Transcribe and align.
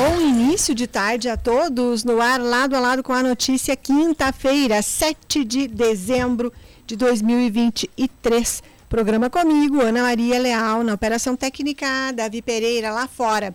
Bom 0.00 0.20
início 0.20 0.76
de 0.76 0.86
tarde 0.86 1.28
a 1.28 1.36
todos 1.36 2.04
no 2.04 2.22
ar, 2.22 2.40
lado 2.40 2.76
a 2.76 2.78
lado 2.78 3.02
com 3.02 3.12
a 3.12 3.20
notícia, 3.20 3.74
quinta-feira, 3.74 4.80
7 4.80 5.44
de 5.44 5.66
dezembro 5.66 6.52
de 6.86 6.94
2023. 6.94 8.62
Programa 8.88 9.28
comigo, 9.28 9.80
Ana 9.80 10.02
Maria 10.02 10.38
Leal, 10.38 10.84
na 10.84 10.94
Operação 10.94 11.34
Técnica, 11.34 12.12
Davi 12.14 12.40
Pereira, 12.40 12.92
lá 12.92 13.08
fora. 13.08 13.52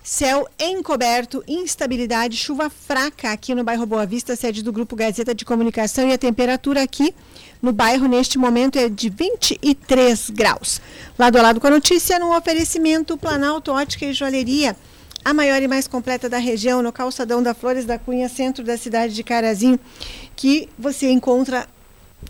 Céu 0.00 0.46
encoberto, 0.60 1.42
instabilidade, 1.48 2.36
chuva 2.36 2.70
fraca 2.70 3.32
aqui 3.32 3.52
no 3.52 3.64
bairro 3.64 3.84
Boa 3.84 4.06
Vista, 4.06 4.36
sede 4.36 4.62
do 4.62 4.72
Grupo 4.72 4.94
Gazeta 4.94 5.34
de 5.34 5.44
Comunicação, 5.44 6.08
e 6.08 6.12
a 6.12 6.18
temperatura 6.18 6.84
aqui 6.84 7.12
no 7.60 7.72
bairro 7.72 8.06
neste 8.06 8.38
momento 8.38 8.78
é 8.78 8.88
de 8.88 9.08
23 9.08 10.30
graus. 10.30 10.80
Lado 11.18 11.36
a 11.36 11.42
lado 11.42 11.60
com 11.60 11.66
a 11.66 11.70
notícia, 11.70 12.16
no 12.20 12.32
oferecimento 12.36 13.18
Planalto 13.18 13.72
Ótica 13.72 14.04
e 14.06 14.12
Joalheria 14.12 14.76
a 15.24 15.32
maior 15.32 15.62
e 15.62 15.68
mais 15.68 15.88
completa 15.88 16.28
da 16.28 16.38
região, 16.38 16.82
no 16.82 16.92
calçadão 16.92 17.42
da 17.42 17.54
Flores 17.54 17.84
da 17.84 17.98
Cunha, 17.98 18.28
centro 18.28 18.62
da 18.62 18.76
cidade 18.76 19.14
de 19.14 19.24
Carazinho, 19.24 19.80
que 20.36 20.68
você 20.78 21.10
encontra 21.10 21.66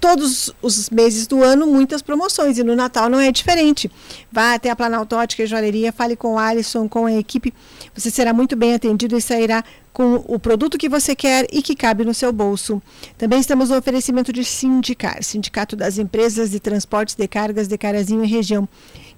todos 0.00 0.52
os 0.60 0.90
meses 0.90 1.26
do 1.26 1.42
ano 1.42 1.66
muitas 1.66 2.02
promoções 2.02 2.58
e 2.58 2.64
no 2.64 2.74
Natal 2.74 3.08
não 3.08 3.18
é 3.20 3.30
diferente. 3.30 3.90
Vá 4.30 4.54
até 4.54 4.70
a 4.70 4.76
Planalto 4.76 5.16
Ótica 5.16 5.42
e 5.42 5.46
Joalheria, 5.46 5.92
fale 5.92 6.16
com 6.16 6.34
o 6.34 6.38
Alisson, 6.38 6.88
com 6.88 7.06
a 7.06 7.12
equipe, 7.12 7.52
você 7.94 8.10
será 8.10 8.32
muito 8.32 8.56
bem 8.56 8.74
atendido 8.74 9.16
e 9.16 9.20
sairá 9.20 9.64
com 9.92 10.16
o 10.26 10.38
produto 10.38 10.76
que 10.76 10.88
você 10.88 11.14
quer 11.14 11.46
e 11.52 11.62
que 11.62 11.76
cabe 11.76 12.04
no 12.04 12.12
seu 12.12 12.32
bolso. 12.32 12.82
Também 13.16 13.38
estamos 13.38 13.70
no 13.70 13.76
oferecimento 13.76 14.32
de 14.32 14.44
Sindicar, 14.44 15.22
Sindicato 15.22 15.76
das 15.76 15.98
Empresas 15.98 16.50
de 16.50 16.58
Transportes 16.58 17.14
de 17.14 17.28
Cargas 17.28 17.68
de 17.68 17.78
Carazinho 17.78 18.24
e 18.24 18.28
Região, 18.28 18.68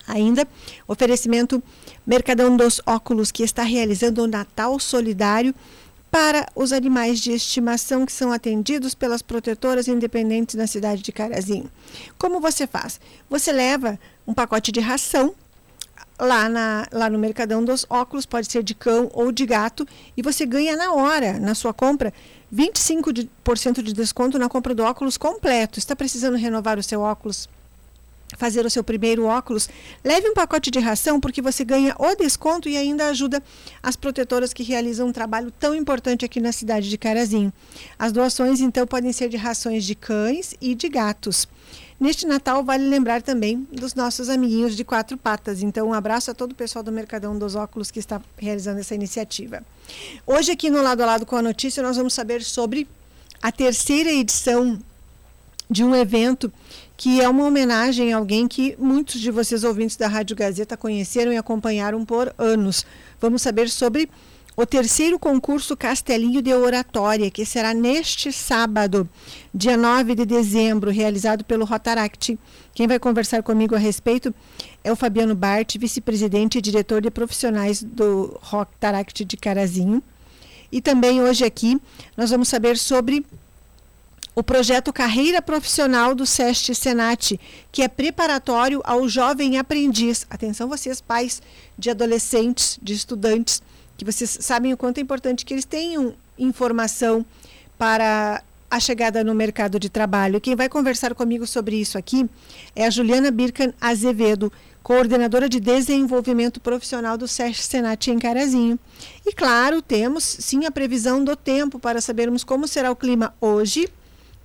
Ainda, 0.07 0.47
oferecimento 0.87 1.63
Mercadão 2.07 2.55
dos 2.55 2.83
Óculos, 2.85 3.33
que 3.33 3.43
está 3.43 3.63
realizando 3.63 4.23
o 4.23 4.27
Natal 4.27 4.79
Solidário 4.79 5.55
para 6.11 6.47
os 6.55 6.71
animais 6.71 7.19
de 7.19 7.33
estimação 7.33 8.05
que 8.05 8.13
são 8.13 8.31
atendidos 8.31 8.95
pelas 8.95 9.23
protetoras 9.23 9.89
independentes 9.89 10.55
na 10.55 10.67
cidade 10.67 11.01
de 11.01 11.11
Carazinho. 11.11 11.71
Como 12.19 12.41
você 12.41 12.67
faz? 12.67 13.01
Você 13.31 13.53
leva 13.53 13.99
um 14.27 14.35
pacote 14.35 14.71
de 14.71 14.81
ração 14.81 15.35
lá, 16.19 16.49
na, 16.49 16.87
lá 16.93 17.09
no 17.09 17.19
Mercadão 17.19 17.65
dos 17.65 17.87
Óculos, 17.89 18.27
pode 18.27 18.51
ser 18.51 18.63
de 18.63 18.75
cão 18.75 19.09
ou 19.13 19.31
de 19.31 19.47
gato, 19.47 19.87
e 20.17 20.23
você 20.23 20.45
ganha 20.45 20.77
na 20.77 20.93
hora, 20.93 21.39
na 21.39 21.55
sua 21.55 21.73
compra, 21.73 22.13
25% 22.55 23.83
de, 23.83 23.93
desconto 23.93 24.39
na 24.39 24.49
compra 24.49 24.75
do 24.75 24.83
óculos 24.83 25.17
completo. 25.17 25.79
Está 25.79 25.95
precisando 25.95 26.37
renovar 26.37 26.79
o 26.79 26.83
seu 26.83 27.01
óculos? 27.01 27.49
Fazer 28.37 28.65
o 28.67 28.71
seu 28.71 28.85
primeiro 28.85 29.25
óculos, 29.25 29.71
leve 30.05 30.29
um 30.29 30.35
pacote 30.35 30.71
de 30.71 30.79
ração 30.79 31.19
porque 31.19 31.41
você 31.41 31.65
ganha 31.65 31.95
o 31.99 32.15
desconto 32.15 32.69
e 32.69 32.77
ainda 32.77 33.09
ajuda 33.09 33.43
as 33.83 33.97
protetoras 33.97 34.53
que 34.53 34.63
realizam 34.63 35.09
um 35.09 35.13
trabalho 35.13 35.51
tão 35.51 35.75
importante 35.75 36.27
aqui 36.27 36.39
na 36.39 36.53
cidade 36.53 36.91
de 36.91 36.99
Carazinho. 36.99 37.51
As 37.99 38.13
doações 38.13 38.61
então 38.61 38.87
podem 38.87 39.15
ser 39.15 39.31
de 39.31 39.39
rações 39.39 39.83
de 39.83 39.95
cães 39.95 40.55
e 40.61 40.75
de 40.75 40.91
gatos. 40.91 41.49
Neste 42.01 42.27
Natal, 42.27 42.63
vale 42.63 42.89
lembrar 42.89 43.23
também 43.23 43.67
dos 43.73 43.95
nossos 43.95 44.29
amiguinhos 44.29 44.77
de 44.77 44.85
quatro 44.85 45.17
patas. 45.17 45.63
Então, 45.63 45.89
um 45.89 45.93
abraço 45.93 46.31
a 46.31 46.35
todo 46.35 46.53
o 46.53 46.55
pessoal 46.55 46.83
do 46.83 46.93
Mercadão 46.93 47.37
dos 47.37 47.57
Óculos 47.57 47.91
que 47.91 47.99
está 47.99 48.23
realizando 48.37 48.79
essa 48.79 48.95
iniciativa. 48.95 49.65
Hoje, 50.25 50.53
aqui 50.53 50.71
no 50.71 50.81
Lado 50.81 51.03
a 51.03 51.07
Lado 51.07 51.27
com 51.27 51.35
a 51.35 51.43
Notícia, 51.43 51.83
nós 51.83 51.97
vamos 51.97 52.15
saber 52.15 52.43
sobre 52.43 52.87
a 53.43 53.51
terceira 53.51 54.11
edição 54.13 54.79
de 55.69 55.83
um 55.83 55.95
evento 55.95 56.53
que 56.97 57.21
é 57.21 57.29
uma 57.29 57.45
homenagem 57.45 58.13
a 58.13 58.17
alguém 58.17 58.49
que 58.49 58.77
muitos 58.79 59.21
de 59.21 59.31
vocês 59.31 59.63
ouvintes 59.63 59.97
da 59.97 60.09
Rádio 60.09 60.35
Gazeta 60.35 60.77
conheceram 60.77 61.33
e 61.33 61.37
acompanharam 61.37 62.05
por 62.05 62.35
anos. 62.37 62.85
Vamos 63.21 63.43
saber 63.43 63.69
sobre 63.71 64.11
o 64.59 64.67
terceiro 64.67 65.21
concurso 65.21 65.77
Castelinho 65.77 66.43
de 66.43 66.53
Oratória, 66.53 67.31
que 67.31 67.47
será 67.47 67.73
neste 67.73 68.33
sábado, 68.33 69.09
dia 69.55 69.77
9 69.77 70.17
de 70.17 70.27
dezembro, 70.27 70.91
realizado 70.91 71.45
pelo 71.45 71.65
Rotaract. 71.65 72.37
Quem 72.75 72.89
vai 72.89 72.99
conversar 72.99 73.41
comigo 73.45 73.77
a 73.77 73.79
respeito 73.79 74.35
é 74.83 74.91
o 74.91 74.97
Fabiano 74.97 75.37
Bart, 75.37 75.77
vice-presidente 75.79 76.59
e 76.59 76.61
diretor 76.61 77.01
de 77.01 77.09
profissionais 77.09 77.85
do 77.85 78.37
Rotaract 78.43 79.25
de 79.25 79.37
Carazinho. 79.37 80.03
E 80.73 80.81
também 80.81 81.23
hoje 81.23 81.45
aqui 81.45 81.81
nós 82.17 82.31
vamos 82.31 82.49
saber 82.49 82.77
sobre 82.77 83.25
o 84.35 84.43
projeto 84.43 84.93
Carreira 84.93 85.41
Profissional 85.41 86.17
do 86.17 86.27
SEST 86.27 86.75
Senat, 86.75 87.39
que 87.71 87.81
é 87.81 87.87
preparatório 87.87 88.81
ao 88.83 89.09
jovem 89.09 89.57
aprendiz. 89.57 90.27
Atenção 90.29 90.69
vocês, 90.69 91.01
pais 91.01 91.41
de 91.79 91.91
adolescentes, 91.91 92.77
de 92.83 92.93
estudantes 92.93 93.63
que 93.99 94.05
vocês 94.05 94.39
sabem 94.41 94.73
o 94.73 94.77
quanto 94.77 94.99
é 94.99 95.01
importante 95.01 95.45
que 95.45 95.53
eles 95.53 95.65
tenham 95.65 96.15
informação 96.39 97.27
para 97.77 98.43
a 98.71 98.79
chegada 98.79 99.25
no 99.25 99.35
mercado 99.35 99.79
de 99.79 99.89
trabalho. 99.89 100.41
Quem 100.41 100.55
vai 100.55 100.69
conversar 100.69 101.15
comigo 101.15 101.47
sobre 101.47 101.77
isso 101.77 101.99
aqui 101.99 102.31
é 102.77 102.87
a 102.87 102.91
Juliana 102.91 103.33
Birkan 103.33 103.73
Azevedo, 103.81 104.53
coordenadora 104.85 105.49
de 105.49 105.59
desenvolvimento 105.59 106.61
profissional 106.61 107.19
do 107.19 107.27
SESC 107.27 107.65
Senat 107.65 108.09
em 108.09 108.21
Carazinho. 108.21 108.79
E 109.27 109.33
claro, 109.33 109.83
temos 109.83 110.23
sim 110.23 110.65
a 110.65 110.71
previsão 110.71 111.25
do 111.25 111.35
tempo 111.35 111.81
para 111.81 112.01
sabermos 112.01 112.45
como 112.45 112.69
será 112.69 112.93
o 112.93 112.97
clima 112.97 113.35
hoje, 113.41 113.89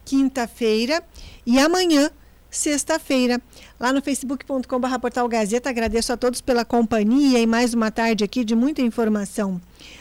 quinta-feira, 0.03 1.03
e 1.45 1.59
amanhã, 1.59 2.09
sexta-feira, 2.53 3.41
lá 3.79 3.91
no 3.91 4.01
facebook.com.br 4.01 4.99
portal 5.01 5.27
Gazeta. 5.27 5.69
Agradeço 5.69 6.13
a 6.13 6.17
todos 6.17 6.39
pela 6.39 6.63
companhia 6.63 7.39
e 7.39 7.47
mais 7.47 7.73
uma 7.73 7.89
tarde 7.89 8.23
aqui 8.23 8.45
de 8.45 8.55
muita 8.55 8.81
informação. 8.81 9.59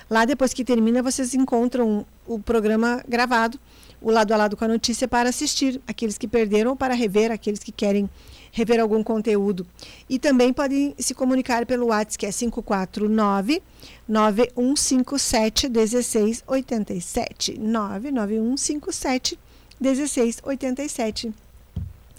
Lá, 0.08 0.24
depois 0.24 0.52
que 0.52 0.62
termina, 0.62 1.02
vocês 1.02 1.34
encontram 1.34 2.06
o 2.26 2.38
programa 2.38 3.02
gravado, 3.08 3.58
o 4.00 4.10
lado 4.10 4.32
a 4.32 4.36
lado 4.36 4.56
com 4.56 4.64
a 4.64 4.68
notícia, 4.68 5.08
para 5.08 5.30
assistir 5.30 5.80
aqueles 5.86 6.18
que 6.18 6.28
perderam 6.28 6.72
ou 6.72 6.76
para 6.76 6.94
rever 6.94 7.32
aqueles 7.32 7.60
que 7.60 7.72
querem 7.72 8.08
rever 8.52 8.78
algum 8.78 9.02
conteúdo. 9.02 9.66
E 10.08 10.18
também 10.18 10.52
podem 10.52 10.94
se 10.98 11.14
comunicar 11.14 11.64
pelo 11.64 11.86
WhatsApp, 11.86 12.18
que 12.18 12.26
é 12.26 12.32
549 12.32 13.62
9157 14.06 15.70
1687. 15.70 17.58
99157 17.58 19.38
1687. 19.80 21.32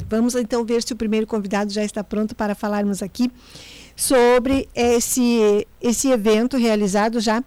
Vamos 0.09 0.36
então 0.36 0.66
ver 0.66 0.81
se 0.84 0.94
o 0.94 0.96
primeiro 0.96 1.28
convidado 1.28 1.72
já 1.72 1.84
está 1.84 2.04
pronto 2.04 2.36
para 2.36 2.56
falarmos 2.56 3.02
aqui 3.02 3.31
sobre 3.96 4.68
esse, 4.76 5.68
esse 5.81 6.09
evento 6.09 6.58
realizado 6.58 7.20
já 7.20 7.44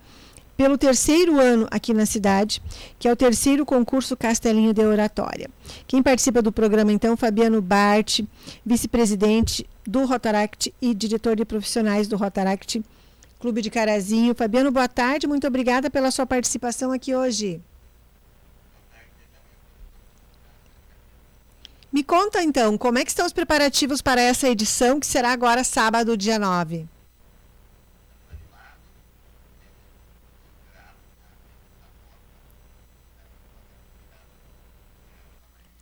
pelo 0.56 0.78
terceiro 0.78 1.38
ano 1.38 1.66
aqui 1.70 1.92
na 1.92 2.06
cidade, 2.06 2.62
que 2.98 3.06
é 3.06 3.12
o 3.12 3.16
terceiro 3.16 3.66
concurso 3.66 4.16
Castelinho 4.16 4.72
de 4.72 4.84
Oratória. 4.84 5.50
Quem 5.86 6.02
participa 6.02 6.40
do 6.40 6.50
programa, 6.50 6.92
então, 6.92 7.16
Fabiano 7.16 7.60
Bart, 7.60 8.20
vice-presidente 8.64 9.66
do 9.86 10.06
Rotaract 10.06 10.72
e 10.80 10.94
diretor 10.94 11.36
de 11.36 11.44
profissionais 11.44 12.08
do 12.08 12.16
Rotaract 12.16 12.82
Clube 13.38 13.60
de 13.60 13.70
Carazinho. 13.70 14.34
Fabiano, 14.34 14.72
boa 14.72 14.88
tarde, 14.88 15.26
muito 15.26 15.46
obrigada 15.46 15.90
pela 15.90 16.10
sua 16.10 16.24
participação 16.24 16.90
aqui 16.90 17.14
hoje. 17.14 17.60
Me 21.96 22.04
conta 22.04 22.42
então, 22.42 22.76
como 22.76 22.98
é 22.98 23.04
que 23.04 23.08
estão 23.08 23.24
os 23.24 23.32
preparativos 23.32 24.02
para 24.02 24.20
essa 24.20 24.46
edição 24.46 25.00
que 25.00 25.06
será 25.06 25.32
agora 25.32 25.64
sábado, 25.64 26.14
dia 26.14 26.38
9? 26.38 26.86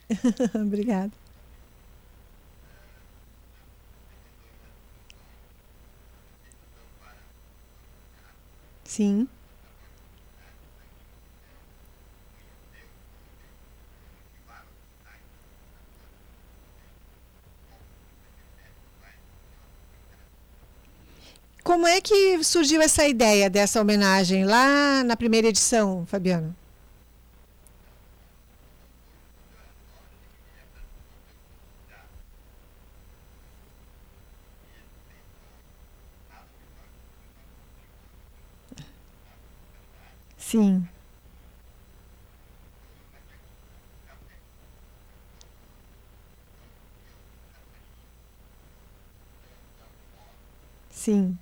Obrigada. 0.55 1.11
Sim. 8.85 9.29
Como 21.75 21.89
é 21.89 22.01
que 22.01 22.41
surgiu 22.45 22.81
essa 22.81 23.05
ideia 23.09 23.51
dessa 23.51 23.81
homenagem 23.81 24.45
lá 24.45 25.03
na 25.03 25.17
primeira 25.17 25.49
edição, 25.49 26.07
Fabiano? 26.07 26.55
Sim. 40.39 40.87
Sim. 50.91 51.37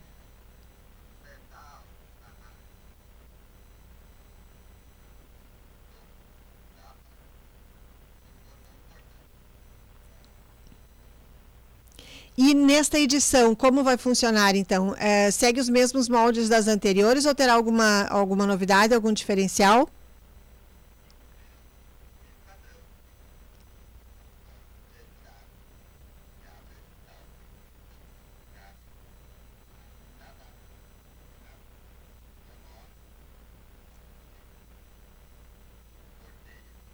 E 12.82 12.84
nesta 12.84 12.98
edição, 12.98 13.54
como 13.54 13.84
vai 13.84 13.96
funcionar 13.96 14.56
então? 14.56 14.92
É, 14.98 15.30
segue 15.30 15.60
os 15.60 15.68
mesmos 15.68 16.08
moldes 16.08 16.48
das 16.48 16.66
anteriores 16.66 17.24
ou 17.26 17.32
terá 17.32 17.52
alguma, 17.54 18.06
alguma 18.08 18.44
novidade, 18.44 18.92
algum 18.92 19.12
diferencial? 19.12 19.88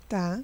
Tá. 0.08 0.40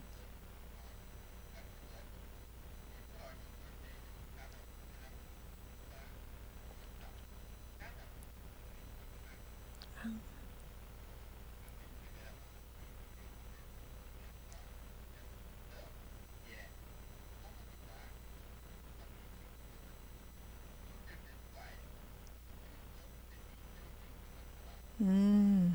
Hum. 25.00 25.74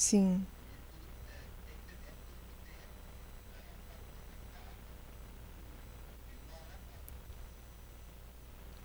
Sim. 0.00 0.46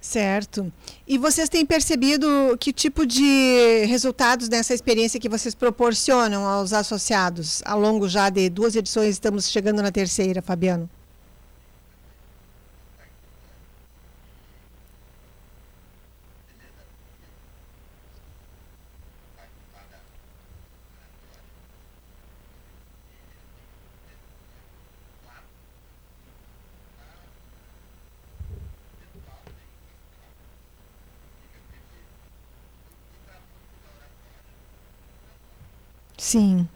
Certo. 0.02 0.72
E 1.08 1.18
vocês 1.18 1.50
têm 1.50 1.66
percebido 1.66 2.28
que 2.60 2.72
tipo 2.74 3.06
de 3.06 3.86
resultados 3.86 4.50
dessa 4.50 4.74
experiência 4.74 5.20
que 5.20 5.30
vocês 5.30 5.56
proporcionam 5.56 6.46
aos 6.46 6.74
associados? 6.74 7.62
Ao 7.66 7.80
longo 7.80 8.08
já 8.10 8.30
de 8.30 8.50
duas 8.50 8.76
edições, 8.76 9.12
estamos 9.12 9.50
chegando 9.50 9.82
na 9.82 9.92
terceira, 9.92 10.42
Fabiano. 10.42 10.90
Sim. 36.26 36.68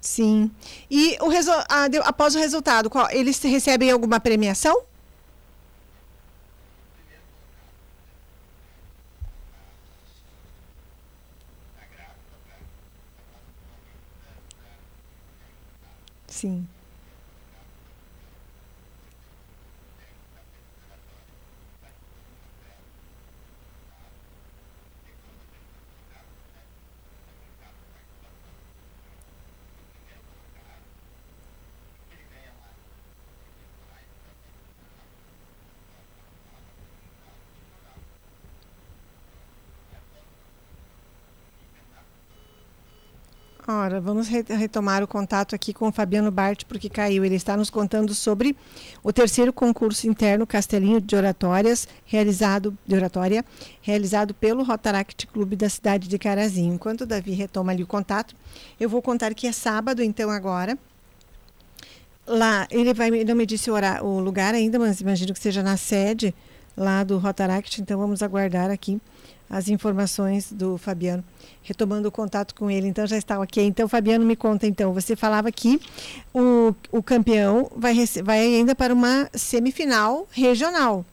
Sim. 0.00 0.50
E 0.90 1.16
o 1.20 1.28
após 2.04 2.34
o 2.34 2.38
resultado, 2.38 2.88
qual, 2.88 3.08
eles 3.10 3.38
recebem 3.48 3.90
alguma 3.90 4.18
premiação? 4.20 4.89
Sim. 16.40 16.66
Ora, 43.72 44.00
vamos 44.00 44.26
retomar 44.26 45.00
o 45.00 45.06
contato 45.06 45.54
aqui 45.54 45.72
com 45.72 45.86
o 45.86 45.92
Fabiano 45.92 46.28
Bart, 46.28 46.64
porque 46.64 46.88
caiu. 46.88 47.24
Ele 47.24 47.36
está 47.36 47.56
nos 47.56 47.70
contando 47.70 48.12
sobre 48.16 48.56
o 49.00 49.12
terceiro 49.12 49.52
concurso 49.52 50.08
interno 50.08 50.44
Castelinho 50.44 51.00
de 51.00 51.14
Oratórias, 51.14 51.86
realizado 52.04 52.76
de 52.84 52.96
oratória, 52.96 53.44
realizado 53.80 54.34
pelo 54.34 54.64
Rotaract 54.64 55.24
Clube 55.28 55.54
da 55.54 55.68
cidade 55.68 56.08
de 56.08 56.18
Carazinho. 56.18 56.74
Enquanto 56.74 57.02
o 57.02 57.06
Davi 57.06 57.30
retoma 57.30 57.70
ali 57.70 57.84
o 57.84 57.86
contato, 57.86 58.34
eu 58.80 58.88
vou 58.88 59.00
contar 59.00 59.32
que 59.34 59.46
é 59.46 59.52
sábado, 59.52 60.02
então 60.02 60.30
agora. 60.30 60.76
Lá, 62.26 62.66
ele 62.72 62.92
vai, 62.92 63.08
não 63.22 63.36
me 63.36 63.46
disse 63.46 63.70
o 63.70 64.18
lugar 64.18 64.52
ainda, 64.52 64.80
mas 64.80 65.00
imagino 65.00 65.32
que 65.32 65.38
seja 65.38 65.62
na 65.62 65.76
sede 65.76 66.34
lá 66.76 67.04
do 67.04 67.18
Rotaract, 67.18 67.80
então 67.80 67.98
vamos 67.98 68.22
aguardar 68.22 68.70
aqui 68.70 69.00
as 69.50 69.68
informações 69.68 70.52
do 70.52 70.78
Fabiano, 70.78 71.24
retomando 71.62 72.08
o 72.08 72.12
contato 72.12 72.54
com 72.54 72.70
ele. 72.70 72.86
Então 72.86 73.04
já 73.04 73.16
está 73.16 73.40
ok. 73.40 73.64
Então, 73.66 73.88
Fabiano, 73.88 74.24
me 74.24 74.36
conta 74.36 74.64
então. 74.64 74.94
Você 74.94 75.16
falava 75.16 75.50
que 75.50 75.80
o, 76.32 76.72
o 76.92 77.02
campeão 77.02 77.68
vai, 77.74 77.94
vai 78.22 78.38
ainda 78.38 78.76
para 78.76 78.94
uma 78.94 79.28
semifinal 79.34 80.28
regional. 80.30 81.04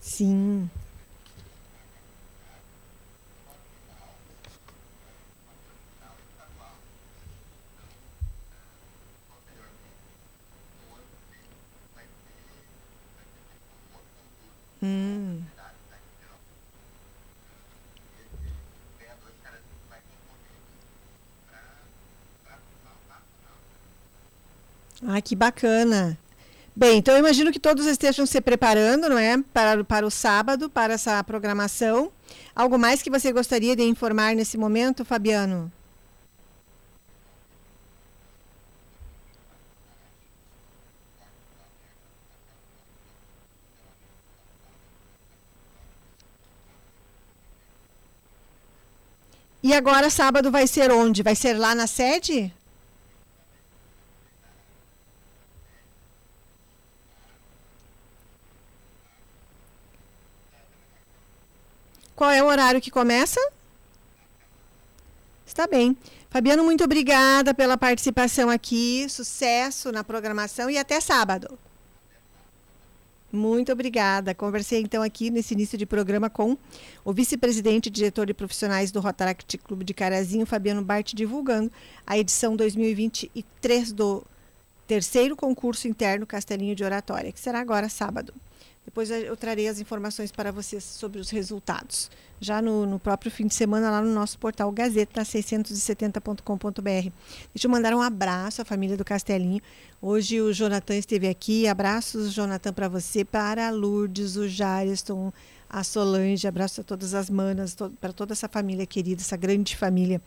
Sim. 0.00 0.70
Hum. 14.84 15.40
Ah, 25.06 25.22
que 25.22 25.34
bacana. 25.34 26.18
Bem, 26.76 26.98
então 26.98 27.14
eu 27.14 27.20
imagino 27.20 27.50
que 27.50 27.58
todos 27.58 27.86
estejam 27.86 28.26
se 28.26 28.40
preparando, 28.42 29.08
não 29.08 29.18
é? 29.18 29.38
Para, 29.54 29.82
para 29.84 30.06
o 30.06 30.10
sábado, 30.10 30.68
para 30.68 30.94
essa 30.94 31.22
programação. 31.24 32.12
Algo 32.54 32.78
mais 32.78 33.00
que 33.00 33.08
você 33.08 33.32
gostaria 33.32 33.74
de 33.74 33.84
informar 33.84 34.34
nesse 34.34 34.58
momento, 34.58 35.04
Fabiano? 35.04 35.72
E 49.64 49.72
agora 49.72 50.10
sábado 50.10 50.50
vai 50.50 50.66
ser 50.66 50.92
onde? 50.92 51.22
Vai 51.22 51.34
ser 51.34 51.54
lá 51.54 51.74
na 51.74 51.86
sede? 51.86 52.52
Qual 62.14 62.30
é 62.30 62.42
o 62.42 62.46
horário 62.46 62.78
que 62.78 62.90
começa? 62.90 63.40
Está 65.46 65.66
bem. 65.66 65.96
Fabiano, 66.28 66.62
muito 66.62 66.84
obrigada 66.84 67.54
pela 67.54 67.78
participação 67.78 68.50
aqui. 68.50 69.06
Sucesso 69.08 69.90
na 69.90 70.04
programação 70.04 70.68
e 70.68 70.76
até 70.76 71.00
sábado. 71.00 71.58
Muito 73.34 73.72
obrigada. 73.72 74.32
Conversei 74.32 74.80
então 74.80 75.02
aqui 75.02 75.28
nesse 75.28 75.54
início 75.54 75.76
de 75.76 75.84
programa 75.84 76.30
com 76.30 76.56
o 77.04 77.12
vice-presidente 77.12 77.88
e 77.88 77.90
diretor 77.90 78.26
de 78.26 78.32
profissionais 78.32 78.92
do 78.92 79.00
Rotaract 79.00 79.58
Clube 79.58 79.84
de 79.84 79.92
Carazinho, 79.92 80.46
Fabiano 80.46 80.82
Bart, 80.82 81.14
divulgando 81.14 81.68
a 82.06 82.16
edição 82.16 82.54
2023 82.54 83.92
do 83.92 84.22
terceiro 84.86 85.34
concurso 85.34 85.88
interno 85.88 86.24
Castelinho 86.24 86.76
de 86.76 86.84
Oratória, 86.84 87.32
que 87.32 87.40
será 87.40 87.58
agora 87.58 87.88
sábado. 87.88 88.32
Depois 88.84 89.10
eu 89.10 89.36
trarei 89.36 89.66
as 89.66 89.80
informações 89.80 90.30
para 90.30 90.52
vocês 90.52 90.84
sobre 90.84 91.18
os 91.18 91.30
resultados. 91.30 92.10
Já 92.40 92.60
no, 92.60 92.84
no 92.84 92.98
próprio 92.98 93.30
fim 93.30 93.46
de 93.46 93.54
semana, 93.54 93.88
lá 93.90 94.02
no 94.02 94.12
nosso 94.12 94.36
portal 94.38 94.70
Gazeta670.com.br. 94.72 97.10
Deixa 97.54 97.66
eu 97.66 97.70
mandar 97.70 97.94
um 97.94 98.02
abraço 98.02 98.60
à 98.60 98.64
família 98.64 98.96
do 98.96 99.04
Castelinho. 99.04 99.60
Hoje 100.02 100.40
o 100.40 100.52
Jonathan 100.52 100.96
esteve 100.96 101.28
aqui. 101.28 101.66
Abraços, 101.66 102.32
Jonathan, 102.32 102.72
para 102.74 102.88
você, 102.88 103.24
para 103.24 103.68
a 103.68 103.70
Lourdes, 103.70 104.36
o 104.36 104.46
Jariston, 104.46 105.32
a 105.68 105.82
Solange. 105.82 106.46
Abraço 106.46 106.82
a 106.82 106.84
todas 106.84 107.14
as 107.14 107.30
manas, 107.30 107.74
to 107.74 107.90
para 108.00 108.12
toda 108.12 108.34
essa 108.34 108.48
família 108.48 108.84
querida, 108.84 109.22
essa 109.22 109.36
grande 109.36 109.76
família 109.76 110.20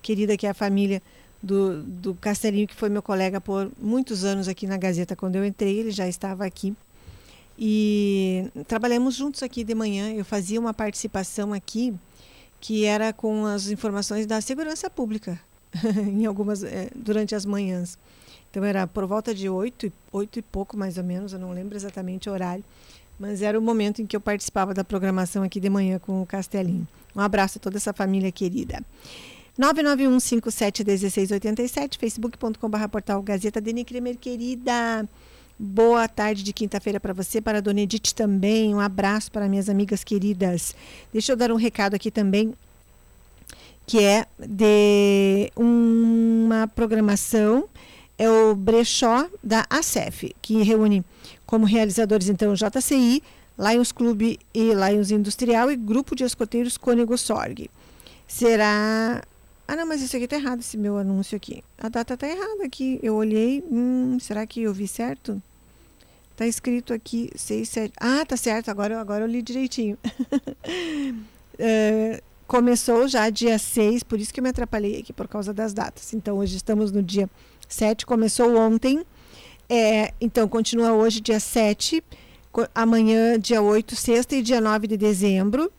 querida 0.00 0.36
que 0.36 0.46
é 0.46 0.50
a 0.50 0.54
família 0.54 1.02
do, 1.42 1.82
do 1.82 2.14
Castelinho, 2.14 2.68
que 2.68 2.74
foi 2.74 2.88
meu 2.88 3.02
colega 3.02 3.40
por 3.40 3.72
muitos 3.78 4.24
anos 4.24 4.46
aqui 4.46 4.68
na 4.68 4.76
Gazeta. 4.76 5.16
Quando 5.16 5.34
eu 5.36 5.44
entrei, 5.44 5.80
ele 5.80 5.90
já 5.90 6.06
estava 6.06 6.46
aqui. 6.46 6.76
E 7.58 8.50
trabalhamos 8.66 9.14
juntos 9.14 9.42
aqui 9.42 9.62
de 9.62 9.74
manhã. 9.74 10.12
Eu 10.12 10.24
fazia 10.24 10.58
uma 10.58 10.74
participação 10.74 11.52
aqui 11.52 11.94
que 12.60 12.84
era 12.84 13.12
com 13.12 13.44
as 13.44 13.68
informações 13.68 14.26
da 14.26 14.40
segurança 14.40 14.88
pública 14.88 15.38
em 16.08 16.24
algumas 16.24 16.64
é, 16.64 16.88
durante 16.94 17.34
as 17.34 17.44
manhãs. 17.44 17.98
Então 18.50 18.64
era 18.64 18.86
por 18.86 19.04
volta 19.06 19.34
de 19.34 19.48
oito, 19.48 19.92
oito 20.12 20.38
e 20.38 20.42
pouco 20.42 20.76
mais 20.76 20.96
ou 20.96 21.04
menos, 21.04 21.32
eu 21.32 21.38
não 21.38 21.52
lembro 21.52 21.76
exatamente 21.76 22.30
o 22.30 22.32
horário, 22.32 22.64
mas 23.18 23.42
era 23.42 23.58
o 23.58 23.62
momento 23.62 24.00
em 24.00 24.06
que 24.06 24.16
eu 24.16 24.20
participava 24.20 24.72
da 24.72 24.84
programação 24.84 25.42
aqui 25.42 25.60
de 25.60 25.68
manhã 25.68 25.98
com 25.98 26.22
o 26.22 26.26
Castelinho. 26.26 26.86
Um 27.14 27.20
abraço 27.20 27.58
a 27.58 27.60
toda 27.60 27.76
essa 27.76 27.92
família 27.92 28.32
querida. 28.32 28.82
991 29.58 30.18
57 30.18 30.84
1687, 30.84 31.98
facebook.com.br 31.98 32.88
portal 32.90 33.22
Gazeta 33.22 33.60
Deni 33.60 33.84
querida. 33.84 35.08
Boa 35.56 36.08
tarde 36.08 36.42
de 36.42 36.52
quinta-feira 36.52 36.98
para 36.98 37.12
você, 37.12 37.40
para 37.40 37.58
a 37.58 37.60
Dona 37.60 37.82
Edith 37.82 38.12
também. 38.12 38.74
Um 38.74 38.80
abraço 38.80 39.30
para 39.30 39.48
minhas 39.48 39.68
amigas 39.68 40.02
queridas. 40.02 40.74
Deixa 41.12 41.30
eu 41.30 41.36
dar 41.36 41.52
um 41.52 41.56
recado 41.56 41.94
aqui 41.94 42.10
também, 42.10 42.52
que 43.86 44.02
é 44.02 44.26
de 44.38 45.52
uma 45.54 46.66
programação, 46.66 47.68
é 48.18 48.28
o 48.28 48.56
brechó 48.56 49.28
da 49.42 49.64
ACEF, 49.70 50.34
que 50.42 50.60
reúne 50.62 51.04
como 51.46 51.66
realizadores 51.66 52.28
então 52.28 52.52
o 52.52 52.56
JCI, 52.56 53.22
Lions 53.56 53.92
Clube 53.92 54.40
e 54.52 54.72
Lions 54.72 55.12
Industrial 55.12 55.70
e 55.70 55.76
Grupo 55.76 56.16
de 56.16 56.24
Escoteiros 56.24 56.76
Cônego 56.76 57.16
Sorg. 57.16 57.70
Será 58.26 59.22
ah, 59.66 59.76
não, 59.76 59.86
mas 59.86 60.02
isso 60.02 60.14
aqui 60.14 60.28
tá 60.28 60.36
errado, 60.36 60.60
esse 60.60 60.76
meu 60.76 60.98
anúncio 60.98 61.36
aqui. 61.36 61.64
A 61.78 61.88
data 61.88 62.16
tá 62.16 62.28
errada 62.28 62.64
aqui. 62.64 63.00
Eu 63.02 63.14
olhei. 63.14 63.64
Hum, 63.70 64.18
será 64.20 64.46
que 64.46 64.62
eu 64.62 64.74
vi 64.74 64.86
certo? 64.86 65.42
Tá 66.36 66.46
escrito 66.46 66.92
aqui 66.92 67.30
6, 67.34 67.68
7. 67.68 67.92
Ah, 67.98 68.26
tá 68.26 68.36
certo. 68.36 68.70
Agora, 68.70 69.00
agora 69.00 69.24
eu 69.24 69.28
li 69.28 69.40
direitinho. 69.40 69.96
é, 71.58 72.22
começou 72.46 73.08
já 73.08 73.30
dia 73.30 73.58
6, 73.58 74.02
por 74.02 74.20
isso 74.20 74.34
que 74.34 74.40
eu 74.40 74.44
me 74.44 74.50
atrapalhei 74.50 75.00
aqui 75.00 75.14
por 75.14 75.26
causa 75.26 75.54
das 75.54 75.72
datas. 75.72 76.12
Então, 76.12 76.38
hoje 76.38 76.56
estamos 76.56 76.92
no 76.92 77.02
dia 77.02 77.28
7, 77.66 78.04
começou 78.04 78.54
ontem. 78.56 79.02
É, 79.66 80.12
então, 80.20 80.46
continua 80.46 80.92
hoje, 80.92 81.22
dia 81.22 81.40
7. 81.40 82.04
Amanhã, 82.74 83.40
dia 83.40 83.62
8, 83.62 83.96
sexta 83.96 84.36
e 84.36 84.42
dia 84.42 84.60
9 84.60 84.86
de 84.86 84.96
dezembro 84.96 85.72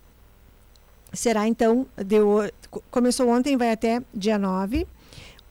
será 1.16 1.48
então, 1.48 1.86
deu, 1.96 2.50
começou 2.90 3.28
ontem, 3.28 3.56
vai 3.56 3.72
até 3.72 4.02
dia 4.14 4.38
9, 4.38 4.86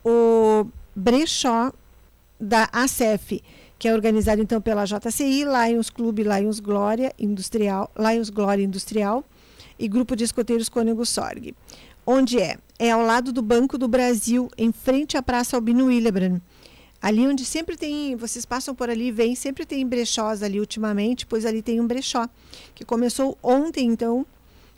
o 0.04 0.66
brechó 0.94 1.72
da 2.38 2.68
ACEF, 2.72 3.42
que 3.78 3.88
é 3.88 3.94
organizado 3.94 4.40
então 4.40 4.60
pela 4.60 4.84
JCI, 4.84 5.44
Lions 5.44 5.90
Clube, 5.90 6.22
Lions 6.22 6.60
Glória 6.60 7.12
Industrial, 7.18 7.90
Lions 7.98 8.30
Glória 8.30 8.62
Industrial 8.62 9.24
e 9.78 9.88
Grupo 9.88 10.16
de 10.16 10.24
Escoteiros 10.24 10.68
Cônego 10.68 11.04
Sorg. 11.04 11.54
Onde 12.06 12.40
é? 12.40 12.56
É 12.78 12.90
ao 12.90 13.02
lado 13.02 13.32
do 13.32 13.42
Banco 13.42 13.76
do 13.76 13.88
Brasil, 13.88 14.48
em 14.56 14.70
frente 14.70 15.16
à 15.16 15.22
Praça 15.22 15.56
Albino 15.56 15.86
Willebrand. 15.86 16.40
Ali 17.00 17.26
onde 17.26 17.44
sempre 17.44 17.76
tem, 17.76 18.16
vocês 18.16 18.46
passam 18.46 18.74
por 18.74 18.88
ali, 18.88 19.10
vem, 19.10 19.34
sempre 19.34 19.66
tem 19.66 19.86
brechós 19.86 20.42
ali 20.42 20.58
ultimamente, 20.58 21.26
pois 21.26 21.44
ali 21.44 21.62
tem 21.62 21.80
um 21.80 21.86
brechó, 21.86 22.28
que 22.74 22.84
começou 22.84 23.36
ontem, 23.42 23.86
então, 23.86 24.26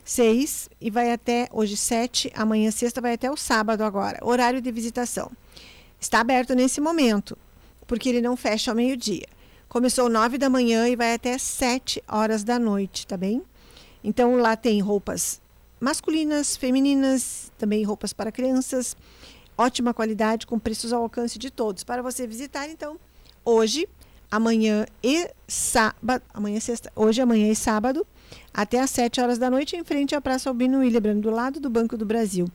6 0.08 0.70
e 0.80 0.90
vai 0.90 1.12
até 1.12 1.50
hoje 1.52 1.76
7, 1.76 2.32
amanhã 2.34 2.70
sexta 2.70 2.98
vai 2.98 3.12
até 3.12 3.30
o 3.30 3.36
sábado 3.36 3.84
agora. 3.84 4.18
Horário 4.22 4.58
de 4.58 4.72
visitação. 4.72 5.30
Está 6.00 6.20
aberto 6.20 6.54
nesse 6.54 6.80
momento, 6.80 7.36
porque 7.86 8.08
ele 8.08 8.22
não 8.22 8.34
fecha 8.34 8.70
ao 8.70 8.74
meio-dia. 8.74 9.26
Começou 9.68 10.08
9 10.08 10.38
da 10.38 10.48
manhã 10.48 10.88
e 10.88 10.96
vai 10.96 11.12
até 11.12 11.36
7 11.36 12.02
horas 12.08 12.42
da 12.42 12.58
noite, 12.58 13.06
tá 13.06 13.18
bem? 13.18 13.42
Então 14.02 14.36
lá 14.36 14.56
tem 14.56 14.80
roupas 14.80 15.42
masculinas, 15.78 16.56
femininas, 16.56 17.52
também 17.58 17.84
roupas 17.84 18.14
para 18.14 18.32
crianças. 18.32 18.96
Ótima 19.58 19.92
qualidade, 19.92 20.46
com 20.46 20.58
preços 20.58 20.90
ao 20.90 21.02
alcance 21.02 21.38
de 21.38 21.50
todos. 21.50 21.84
Para 21.84 22.00
você 22.00 22.26
visitar, 22.26 22.66
então, 22.70 22.98
hoje, 23.44 23.86
amanhã 24.30 24.86
e 25.02 25.30
sábado. 25.46 26.22
Amanhã 26.32 26.56
é 26.56 26.60
sexta. 26.60 26.90
Hoje, 26.96 27.20
amanhã 27.20 27.52
e 27.52 27.54
sábado 27.54 28.06
até 28.52 28.80
às 28.80 28.90
7 28.90 29.20
horas 29.20 29.38
da 29.38 29.50
noite, 29.50 29.76
em 29.76 29.84
frente 29.84 30.14
à 30.14 30.20
Praça 30.20 30.48
Albino 30.48 30.80
Willebrand, 30.80 31.20
do 31.20 31.30
lado 31.30 31.60
do 31.60 31.70
Banco 31.70 31.96
do 31.96 32.04
Brasil. 32.04 32.46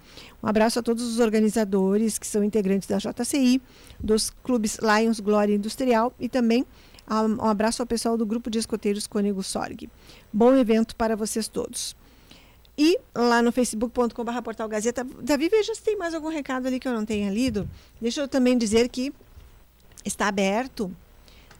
Um 0.41 0.47
abraço 0.47 0.79
a 0.79 0.83
todos 0.83 1.03
os 1.03 1.19
organizadores 1.19 2.17
que 2.17 2.27
são 2.27 2.43
integrantes 2.43 2.87
da 2.87 2.97
JCI, 2.97 3.61
dos 3.99 4.29
clubes 4.29 4.77
Lions 4.77 5.19
Glória 5.19 5.55
Industrial 5.55 6.13
e 6.19 6.27
também 6.27 6.65
um 7.09 7.45
abraço 7.47 7.81
ao 7.81 7.87
pessoal 7.87 8.17
do 8.17 8.25
Grupo 8.25 8.49
de 8.49 8.59
Escoteiros 8.59 9.07
Cônego 9.07 9.43
Sorg. 9.43 9.89
Bom 10.31 10.55
evento 10.55 10.95
para 10.95 11.15
vocês 11.15 11.47
todos. 11.47 11.95
E 12.77 12.97
lá 13.13 13.41
no 13.41 13.51
facebook.com.br 13.51 14.41
portal 14.43 14.67
Gazeta. 14.67 15.05
Davi, 15.21 15.47
veja 15.47 15.75
se 15.75 15.83
tem 15.83 15.97
mais 15.97 16.13
algum 16.13 16.29
recado 16.29 16.67
ali 16.67 16.79
que 16.79 16.87
eu 16.87 16.93
não 16.93 17.05
tenha 17.05 17.29
lido. 17.29 17.69
Deixa 18.01 18.21
eu 18.21 18.27
também 18.27 18.57
dizer 18.57 18.89
que 18.89 19.13
está 20.03 20.27
aberto 20.27 20.91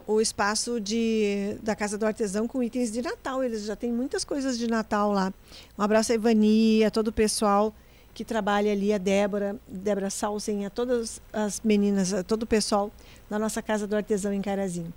o 0.07 0.19
espaço 0.19 0.79
de, 0.79 1.55
da 1.61 1.75
Casa 1.75 1.97
do 1.97 2.05
Artesão 2.05 2.47
com 2.47 2.61
itens 2.61 2.91
de 2.91 3.01
Natal. 3.01 3.43
Eles 3.43 3.65
já 3.65 3.75
têm 3.75 3.91
muitas 3.91 4.23
coisas 4.23 4.57
de 4.57 4.67
Natal 4.67 5.11
lá. 5.11 5.33
Um 5.77 5.81
abraço 5.83 6.11
a 6.11 6.15
Ivani, 6.15 6.83
a 6.83 6.91
todo 6.91 7.07
o 7.09 7.11
pessoal 7.11 7.73
que 8.13 8.23
trabalha 8.23 8.71
ali, 8.71 8.93
a 8.93 8.97
Débora, 8.97 9.55
Débora 9.67 10.09
Salsen, 10.09 10.65
a 10.65 10.69
todas 10.69 11.19
as 11.31 11.59
meninas, 11.61 12.13
a 12.13 12.23
todo 12.23 12.43
o 12.43 12.47
pessoal 12.47 12.91
da 13.29 13.39
nossa 13.39 13.61
Casa 13.61 13.87
do 13.87 13.95
Artesão 13.95 14.31
em 14.31 14.41
Carazinho. 14.41 14.93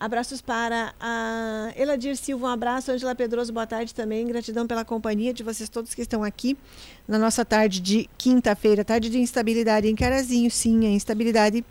Abraços 0.00 0.40
para 0.40 0.94
a 1.00 1.72
Eladir 1.76 2.16
Silva, 2.16 2.46
um 2.46 2.50
abraço. 2.50 2.92
Angela 2.92 3.16
Pedroso, 3.16 3.52
boa 3.52 3.66
tarde 3.66 3.92
também. 3.92 4.24
Gratidão 4.28 4.64
pela 4.64 4.84
companhia 4.84 5.34
de 5.34 5.42
vocês 5.42 5.68
todos 5.68 5.92
que 5.92 6.02
estão 6.02 6.22
aqui 6.22 6.56
na 7.06 7.18
nossa 7.18 7.44
tarde 7.44 7.80
de 7.80 8.08
quinta-feira, 8.16 8.84
tarde 8.84 9.10
de 9.10 9.18
instabilidade 9.18 9.88
em 9.88 9.96
Carazinho. 9.96 10.48
Sim, 10.52 10.86
a 10.86 10.90
instabilidade 10.90 11.64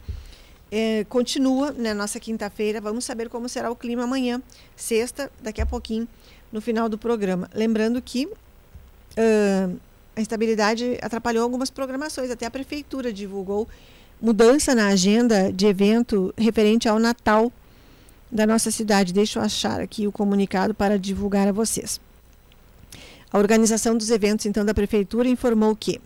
é, 0.71 1.05
continua 1.09 1.71
na 1.71 1.79
né, 1.79 1.93
nossa 1.93 2.19
quinta-feira. 2.19 2.81
Vamos 2.81 3.05
saber 3.05 3.29
como 3.29 3.47
será 3.47 3.71
o 3.71 3.75
clima 3.75 4.03
amanhã, 4.03 4.41
sexta, 4.75 5.31
daqui 5.41 5.61
a 5.61 5.65
pouquinho, 5.65 6.07
no 6.51 6.61
final 6.61 6.89
do 6.89 6.97
programa. 6.97 7.49
Lembrando 7.53 8.01
que 8.01 8.25
uh, 8.25 9.79
a 10.15 10.21
instabilidade 10.21 10.97
atrapalhou 11.01 11.43
algumas 11.43 11.69
programações, 11.69 12.31
até 12.31 12.45
a 12.45 12.51
prefeitura 12.51 13.13
divulgou 13.13 13.67
mudança 14.21 14.73
na 14.73 14.87
agenda 14.87 15.51
de 15.51 15.67
evento 15.67 16.33
referente 16.37 16.89
ao 16.89 16.99
Natal 16.99 17.51
da 18.31 18.45
nossa 18.45 18.71
cidade. 18.71 19.13
Deixa 19.13 19.39
eu 19.39 19.43
achar 19.43 19.79
aqui 19.79 20.07
o 20.07 20.11
comunicado 20.11 20.73
para 20.73 20.97
divulgar 20.97 21.47
a 21.47 21.51
vocês. 21.51 22.01
A 23.31 23.37
organização 23.37 23.95
dos 23.97 24.09
eventos, 24.09 24.45
então, 24.45 24.65
da 24.65 24.73
prefeitura 24.73 25.27
informou 25.27 25.75
que 25.75 26.01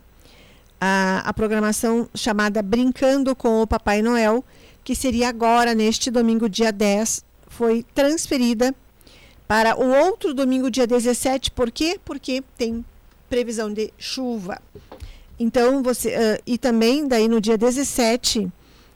a, 0.84 1.22
a 1.28 1.32
programação 1.32 2.08
chamada 2.12 2.60
Brincando 2.60 3.36
com 3.36 3.62
o 3.62 3.66
Papai 3.68 4.02
Noel, 4.02 4.44
que 4.82 4.96
seria 4.96 5.28
agora, 5.28 5.76
neste 5.76 6.10
domingo, 6.10 6.48
dia 6.48 6.72
10, 6.72 7.24
foi 7.46 7.86
transferida 7.94 8.74
para 9.46 9.78
o 9.78 9.88
outro 9.88 10.34
domingo, 10.34 10.68
dia 10.68 10.84
17. 10.84 11.52
Por 11.52 11.70
quê? 11.70 12.00
Porque 12.04 12.42
tem 12.58 12.84
previsão 13.30 13.72
de 13.72 13.92
chuva. 13.96 14.60
Então, 15.38 15.84
você. 15.84 16.16
Uh, 16.16 16.42
e 16.44 16.58
também, 16.58 17.06
daí 17.06 17.28
no 17.28 17.40
dia 17.40 17.56
17, 17.56 18.50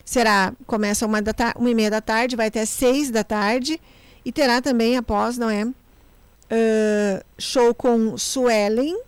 será. 0.04 0.52
Começa 0.66 1.06
uma, 1.06 1.22
da 1.22 1.32
uma 1.54 1.70
e 1.70 1.74
meia 1.74 1.90
da 1.90 2.00
tarde, 2.00 2.34
vai 2.34 2.48
até 2.48 2.66
seis 2.66 3.12
da 3.12 3.22
tarde. 3.22 3.80
E 4.24 4.32
terá 4.32 4.60
também, 4.60 4.96
após, 4.96 5.38
não 5.38 5.48
é? 5.48 5.64
Uh, 5.64 7.24
show 7.38 7.72
com 7.72 8.18
Suelen 8.18 9.00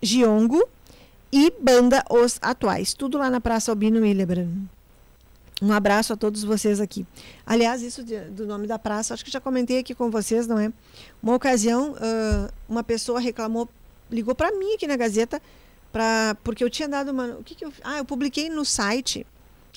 Giongo 0.00 0.68
e 1.32 1.52
banda 1.60 2.04
Os 2.10 2.38
Atuais. 2.42 2.94
Tudo 2.94 3.18
lá 3.18 3.30
na 3.30 3.40
Praça 3.40 3.70
Albino 3.70 4.00
Willebrand. 4.00 4.48
Um 5.62 5.72
abraço 5.72 6.12
a 6.12 6.16
todos 6.16 6.42
vocês 6.42 6.80
aqui. 6.80 7.06
Aliás, 7.44 7.82
isso 7.82 8.02
de, 8.02 8.18
do 8.30 8.46
nome 8.46 8.66
da 8.66 8.78
praça, 8.78 9.12
acho 9.12 9.24
que 9.24 9.30
já 9.30 9.40
comentei 9.40 9.78
aqui 9.78 9.94
com 9.94 10.10
vocês, 10.10 10.46
não 10.46 10.58
é? 10.58 10.72
Uma 11.22 11.34
ocasião, 11.34 11.92
uh, 11.92 12.50
uma 12.66 12.82
pessoa 12.82 13.20
reclamou, 13.20 13.68
ligou 14.10 14.34
para 14.34 14.50
mim 14.52 14.74
aqui 14.74 14.86
na 14.86 14.96
Gazeta, 14.96 15.40
pra, 15.92 16.34
porque 16.42 16.64
eu 16.64 16.70
tinha 16.70 16.88
dado 16.88 17.10
uma. 17.10 17.26
O 17.38 17.44
que, 17.44 17.54
que 17.54 17.64
eu. 17.64 17.72
Ah, 17.84 17.98
eu 17.98 18.04
publiquei 18.06 18.48
no 18.48 18.64
site 18.64 19.26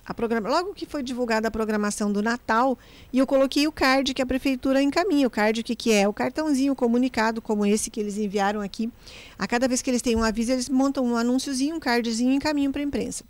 a 0.05 0.13
programa, 0.13 0.49
logo 0.49 0.73
que 0.73 0.85
foi 0.85 1.01
divulgada 1.01 1.47
a 1.47 1.51
programação 1.51 2.11
do 2.11 2.21
Natal, 2.21 2.77
e 3.11 3.19
eu 3.19 3.27
coloquei 3.27 3.67
o 3.67 3.71
card 3.71 4.13
que 4.13 4.21
a 4.21 4.25
prefeitura 4.25 4.81
encaminha. 4.81 5.25
O 5.25 5.29
card 5.29 5.61
o 5.61 5.63
que, 5.63 5.75
que 5.75 5.93
é? 5.93 6.07
O 6.07 6.13
cartãozinho 6.13 6.75
comunicado, 6.75 7.41
como 7.41 7.65
esse 7.65 7.89
que 7.89 7.99
eles 7.99 8.17
enviaram 8.17 8.59
aqui. 8.59 8.91
A 9.39 9.47
cada 9.47 9.67
vez 9.67 9.81
que 9.81 9.89
eles 9.89 10.01
têm 10.01 10.15
um 10.15 10.23
aviso, 10.23 10.51
eles 10.51 10.67
montam 10.67 11.05
um 11.05 11.15
anúnciozinho, 11.15 11.75
um 11.75 11.79
cardzinho 11.79 12.31
e 12.31 12.35
encaminham 12.35 12.71
para 12.71 12.81
a 12.81 12.85
imprensa. 12.85 13.23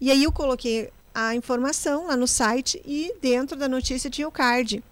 E 0.00 0.10
aí 0.10 0.22
eu 0.22 0.30
coloquei 0.30 0.90
a 1.14 1.34
informação 1.34 2.06
lá 2.06 2.16
no 2.16 2.26
site 2.26 2.80
e 2.86 3.14
dentro 3.20 3.56
da 3.56 3.68
notícia 3.68 4.08
tinha 4.08 4.26
o 4.26 4.32
card. 4.32 4.82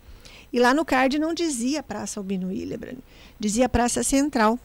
E 0.52 0.58
lá 0.58 0.74
no 0.74 0.84
card 0.84 1.18
não 1.18 1.32
dizia 1.32 1.82
Praça 1.82 2.18
Albino 2.18 2.50
Hildebrand, 2.50 2.98
dizia 3.38 3.68
Praça 3.68 4.02
Central. 4.02 4.58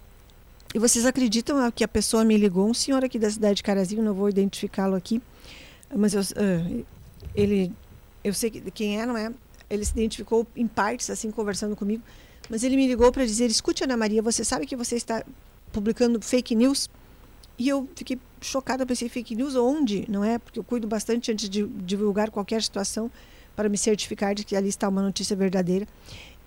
E 0.73 0.79
vocês 0.79 1.05
acreditam 1.05 1.71
que 1.71 1.83
a 1.83 1.87
pessoa 1.87 2.25
me 2.25 2.35
ligou, 2.35 2.67
um 2.67 2.73
senhor 2.73 3.05
aqui 3.05 3.17
da 3.17 3.29
cidade 3.29 3.57
de 3.57 3.63
Carazinho, 3.63 4.03
não 4.03 4.13
vou 4.13 4.27
identificá-lo 4.27 4.95
aqui, 4.95 5.21
mas 5.97 6.13
eu, 6.13 6.21
uh, 6.21 6.85
ele, 7.33 7.71
eu 8.23 8.33
sei 8.33 8.49
quem 8.49 8.99
é, 8.99 9.05
não 9.05 9.17
é? 9.17 9.31
Ele 9.69 9.83
se 9.83 9.91
identificou 9.93 10.45
em 10.55 10.67
partes, 10.67 11.09
assim, 11.09 11.31
conversando 11.31 11.75
comigo. 11.75 12.03
Mas 12.49 12.63
ele 12.63 12.75
me 12.75 12.87
ligou 12.87 13.11
para 13.11 13.25
dizer: 13.25 13.49
escute, 13.49 13.83
Ana 13.83 13.97
Maria, 13.97 14.21
você 14.21 14.43
sabe 14.43 14.65
que 14.65 14.75
você 14.75 14.95
está 14.95 15.23
publicando 15.71 16.21
fake 16.21 16.53
news? 16.53 16.89
E 17.57 17.69
eu 17.69 17.87
fiquei 17.95 18.19
chocada, 18.41 18.85
pensei: 18.85 19.09
fake 19.09 19.35
news 19.35 19.55
onde? 19.55 20.05
Não 20.09 20.23
é? 20.23 20.37
Porque 20.37 20.59
eu 20.59 20.63
cuido 20.63 20.87
bastante 20.87 21.31
antes 21.31 21.49
de 21.49 21.65
divulgar 21.65 22.29
qualquer 22.29 22.61
situação 22.61 23.09
para 23.55 23.69
me 23.69 23.77
certificar 23.77 24.35
de 24.35 24.43
que 24.43 24.55
ali 24.55 24.69
está 24.69 24.87
uma 24.87 25.01
notícia 25.01 25.35
verdadeira. 25.35 25.87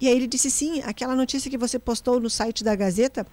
E 0.01 0.07
aí 0.07 0.15
ele 0.15 0.27
disse: 0.27 0.51
sim, 0.51 0.81
aquela 0.83 1.17
notícia 1.17 1.51
que 1.51 1.59
você 1.59 1.79
postou 1.79 2.21
no 2.21 2.31
site 2.31 2.63
da 2.63 2.77
Gazeta, 2.77 3.27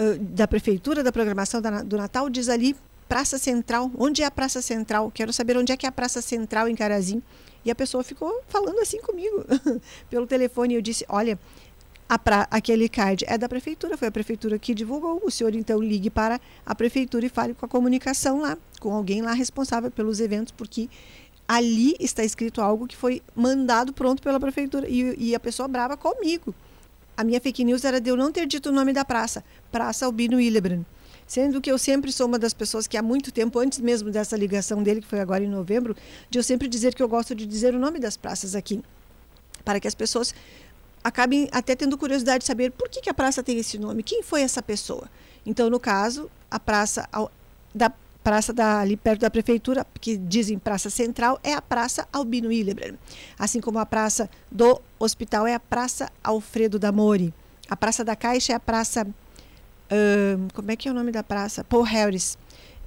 uh, 0.00 0.18
da 0.18 0.46
Prefeitura, 0.46 1.02
da 1.02 1.10
programação 1.10 1.60
da, 1.60 1.82
do 1.82 1.96
Natal, 1.96 2.30
diz 2.30 2.48
ali 2.48 2.76
Praça 3.08 3.38
Central. 3.38 3.90
Onde 3.96 4.22
é 4.22 4.26
a 4.26 4.30
Praça 4.30 4.60
Central? 4.60 5.10
Quero 5.10 5.32
saber 5.32 5.56
onde 5.56 5.72
é 5.72 5.76
que 5.76 5.86
é 5.86 5.88
a 5.88 5.92
Praça 5.92 6.20
Central 6.20 6.68
em 6.68 6.74
Carazinho. 6.74 7.22
E 7.64 7.70
a 7.70 7.74
pessoa 7.74 8.04
ficou 8.04 8.42
falando 8.46 8.78
assim 8.80 9.00
comigo 9.00 9.44
pelo 10.08 10.26
telefone. 10.26 10.74
Eu 10.74 10.82
disse: 10.82 11.04
Olha, 11.08 11.38
pra, 12.22 12.46
aquele 12.50 12.88
card 12.88 13.24
é 13.26 13.36
da 13.36 13.48
prefeitura, 13.48 13.96
foi 13.96 14.08
a 14.08 14.12
prefeitura 14.12 14.58
que 14.58 14.74
divulgou. 14.74 15.20
O 15.24 15.30
senhor 15.30 15.54
então 15.54 15.80
ligue 15.80 16.08
para 16.08 16.40
a 16.64 16.74
prefeitura 16.74 17.26
e 17.26 17.28
fale 17.28 17.54
com 17.54 17.66
a 17.66 17.68
comunicação 17.68 18.40
lá, 18.40 18.56
com 18.80 18.94
alguém 18.94 19.22
lá 19.22 19.32
responsável 19.32 19.90
pelos 19.90 20.20
eventos, 20.20 20.52
porque 20.52 20.88
ali 21.48 21.96
está 21.98 22.24
escrito 22.24 22.60
algo 22.60 22.86
que 22.86 22.96
foi 22.96 23.22
mandado 23.34 23.92
pronto 23.92 24.22
pela 24.22 24.38
prefeitura. 24.38 24.88
E, 24.88 25.30
e 25.30 25.34
a 25.34 25.40
pessoa 25.40 25.66
brava 25.66 25.96
comigo. 25.96 26.54
A 27.16 27.24
minha 27.24 27.40
fake 27.40 27.64
news 27.64 27.84
era 27.84 28.00
de 28.00 28.10
eu 28.10 28.16
não 28.16 28.30
ter 28.30 28.46
dito 28.46 28.68
o 28.68 28.72
nome 28.72 28.92
da 28.92 29.04
praça, 29.04 29.42
Praça 29.72 30.04
Albino 30.04 30.38
Hillebrand. 30.38 30.84
Sendo 31.26 31.60
que 31.60 31.70
eu 31.70 31.78
sempre 31.78 32.12
sou 32.12 32.26
uma 32.26 32.38
das 32.38 32.54
pessoas 32.54 32.86
que 32.86 32.96
há 32.96 33.02
muito 33.02 33.32
tempo, 33.32 33.58
antes 33.58 33.80
mesmo 33.80 34.10
dessa 34.10 34.36
ligação 34.36 34.82
dele, 34.82 35.00
que 35.00 35.08
foi 35.08 35.20
agora 35.20 35.42
em 35.42 35.48
novembro, 35.48 35.96
de 36.30 36.38
eu 36.38 36.42
sempre 36.42 36.68
dizer 36.68 36.94
que 36.94 37.02
eu 37.02 37.08
gosto 37.08 37.34
de 37.34 37.44
dizer 37.46 37.74
o 37.74 37.78
nome 37.78 37.98
das 37.98 38.16
praças 38.16 38.54
aqui. 38.54 38.82
Para 39.64 39.80
que 39.80 39.88
as 39.88 39.94
pessoas 39.94 40.32
acabem 41.02 41.48
até 41.52 41.74
tendo 41.74 41.98
curiosidade 41.98 42.40
de 42.40 42.46
saber 42.46 42.70
por 42.70 42.88
que, 42.88 43.00
que 43.00 43.10
a 43.10 43.14
praça 43.14 43.42
tem 43.42 43.58
esse 43.58 43.78
nome, 43.78 44.02
quem 44.02 44.22
foi 44.22 44.42
essa 44.42 44.62
pessoa. 44.62 45.08
Então, 45.44 45.68
no 45.70 45.80
caso, 45.80 46.30
a 46.50 46.58
praça 46.58 47.08
da 47.74 47.92
praça 48.26 48.52
da, 48.52 48.80
ali 48.80 48.96
perto 48.96 49.20
da 49.20 49.30
prefeitura, 49.30 49.86
que 50.00 50.16
dizem 50.16 50.58
Praça 50.58 50.90
Central, 50.90 51.38
é 51.44 51.52
a 51.52 51.62
Praça 51.62 52.08
Albino 52.12 52.50
Hillebrand. 52.50 52.96
Assim 53.38 53.60
como 53.60 53.78
a 53.78 53.86
Praça 53.86 54.28
do 54.50 54.82
Hospital 54.98 55.46
é 55.46 55.54
a 55.54 55.60
Praça 55.60 56.10
Alfredo 56.24 56.76
da 56.76 56.90
Mori. 56.90 57.32
A 57.70 57.76
Praça 57.76 58.04
da 58.04 58.16
Caixa 58.16 58.52
é 58.52 58.56
a 58.56 58.60
Praça 58.60 59.06
Como 60.52 60.70
é 60.70 60.76
que 60.76 60.88
é 60.88 60.90
o 60.90 60.94
nome 60.94 61.12
da 61.12 61.22
praça? 61.22 61.64
Paul 61.64 61.82
Harris. 61.82 62.36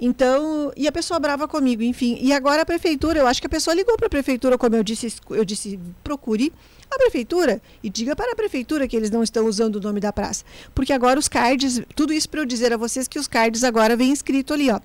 Então, 0.01 0.71
e 0.77 0.87
a 0.87 0.91
pessoa 0.91 1.19
brava 1.19 1.47
comigo, 1.47 1.83
enfim. 1.83 2.17
E 2.21 2.31
agora 2.31 2.61
a 2.61 2.65
prefeitura, 2.65 3.19
eu 3.19 3.27
acho 3.27 3.41
que 3.41 3.47
a 3.47 3.49
pessoa 3.49 3.73
ligou 3.73 3.97
para 3.97 4.07
a 4.07 4.09
prefeitura, 4.09 4.57
como 4.57 4.75
eu 4.75 4.83
disse, 4.83 5.13
eu 5.29 5.43
disse, 5.43 5.77
procure 6.03 6.53
a 6.89 6.97
prefeitura 6.97 7.61
e 7.83 7.89
diga 7.89 8.15
para 8.15 8.31
a 8.31 8.35
prefeitura 8.35 8.87
que 8.87 8.95
eles 8.95 9.11
não 9.11 9.21
estão 9.21 9.45
usando 9.45 9.75
o 9.75 9.81
nome 9.81 9.99
da 9.99 10.13
praça. 10.13 10.45
Porque 10.73 10.93
agora 10.93 11.19
os 11.19 11.27
cards, 11.27 11.81
tudo 11.95 12.13
isso 12.13 12.29
para 12.29 12.39
eu 12.39 12.45
dizer 12.45 12.71
a 12.71 12.77
vocês 12.77 13.07
que 13.07 13.19
os 13.19 13.27
cards 13.27 13.63
agora 13.63 13.95
vem 13.97 14.11
escrito 14.11 14.53
ali, 14.53 14.71
ó. 14.71 14.79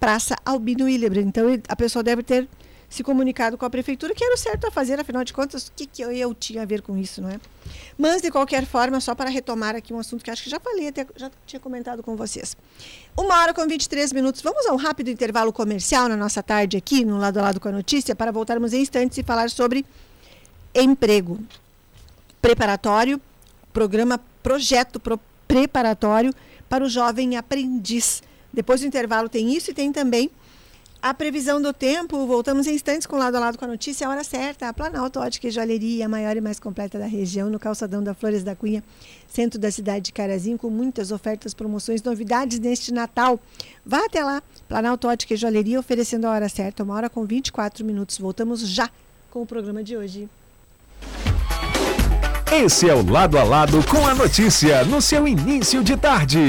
Praça 0.00 0.34
Albino 0.44 0.88
Hillebrand. 0.88 1.26
Então 1.26 1.46
a 1.68 1.76
pessoa 1.76 2.02
deve 2.02 2.22
ter 2.22 2.48
se 2.94 3.02
comunicado 3.02 3.58
com 3.58 3.66
a 3.66 3.70
prefeitura, 3.70 4.14
que 4.14 4.22
era 4.22 4.32
o 4.32 4.38
certo 4.38 4.68
a 4.68 4.70
fazer, 4.70 5.00
afinal 5.00 5.24
de 5.24 5.32
contas, 5.32 5.66
o 5.66 5.72
que, 5.74 5.84
que 5.84 6.00
eu, 6.00 6.12
eu 6.12 6.32
tinha 6.32 6.62
a 6.62 6.64
ver 6.64 6.80
com 6.80 6.96
isso, 6.96 7.20
não 7.20 7.28
é? 7.28 7.40
Mas, 7.98 8.22
de 8.22 8.30
qualquer 8.30 8.64
forma, 8.64 9.00
só 9.00 9.16
para 9.16 9.28
retomar 9.28 9.74
aqui 9.74 9.92
um 9.92 9.98
assunto 9.98 10.22
que 10.22 10.30
acho 10.30 10.44
que 10.44 10.48
já 10.48 10.60
falei, 10.60 10.86
até 10.86 11.04
já 11.16 11.28
tinha 11.44 11.58
comentado 11.58 12.04
com 12.04 12.14
vocês. 12.14 12.56
Uma 13.16 13.40
hora 13.40 13.52
com 13.52 13.66
23 13.66 14.12
minutos. 14.12 14.40
Vamos 14.42 14.64
a 14.66 14.72
um 14.72 14.76
rápido 14.76 15.10
intervalo 15.10 15.52
comercial 15.52 16.08
na 16.08 16.16
nossa 16.16 16.40
tarde 16.40 16.76
aqui, 16.76 17.04
no 17.04 17.18
lado 17.18 17.38
a 17.38 17.42
lado 17.42 17.58
com 17.58 17.66
a 17.66 17.72
notícia, 17.72 18.14
para 18.14 18.30
voltarmos 18.30 18.72
em 18.72 18.82
instantes 18.82 19.18
e 19.18 19.24
falar 19.24 19.50
sobre 19.50 19.84
emprego 20.72 21.40
preparatório, 22.40 23.20
programa 23.72 24.20
projeto 24.40 25.00
pro, 25.00 25.18
preparatório 25.48 26.32
para 26.68 26.84
o 26.84 26.88
jovem 26.88 27.36
aprendiz. 27.36 28.22
Depois 28.52 28.82
do 28.82 28.86
intervalo 28.86 29.28
tem 29.28 29.52
isso 29.52 29.72
e 29.72 29.74
tem 29.74 29.90
também 29.90 30.30
a 31.04 31.12
previsão 31.12 31.60
do 31.60 31.70
tempo, 31.70 32.26
voltamos 32.26 32.66
em 32.66 32.74
instantes 32.74 33.06
com 33.06 33.18
lado 33.18 33.36
a 33.36 33.40
lado 33.40 33.58
com 33.58 33.66
a 33.66 33.68
notícia, 33.68 34.06
a 34.06 34.10
hora 34.10 34.24
certa. 34.24 34.70
A 34.70 34.72
Planalto 34.72 35.20
Ótica 35.20 35.48
e 35.48 35.50
Joalheria, 35.50 36.06
a 36.06 36.08
maior 36.08 36.34
e 36.34 36.40
mais 36.40 36.58
completa 36.58 36.98
da 36.98 37.04
região, 37.04 37.50
no 37.50 37.58
calçadão 37.58 38.02
da 38.02 38.14
Flores 38.14 38.42
da 38.42 38.56
Cunha, 38.56 38.82
centro 39.28 39.60
da 39.60 39.70
cidade 39.70 40.06
de 40.06 40.12
Carazinho, 40.12 40.56
com 40.56 40.70
muitas 40.70 41.12
ofertas, 41.12 41.52
promoções, 41.52 42.02
novidades 42.02 42.58
neste 42.58 42.90
Natal. 42.90 43.38
Vá 43.84 44.06
até 44.06 44.24
lá, 44.24 44.42
Planalto 44.66 45.06
Ótica 45.06 45.34
e 45.34 45.36
Joalheria, 45.36 45.78
oferecendo 45.78 46.26
a 46.26 46.30
hora 46.30 46.48
certa, 46.48 46.82
uma 46.82 46.94
hora 46.94 47.10
com 47.10 47.26
24 47.26 47.84
minutos. 47.84 48.16
Voltamos 48.16 48.66
já 48.66 48.88
com 49.30 49.42
o 49.42 49.46
programa 49.46 49.84
de 49.84 49.98
hoje. 49.98 50.26
Esse 52.50 52.88
é 52.88 52.94
o 52.94 53.06
Lado 53.06 53.36
a 53.36 53.44
Lado 53.44 53.86
com 53.86 54.06
a 54.06 54.14
notícia, 54.14 54.82
no 54.86 55.02
seu 55.02 55.28
início 55.28 55.84
de 55.84 55.98
tarde. 55.98 56.48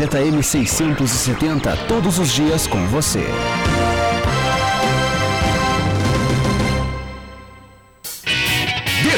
M670, 0.00 1.86
todos 1.86 2.18
os 2.18 2.30
dias 2.30 2.66
com 2.66 2.86
você. 2.86 3.26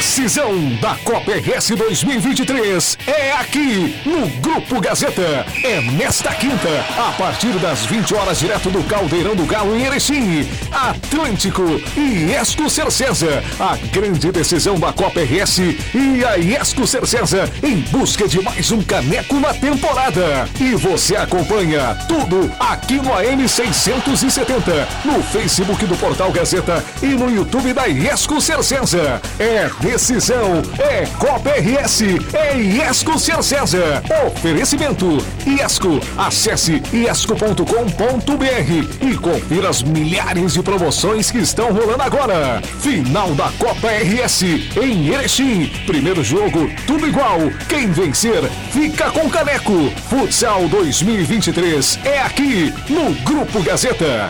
Decisão 0.05 0.55
da 0.83 0.97
Copa 0.97 1.33
RS 1.33 1.71
2023 1.71 2.99
é 3.07 3.33
aqui 3.33 3.99
no 4.05 4.29
Grupo 4.43 4.79
Gazeta. 4.79 5.47
É 5.64 5.81
nesta 5.81 6.33
quinta, 6.35 6.69
a 6.99 7.11
partir 7.12 7.53
das 7.59 7.87
20 7.87 8.14
horas, 8.14 8.38
direto 8.38 8.69
do 8.71 8.85
Caldeirão 8.85 9.35
do 9.35 9.47
Galo 9.47 9.75
em 9.75 9.83
Erechim. 9.83 10.47
Atlântico 10.71 11.81
e 11.97 12.31
Esco 12.33 12.69
Cercesa. 12.69 13.43
A 13.59 13.77
grande 13.93 14.31
decisão 14.31 14.79
da 14.79 14.93
Copa 14.93 15.21
RS 15.21 15.59
e 15.95 16.23
a 16.23 16.38
Esco 16.38 16.87
Cercesa 16.87 17.51
em 17.62 17.79
busca 17.90 18.29
de 18.29 18.43
mais 18.43 18.71
um 18.71 18.83
caneco 18.83 19.40
na 19.40 19.55
temporada. 19.55 20.47
E 20.61 20.75
você 20.75 21.17
acompanha 21.17 21.97
tudo 22.07 22.53
aqui 22.61 22.97
no 22.97 23.12
AM 23.14 23.49
670, 23.49 24.87
no 25.03 25.23
Facebook 25.23 25.87
do 25.87 25.97
Portal 25.97 26.31
Gazeta 26.31 26.85
e 27.03 27.07
no 27.07 27.35
YouTube 27.35 27.73
da 27.73 27.88
Esco 27.88 28.38
Cercesa. 28.38 29.21
É 29.38 29.71
decisão 29.94 30.61
é 30.80 31.07
Copa 31.18 31.50
RS, 31.50 32.02
é 32.33 32.57
Iesco 32.57 33.16
Ser 33.16 33.40
César. 33.44 34.02
Oferecimento 34.26 35.24
Iesco. 35.46 36.00
Acesse 36.18 36.83
iesco.com.br 36.92 37.62
e 39.00 39.16
confira 39.16 39.68
as 39.68 39.85
milhares 39.85 40.54
de 40.54 40.64
promoções 40.64 41.30
que 41.30 41.38
estão 41.38 41.72
rolando 41.72 42.02
agora. 42.02 42.61
Final 42.80 43.37
da 43.37 43.52
Copa 43.57 43.87
RS 43.88 44.42
em 44.83 45.11
Erechim. 45.11 45.70
Primeiro 45.87 46.24
jogo, 46.24 46.68
tudo 46.88 47.07
igual. 47.07 47.38
Quem 47.68 47.92
vencer 47.92 48.42
fica 48.72 49.12
com 49.12 49.30
caneco. 49.30 49.92
Futsal 50.11 50.66
2023 50.68 52.00
é 52.04 52.20
aqui 52.20 52.74
no 52.88 53.14
Grupo 53.22 53.62
Gazeta. 53.62 54.28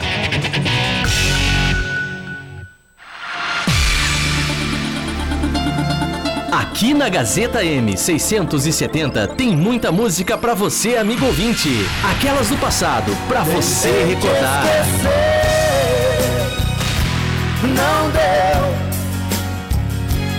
Aqui 6.74 6.92
na 6.92 7.08
Gazeta 7.08 7.62
M670 7.62 9.36
tem 9.36 9.56
muita 9.56 9.92
música 9.92 10.36
pra 10.36 10.54
você, 10.54 10.96
amigo 10.96 11.24
ouvinte. 11.24 11.70
Aquelas 12.02 12.48
do 12.48 12.56
passado, 12.56 13.16
pra 13.28 13.44
você 13.44 14.02
recordar. 14.02 14.64
Não 17.62 18.10
deu. 18.10 18.74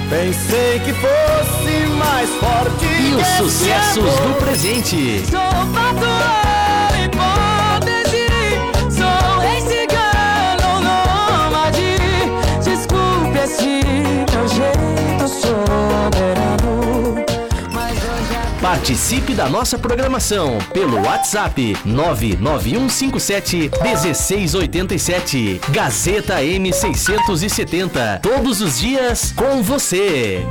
Pensei 0.09 0.81
que 0.83 0.91
fosse 0.91 1.85
mais 1.97 2.29
forte. 2.31 2.85
E 2.85 3.15
os 3.15 3.27
sucessos 3.37 4.17
amor. 4.17 4.27
do 4.27 4.33
presente. 4.43 5.23
Sou 5.31 5.39
Participe 18.85 19.33
da 19.33 19.49
nossa 19.49 19.79
programação 19.79 20.59
pelo 20.71 21.01
WhatsApp 21.01 21.75
99157 21.83 23.71
1687. 23.81 25.59
Gazeta 25.71 26.35
M670. 26.35 28.21
Todos 28.21 28.61
os 28.61 28.77
dias 28.77 29.31
com 29.31 29.63
você. 29.63 30.45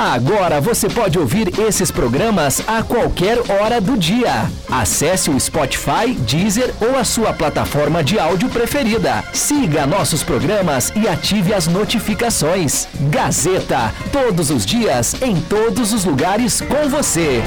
Agora 0.00 0.62
você 0.62 0.88
pode 0.88 1.18
ouvir 1.18 1.60
esses 1.60 1.90
programas 1.90 2.66
a 2.66 2.82
qualquer 2.82 3.38
hora 3.50 3.82
do 3.82 3.98
dia. 3.98 4.50
Acesse 4.70 5.28
o 5.28 5.38
Spotify, 5.38 6.14
Deezer 6.20 6.72
ou 6.80 6.98
a 6.98 7.04
sua 7.04 7.34
plataforma 7.34 8.02
de 8.02 8.18
áudio 8.18 8.48
preferida. 8.48 9.22
Siga 9.34 9.86
nossos 9.86 10.22
programas 10.22 10.90
e 10.96 11.06
ative 11.06 11.52
as 11.52 11.66
notificações. 11.66 12.88
Gazeta, 13.10 13.92
todos 14.10 14.48
os 14.48 14.64
dias, 14.64 15.20
em 15.20 15.38
todos 15.38 15.92
os 15.92 16.06
lugares 16.06 16.62
com 16.62 16.88
você. 16.88 17.42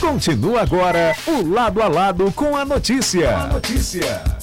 Continua 0.00 0.62
agora 0.62 1.16
o 1.26 1.52
Lado 1.52 1.82
a 1.82 1.88
Lado 1.88 2.30
com 2.30 2.56
a 2.56 2.64
notícia. 2.64 3.48
notícia. 3.48 4.37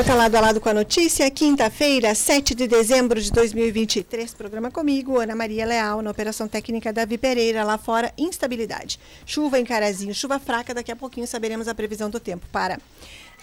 Volta 0.00 0.14
lado 0.14 0.34
a 0.34 0.40
lado 0.40 0.60
com 0.62 0.68
a 0.70 0.72
notícia, 0.72 1.30
quinta-feira, 1.30 2.14
7 2.14 2.54
de 2.54 2.66
dezembro 2.66 3.20
de 3.20 3.30
2023. 3.30 4.32
Programa 4.32 4.70
comigo, 4.70 5.18
Ana 5.18 5.36
Maria 5.36 5.66
Leal, 5.66 6.00
na 6.00 6.10
Operação 6.10 6.48
Técnica 6.48 6.90
Davi 6.90 7.18
Pereira, 7.18 7.62
lá 7.64 7.76
fora, 7.76 8.10
instabilidade. 8.16 8.98
Chuva 9.26 9.60
em 9.60 9.64
Carazinho, 9.64 10.14
chuva 10.14 10.38
fraca, 10.38 10.72
daqui 10.72 10.90
a 10.90 10.96
pouquinho 10.96 11.26
saberemos 11.26 11.68
a 11.68 11.74
previsão 11.74 12.08
do 12.08 12.18
tempo 12.18 12.46
para 12.50 12.78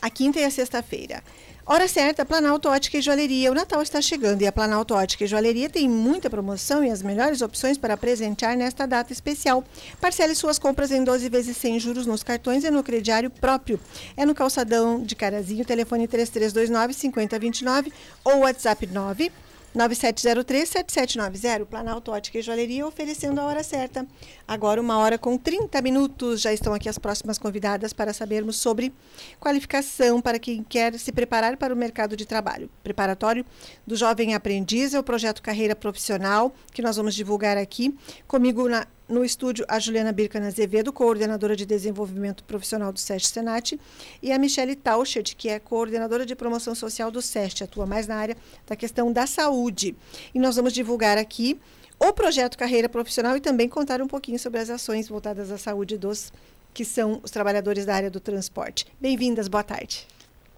a 0.02 0.10
quinta 0.10 0.40
e 0.40 0.46
a 0.46 0.50
sexta-feira. 0.50 1.24
Hora 1.70 1.86
certa, 1.86 2.24
Planalto 2.24 2.70
Ótica 2.70 2.98
e 2.98 3.02
Joalheria. 3.02 3.52
O 3.52 3.54
Natal 3.54 3.82
está 3.82 4.02
chegando 4.02 4.42
e 4.42 4.48
a 4.48 4.54
Planalto 4.54 4.94
Ótica 4.94 5.26
e 5.26 5.28
Joalheria 5.28 5.70
tem 5.70 5.90
muita 5.90 6.30
promoção 6.30 6.82
e 6.82 6.90
as 6.90 7.02
melhores 7.02 7.42
opções 7.42 7.78
para 7.78 7.98
presentear 7.98 8.56
nesta 8.56 8.86
data 8.86 9.12
especial. 9.12 9.62
Parcele 10.00 10.34
suas 10.34 10.58
compras 10.58 10.92
em 10.92 11.04
12 11.04 11.28
vezes 11.28 11.58
sem 11.58 11.78
juros 11.78 12.06
nos 12.06 12.24
cartões 12.24 12.64
e 12.64 12.72
no 12.72 12.82
crediário 12.82 13.30
próprio. 13.30 13.78
É 14.16 14.26
no 14.26 14.34
calçadão 14.34 15.04
de 15.04 15.14
Carazinho, 15.14 15.66
telefone 15.66 16.08
3329-5029 16.08 17.92
ou 18.24 18.40
WhatsApp 18.40 18.88
9 18.88 19.30
9703-7790, 19.78 21.66
Planalto 21.66 22.12
Ótica 22.12 22.40
e 22.40 22.42
Joalheria, 22.42 22.86
oferecendo 22.88 23.40
a 23.40 23.46
hora 23.46 23.64
certa. 23.64 24.08
Agora, 24.48 24.82
uma 24.82 24.98
hora 24.98 25.18
com 25.18 25.38
30 25.38 25.80
minutos. 25.82 26.42
Já 26.42 26.52
estão 26.52 26.74
aqui 26.74 26.90
as 26.90 26.98
próximas 26.98 27.38
convidadas 27.38 27.94
para 27.94 28.12
sabermos 28.12 28.58
sobre 28.58 28.92
qualificação 29.40 30.20
para 30.20 30.40
quem 30.40 30.64
quer 30.64 30.98
se 30.98 31.12
preparar 31.12 31.58
para 31.58 31.74
o 31.74 31.78
mercado 31.78 32.18
de 32.18 32.26
trabalho. 32.26 32.70
Preparatório 32.84 33.46
do 33.86 33.96
Jovem 33.96 34.34
Aprendiz 34.34 34.96
é 34.96 35.00
o 35.00 35.04
projeto 35.04 35.42
Carreira 35.42 35.76
Profissional, 35.76 36.54
que 36.74 36.82
nós 36.82 36.98
vamos 36.98 37.14
divulgar 37.14 37.56
aqui. 37.56 37.96
Comigo 38.28 38.68
na, 38.68 38.88
no 39.08 39.24
estúdio, 39.24 39.66
a 39.68 39.80
Juliana 39.80 40.12
Bircana 40.12 40.48
Azevedo, 40.48 40.92
coordenadora 40.92 41.56
de 41.56 41.66
desenvolvimento 41.66 42.44
profissional 42.44 42.92
do 42.92 43.00
SEST 43.00 43.34
Senat, 43.34 43.80
e 44.22 44.32
a 44.32 44.40
Michele 44.40 44.76
Tauchert, 44.76 45.36
que 45.36 45.50
é 45.50 45.60
coordenadora 45.60 46.26
de 46.26 46.36
promoção 46.36 46.76
social 46.76 47.10
do 47.10 47.22
SEST, 47.22 47.64
atua 47.64 47.86
mais 47.86 48.08
na 48.08 48.16
área 48.16 48.38
da 48.66 48.76
questão 48.76 49.12
da 49.12 49.26
saúde. 49.26 49.96
E 50.34 50.40
nós 50.40 50.56
vamos 50.56 50.74
divulgar 50.74 51.18
aqui 51.18 51.60
o 52.00 52.14
projeto 52.14 52.58
Carreira 52.58 52.88
Profissional 52.88 53.36
e 53.36 53.42
também 53.42 53.68
contar 53.68 54.02
um 54.02 54.08
pouquinho 54.08 54.38
sobre 54.38 54.60
as 54.60 54.70
ações 54.70 55.08
voltadas 55.08 55.52
à 55.52 55.58
saúde 55.58 55.98
dos 55.98 56.32
que 56.74 56.86
são 56.86 57.20
os 57.24 57.32
trabalhadores 57.32 57.86
da 57.86 57.96
área 57.96 58.12
do 58.12 58.20
transporte. 58.20 58.86
Bem-vindas, 59.02 59.48
boa 59.48 59.64
tarde. 59.64 60.08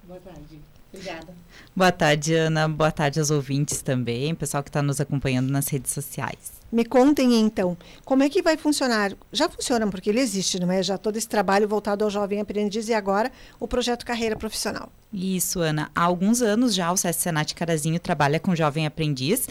Boa 0.03 0.19
tarde. 0.19 0.59
Obrigada. 0.91 1.33
Boa 1.75 1.91
tarde, 1.91 2.33
Ana. 2.33 2.67
Boa 2.67 2.91
tarde 2.91 3.19
aos 3.19 3.29
ouvintes 3.29 3.81
também, 3.81 4.33
pessoal 4.33 4.63
que 4.63 4.69
está 4.69 4.81
nos 4.81 4.99
acompanhando 4.99 5.49
nas 5.49 5.67
redes 5.67 5.91
sociais. 5.91 6.59
Me 6.71 6.85
contem 6.85 7.39
então, 7.39 7.75
como 8.05 8.21
é 8.21 8.29
que 8.29 8.41
vai 8.41 8.55
funcionar? 8.55 9.13
Já 9.31 9.49
funciona, 9.49 9.87
porque 9.87 10.09
ele 10.09 10.19
existe, 10.19 10.59
não 10.59 10.71
é? 10.71 10.83
Já 10.83 10.97
todo 10.97 11.17
esse 11.17 11.27
trabalho 11.27 11.67
voltado 11.67 12.03
ao 12.03 12.09
jovem 12.11 12.41
aprendiz 12.41 12.89
e 12.89 12.93
agora 12.93 13.31
o 13.59 13.67
projeto 13.67 14.05
Carreira 14.05 14.35
Profissional. 14.35 14.91
Isso, 15.11 15.59
Ana. 15.59 15.89
Há 15.95 16.03
alguns 16.03 16.41
anos 16.41 16.75
já 16.75 16.91
o 16.91 16.97
SESC 16.97 17.21
Senat 17.21 17.55
Carazinho 17.55 17.99
trabalha 17.99 18.39
com 18.39 18.55
jovem 18.55 18.85
aprendiz 18.85 19.47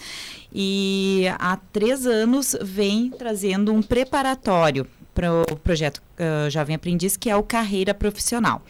e 0.52 1.24
há 1.38 1.56
três 1.72 2.06
anos 2.06 2.56
vem 2.60 3.10
trazendo 3.10 3.72
um 3.72 3.82
preparatório 3.82 4.86
para 5.18 5.32
o 5.32 5.56
projeto 5.56 5.98
uh, 5.98 6.48
Jovem 6.48 6.76
Aprendiz, 6.76 7.16
que 7.16 7.28
é 7.28 7.34
o 7.34 7.42
Carreira 7.42 7.92
Profissional. 7.92 8.62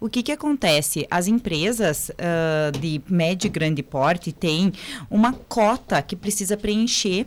O 0.00 0.08
que, 0.08 0.20
que 0.20 0.32
acontece? 0.32 1.06
As 1.08 1.28
empresas 1.28 2.10
uh, 2.10 2.76
de 2.76 3.00
médio 3.08 3.46
e 3.46 3.48
grande 3.48 3.84
porte 3.84 4.32
têm 4.32 4.72
uma 5.08 5.32
cota 5.32 6.02
que 6.02 6.16
precisa 6.16 6.56
preencher 6.56 7.24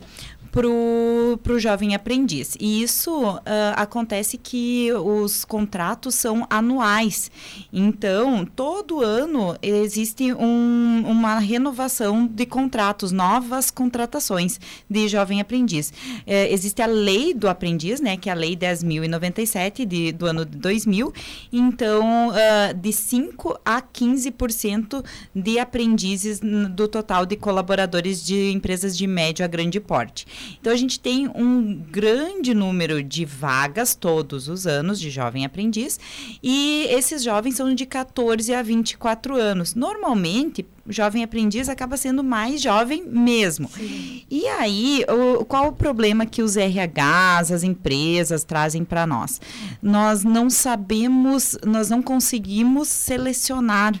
para 0.56 1.52
o 1.52 1.58
jovem 1.58 1.94
aprendiz. 1.94 2.56
E 2.58 2.82
isso 2.82 3.12
uh, 3.12 3.42
acontece 3.74 4.38
que 4.38 4.90
os 4.94 5.44
contratos 5.44 6.14
são 6.14 6.46
anuais. 6.48 7.30
Então, 7.70 8.46
todo 8.46 9.02
ano 9.02 9.54
existe 9.60 10.32
um, 10.32 11.04
uma 11.06 11.38
renovação 11.38 12.26
de 12.26 12.46
contratos, 12.46 13.12
novas 13.12 13.70
contratações 13.70 14.58
de 14.88 15.08
jovem 15.08 15.42
aprendiz. 15.42 15.90
Uh, 15.90 16.48
existe 16.50 16.80
a 16.80 16.86
lei 16.86 17.34
do 17.34 17.48
aprendiz, 17.48 18.00
né, 18.00 18.16
que 18.16 18.30
é 18.30 18.32
a 18.32 18.36
lei 18.36 18.56
10.097 18.56 19.84
de, 19.84 20.12
do 20.12 20.24
ano 20.24 20.46
de 20.46 20.56
2000. 20.56 21.12
Então, 21.52 22.30
uh, 22.30 22.74
de 22.74 22.92
5 22.94 23.60
a 23.62 23.82
15% 23.82 25.04
de 25.34 25.58
aprendizes 25.58 26.40
do 26.40 26.88
total 26.88 27.26
de 27.26 27.36
colaboradores 27.36 28.24
de 28.24 28.52
empresas 28.52 28.96
de 28.96 29.06
médio 29.06 29.44
a 29.44 29.48
grande 29.48 29.78
porte. 29.80 30.26
Então 30.60 30.72
a 30.72 30.76
gente 30.76 30.98
tem 30.98 31.28
um 31.28 31.74
grande 31.74 32.54
número 32.54 33.02
de 33.02 33.24
vagas 33.24 33.94
todos 33.94 34.48
os 34.48 34.66
anos 34.66 35.00
de 35.00 35.10
jovem 35.10 35.44
aprendiz 35.44 35.98
e 36.42 36.86
esses 36.90 37.22
jovens 37.22 37.56
são 37.56 37.74
de 37.74 37.86
14 37.86 38.54
a 38.54 38.62
24 38.62 39.36
anos. 39.36 39.74
Normalmente, 39.74 40.64
jovem 40.88 41.22
aprendiz 41.22 41.68
acaba 41.68 41.96
sendo 41.96 42.22
mais 42.22 42.60
jovem 42.60 43.04
mesmo. 43.06 43.68
Sim. 43.68 44.22
E 44.30 44.46
aí, 44.46 45.04
o, 45.08 45.44
qual 45.44 45.68
o 45.68 45.72
problema 45.72 46.26
que 46.26 46.42
os 46.42 46.56
RHs, 46.56 47.52
as 47.52 47.62
empresas 47.62 48.44
trazem 48.44 48.84
para 48.84 49.06
nós? 49.06 49.40
Nós 49.82 50.24
não 50.24 50.50
sabemos, 50.50 51.56
nós 51.64 51.90
não 51.90 52.02
conseguimos 52.02 52.88
selecionar 52.88 53.94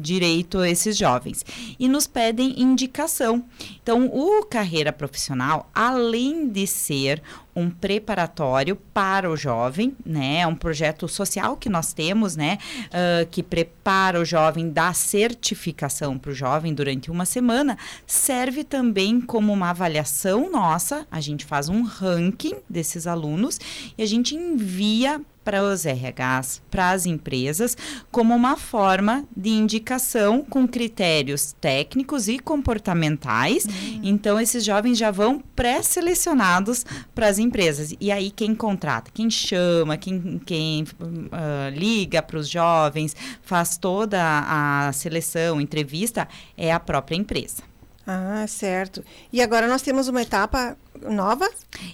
direito 0.00 0.62
esses 0.64 0.96
jovens 0.96 1.44
e 1.78 1.88
nos 1.88 2.06
pedem 2.06 2.60
indicação. 2.60 3.44
Então, 3.82 4.06
o 4.06 4.44
carreira 4.44 4.92
profissional, 4.92 5.70
além 5.74 6.48
de 6.48 6.66
ser 6.66 7.22
um 7.56 7.70
preparatório 7.70 8.76
para 8.76 9.30
o 9.30 9.36
jovem, 9.36 9.96
né? 10.04 10.40
É 10.40 10.46
um 10.46 10.54
projeto 10.54 11.08
social 11.08 11.56
que 11.56 11.70
nós 11.70 11.94
temos, 11.94 12.36
né? 12.36 12.58
Uh, 12.86 13.26
que 13.30 13.42
prepara 13.42 14.20
o 14.20 14.24
jovem, 14.24 14.70
dá 14.70 14.92
certificação 14.92 16.18
para 16.18 16.30
o 16.30 16.34
jovem 16.34 16.74
durante 16.74 17.10
uma 17.10 17.24
semana, 17.24 17.78
serve 18.06 18.62
também 18.62 19.20
como 19.20 19.52
uma 19.52 19.70
avaliação 19.70 20.50
nossa. 20.50 21.06
A 21.10 21.20
gente 21.20 21.46
faz 21.46 21.70
um 21.70 21.82
ranking 21.82 22.56
desses 22.68 23.06
alunos 23.06 23.58
e 23.96 24.02
a 24.02 24.06
gente 24.06 24.34
envia 24.34 25.20
para 25.46 25.62
os 25.62 25.84
RHs, 25.84 26.60
para 26.68 26.90
as 26.90 27.06
empresas, 27.06 27.76
como 28.10 28.34
uma 28.34 28.56
forma 28.56 29.24
de 29.36 29.50
indicação 29.50 30.42
com 30.42 30.66
critérios 30.66 31.54
técnicos 31.60 32.26
e 32.26 32.40
comportamentais. 32.40 33.64
Uhum. 33.64 34.00
Então, 34.02 34.40
esses 34.40 34.64
jovens 34.64 34.98
já 34.98 35.12
vão 35.12 35.38
pré-selecionados 35.54 36.84
para 37.14 37.28
as 37.28 37.38
empresas. 37.38 37.94
E 38.00 38.10
aí, 38.10 38.32
quem 38.32 38.56
contrata, 38.56 39.12
quem 39.14 39.30
chama, 39.30 39.96
quem, 39.96 40.42
quem 40.44 40.82
uh, 40.82 41.70
liga 41.72 42.20
para 42.20 42.38
os 42.38 42.48
jovens, 42.48 43.14
faz 43.40 43.78
toda 43.78 44.18
a 44.20 44.92
seleção, 44.92 45.60
entrevista, 45.60 46.26
é 46.56 46.72
a 46.72 46.80
própria 46.80 47.14
empresa. 47.14 47.75
Ah, 48.06 48.44
certo. 48.46 49.04
E 49.32 49.42
agora 49.42 49.66
nós 49.66 49.82
temos 49.82 50.06
uma 50.06 50.22
etapa 50.22 50.76
nova? 51.02 51.48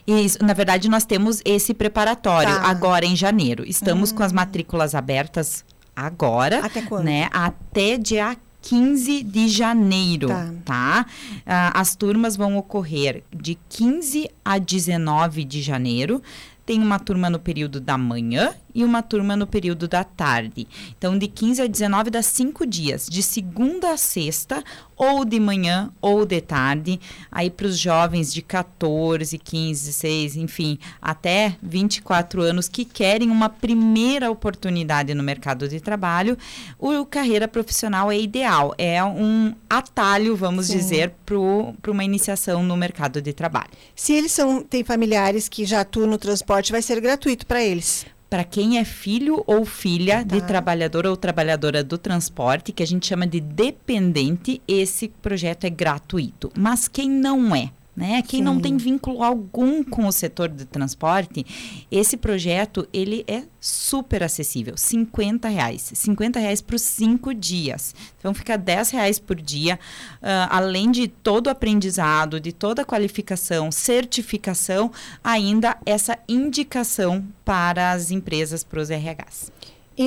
Isso, 0.06 0.44
na 0.44 0.52
verdade, 0.52 0.88
nós 0.88 1.04
temos 1.04 1.40
esse 1.44 1.72
preparatório 1.72 2.54
tá. 2.54 2.66
agora 2.66 3.06
em 3.06 3.16
janeiro. 3.16 3.64
Estamos 3.66 4.12
hum. 4.12 4.16
com 4.16 4.22
as 4.22 4.32
matrículas 4.32 4.94
abertas 4.94 5.64
agora. 5.96 6.64
Até 6.64 6.82
quando? 6.82 7.04
Né? 7.04 7.30
Até 7.32 7.96
dia 7.96 8.36
15 8.60 9.22
de 9.22 9.48
janeiro, 9.48 10.28
tá? 10.28 10.54
tá? 10.64 11.06
Ah, 11.46 11.80
as 11.80 11.96
turmas 11.96 12.36
vão 12.36 12.56
ocorrer 12.56 13.24
de 13.34 13.58
15 13.68 14.30
a 14.44 14.58
19 14.58 15.44
de 15.44 15.62
janeiro. 15.62 16.22
Tem 16.64 16.80
uma 16.80 16.98
turma 16.98 17.28
no 17.28 17.40
período 17.40 17.80
da 17.80 17.98
manhã 17.98 18.54
e 18.74 18.84
uma 18.84 19.02
turma 19.02 19.36
no 19.36 19.46
período 19.46 19.86
da 19.86 20.04
tarde. 20.04 20.66
Então, 20.96 21.18
de 21.18 21.26
15 21.26 21.62
a 21.62 21.66
19 21.66 22.10
dá 22.10 22.22
cinco 22.22 22.66
dias, 22.66 23.06
de 23.08 23.22
segunda 23.22 23.92
a 23.92 23.96
sexta, 23.96 24.62
ou 24.96 25.24
de 25.24 25.40
manhã 25.40 25.90
ou 26.00 26.24
de 26.24 26.40
tarde. 26.40 27.00
Aí, 27.30 27.50
para 27.50 27.66
os 27.66 27.76
jovens 27.76 28.32
de 28.32 28.40
14, 28.40 29.36
15, 29.36 29.86
16, 29.86 30.36
enfim, 30.36 30.78
até 31.00 31.56
24 31.62 32.40
anos 32.42 32.68
que 32.68 32.84
querem 32.84 33.30
uma 33.30 33.48
primeira 33.48 34.30
oportunidade 34.30 35.12
no 35.14 35.22
mercado 35.22 35.68
de 35.68 35.80
trabalho, 35.80 36.38
o 36.78 37.04
carreira 37.04 37.48
profissional 37.48 38.12
é 38.12 38.18
ideal. 38.18 38.74
É 38.78 39.02
um 39.02 39.54
atalho, 39.68 40.36
vamos 40.36 40.66
Sim. 40.66 40.78
dizer, 40.78 41.14
para 41.26 41.90
uma 41.90 42.04
iniciação 42.04 42.62
no 42.62 42.76
mercado 42.76 43.20
de 43.20 43.32
trabalho. 43.32 43.70
Se 43.94 44.12
eles 44.12 44.32
são, 44.32 44.62
têm 44.62 44.84
familiares 44.84 45.48
que 45.48 45.64
já 45.64 45.80
atuam 45.80 46.06
no 46.06 46.18
transporte, 46.18 46.72
vai 46.72 46.82
ser 46.82 47.00
gratuito 47.00 47.46
para 47.46 47.62
eles 47.62 48.06
para 48.32 48.44
quem 48.44 48.78
é 48.78 48.84
filho 48.84 49.44
ou 49.46 49.66
filha 49.66 50.24
tá. 50.24 50.34
de 50.34 50.46
trabalhador 50.46 51.04
ou 51.04 51.14
trabalhadora 51.18 51.84
do 51.84 51.98
transporte, 51.98 52.72
que 52.72 52.82
a 52.82 52.86
gente 52.86 53.06
chama 53.06 53.26
de 53.26 53.38
dependente, 53.38 54.62
esse 54.66 55.08
projeto 55.08 55.64
é 55.64 55.70
gratuito. 55.70 56.50
Mas 56.56 56.88
quem 56.88 57.10
não 57.10 57.54
é, 57.54 57.70
né? 57.94 58.22
Quem 58.22 58.40
Sim. 58.40 58.44
não 58.44 58.60
tem 58.60 58.76
vínculo 58.76 59.22
algum 59.22 59.84
com 59.84 60.06
o 60.06 60.12
setor 60.12 60.48
de 60.48 60.64
transporte, 60.64 61.44
esse 61.90 62.16
projeto 62.16 62.88
ele 62.92 63.24
é 63.28 63.42
super 63.60 64.22
acessível, 64.22 64.76
50 64.76 65.48
reais, 65.48 65.92
50 65.94 66.40
reais 66.40 66.60
por 66.60 66.78
cinco 66.78 67.34
dias. 67.34 67.94
Então 68.18 68.32
fica 68.32 68.56
10 68.56 68.90
reais 68.90 69.18
por 69.18 69.36
dia, 69.36 69.78
uh, 70.22 70.48
além 70.48 70.90
de 70.90 71.06
todo 71.06 71.46
o 71.46 71.50
aprendizado, 71.50 72.40
de 72.40 72.52
toda 72.52 72.82
a 72.82 72.84
qualificação, 72.84 73.70
certificação, 73.70 74.90
ainda 75.22 75.76
essa 75.84 76.18
indicação 76.28 77.24
para 77.44 77.92
as 77.92 78.10
empresas, 78.10 78.64
para 78.64 78.80
os 78.80 78.88
RHs. 78.88 79.52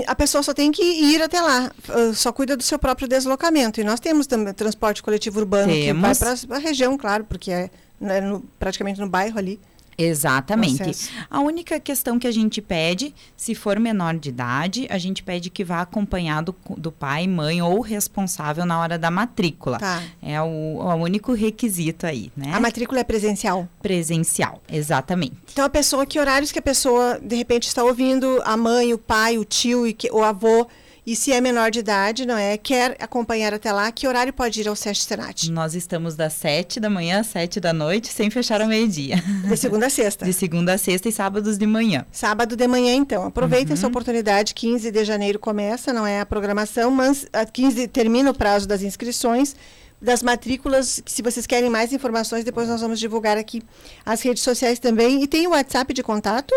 A 0.08 0.16
pessoa 0.16 0.42
só 0.42 0.54
tem 0.54 0.72
que 0.72 0.84
ir 0.84 1.22
até 1.22 1.40
lá, 1.42 1.72
só 2.16 2.32
cuida 2.32 2.58
do 2.58 2.64
seu 2.64 2.80
próprio 2.80 3.08
deslocamento. 3.08 3.80
E 3.80 3.84
nós 3.84 4.00
temos 4.00 4.26
também 4.26 4.54
transporte 4.54 5.04
coletivo 5.04 5.40
urbano 5.40 5.72
temos. 5.72 6.18
que 6.18 6.24
vai 6.24 6.36
para 6.48 6.56
a 6.56 6.60
região, 6.60 6.98
claro, 6.98 7.24
porque 7.24 7.52
é, 7.52 7.70
é 8.02 8.22
no, 8.22 8.42
praticamente 8.60 9.00
no 9.00 9.08
bairro 9.08 9.38
ali. 9.38 9.60
Exatamente. 9.98 11.10
A 11.30 11.40
única 11.40 11.80
questão 11.80 12.20
que 12.20 12.28
a 12.28 12.32
gente 12.32 12.62
pede, 12.62 13.14
se 13.36 13.56
for 13.56 13.80
menor 13.80 14.16
de 14.16 14.30
idade, 14.30 14.88
a 14.90 14.98
gente 14.98 15.24
pede 15.24 15.50
que 15.50 15.64
vá 15.64 15.82
acompanhado 15.82 16.56
do 16.78 16.92
pai, 16.92 17.28
mãe 17.28 17.62
ou 17.62 17.82
responsável 17.82 18.66
na 18.66 18.80
hora 18.80 18.98
da 18.98 19.10
matrícula. 19.10 19.80
Tá. 19.80 20.04
É 20.22 20.42
o, 20.42 20.46
o 20.46 20.94
único 20.96 21.34
requisito 21.34 22.06
aí, 22.06 22.32
né? 22.36 22.54
A 22.54 22.60
matrícula 22.60 23.00
é 23.00 23.04
presencial? 23.04 23.68
Presencial, 23.82 24.62
exatamente. 24.72 25.36
Então 25.52 25.66
a 25.66 25.70
pessoa, 25.70 26.06
que 26.06 26.20
horários 26.20 26.52
que 26.52 26.60
a 26.60 26.62
pessoa 26.62 27.20
de 27.22 27.36
repente 27.36 27.68
está 27.68 27.84
ouvindo 27.84 28.42
a 28.44 28.58
mãe, 28.58 28.94
o 28.94 28.98
pai, 28.98 29.38
o 29.38 29.46
tio 29.46 29.88
e 29.88 29.94
que, 29.94 30.10
o 30.12 30.24
avô 30.24 30.68
e 31.06 31.16
se 31.16 31.32
é 31.32 31.40
menor 31.40 31.70
de 31.70 31.80
idade, 31.80 32.26
não 32.26 32.36
é? 32.36 32.58
Quer 32.58 32.98
acompanhar 33.00 33.54
até 33.54 33.72
lá, 33.72 33.92
que 33.92 34.08
horário 34.08 34.34
pode 34.34 34.60
ir 34.60 34.68
ao 34.68 34.76
SESC 34.76 35.06
Senat? 35.06 35.52
Nós 35.52 35.76
estamos 35.76 36.16
das 36.16 36.34
7 36.34 36.80
da 36.80 36.90
manhã 36.90 37.20
às 37.20 37.28
7 37.28 37.60
da 37.60 37.72
noite, 37.72 38.08
sem 38.08 38.30
fechar 38.32 38.60
ao 38.60 38.68
meio-dia. 38.68 39.24
De 39.48 39.56
segunda 39.56 39.86
a 39.86 39.90
sexta? 39.90 40.26
De 40.26 40.34
segunda 40.34 40.74
a 40.74 40.78
sexta 40.78 41.08
e 41.08 41.12
sábados 41.12 41.58
de 41.58 41.68
manhã. 41.68 42.06
Sábado 42.12 42.56
de 42.56 42.68
manhã, 42.68 42.96
então. 42.96 43.26
Aproveita 43.26 43.70
uhum. 43.70 43.74
essa 43.74 43.88
oportunidade, 43.88 44.56
15 44.56 44.90
de 44.90 45.06
janeiro 45.06 45.38
começa, 45.38 45.94
não 45.94 46.08
é 46.08 46.20
a 46.20 46.26
programação, 46.26 46.90
mas 46.90 47.28
a 47.32 47.46
15 47.46 47.88
termina 47.90 48.32
o 48.32 48.34
prazo 48.34 48.68
das 48.68 48.82
inscrições 48.82 49.56
das 50.02 50.22
matrículas, 50.22 51.02
se 51.06 51.22
vocês 51.22 51.48
querem 51.48 51.70
mais 51.70 51.94
informações, 51.94 52.44
depois 52.44 52.68
nós 52.68 52.82
vamos 52.82 53.00
divulgar 53.00 53.38
aqui 53.38 53.64
as 54.06 54.22
redes 54.22 54.44
sociais 54.44 54.78
também. 54.78 55.24
E 55.24 55.28
tem 55.28 55.48
o 55.48 55.52
WhatsApp 55.52 55.94
de 55.94 56.04
contato, 56.04 56.54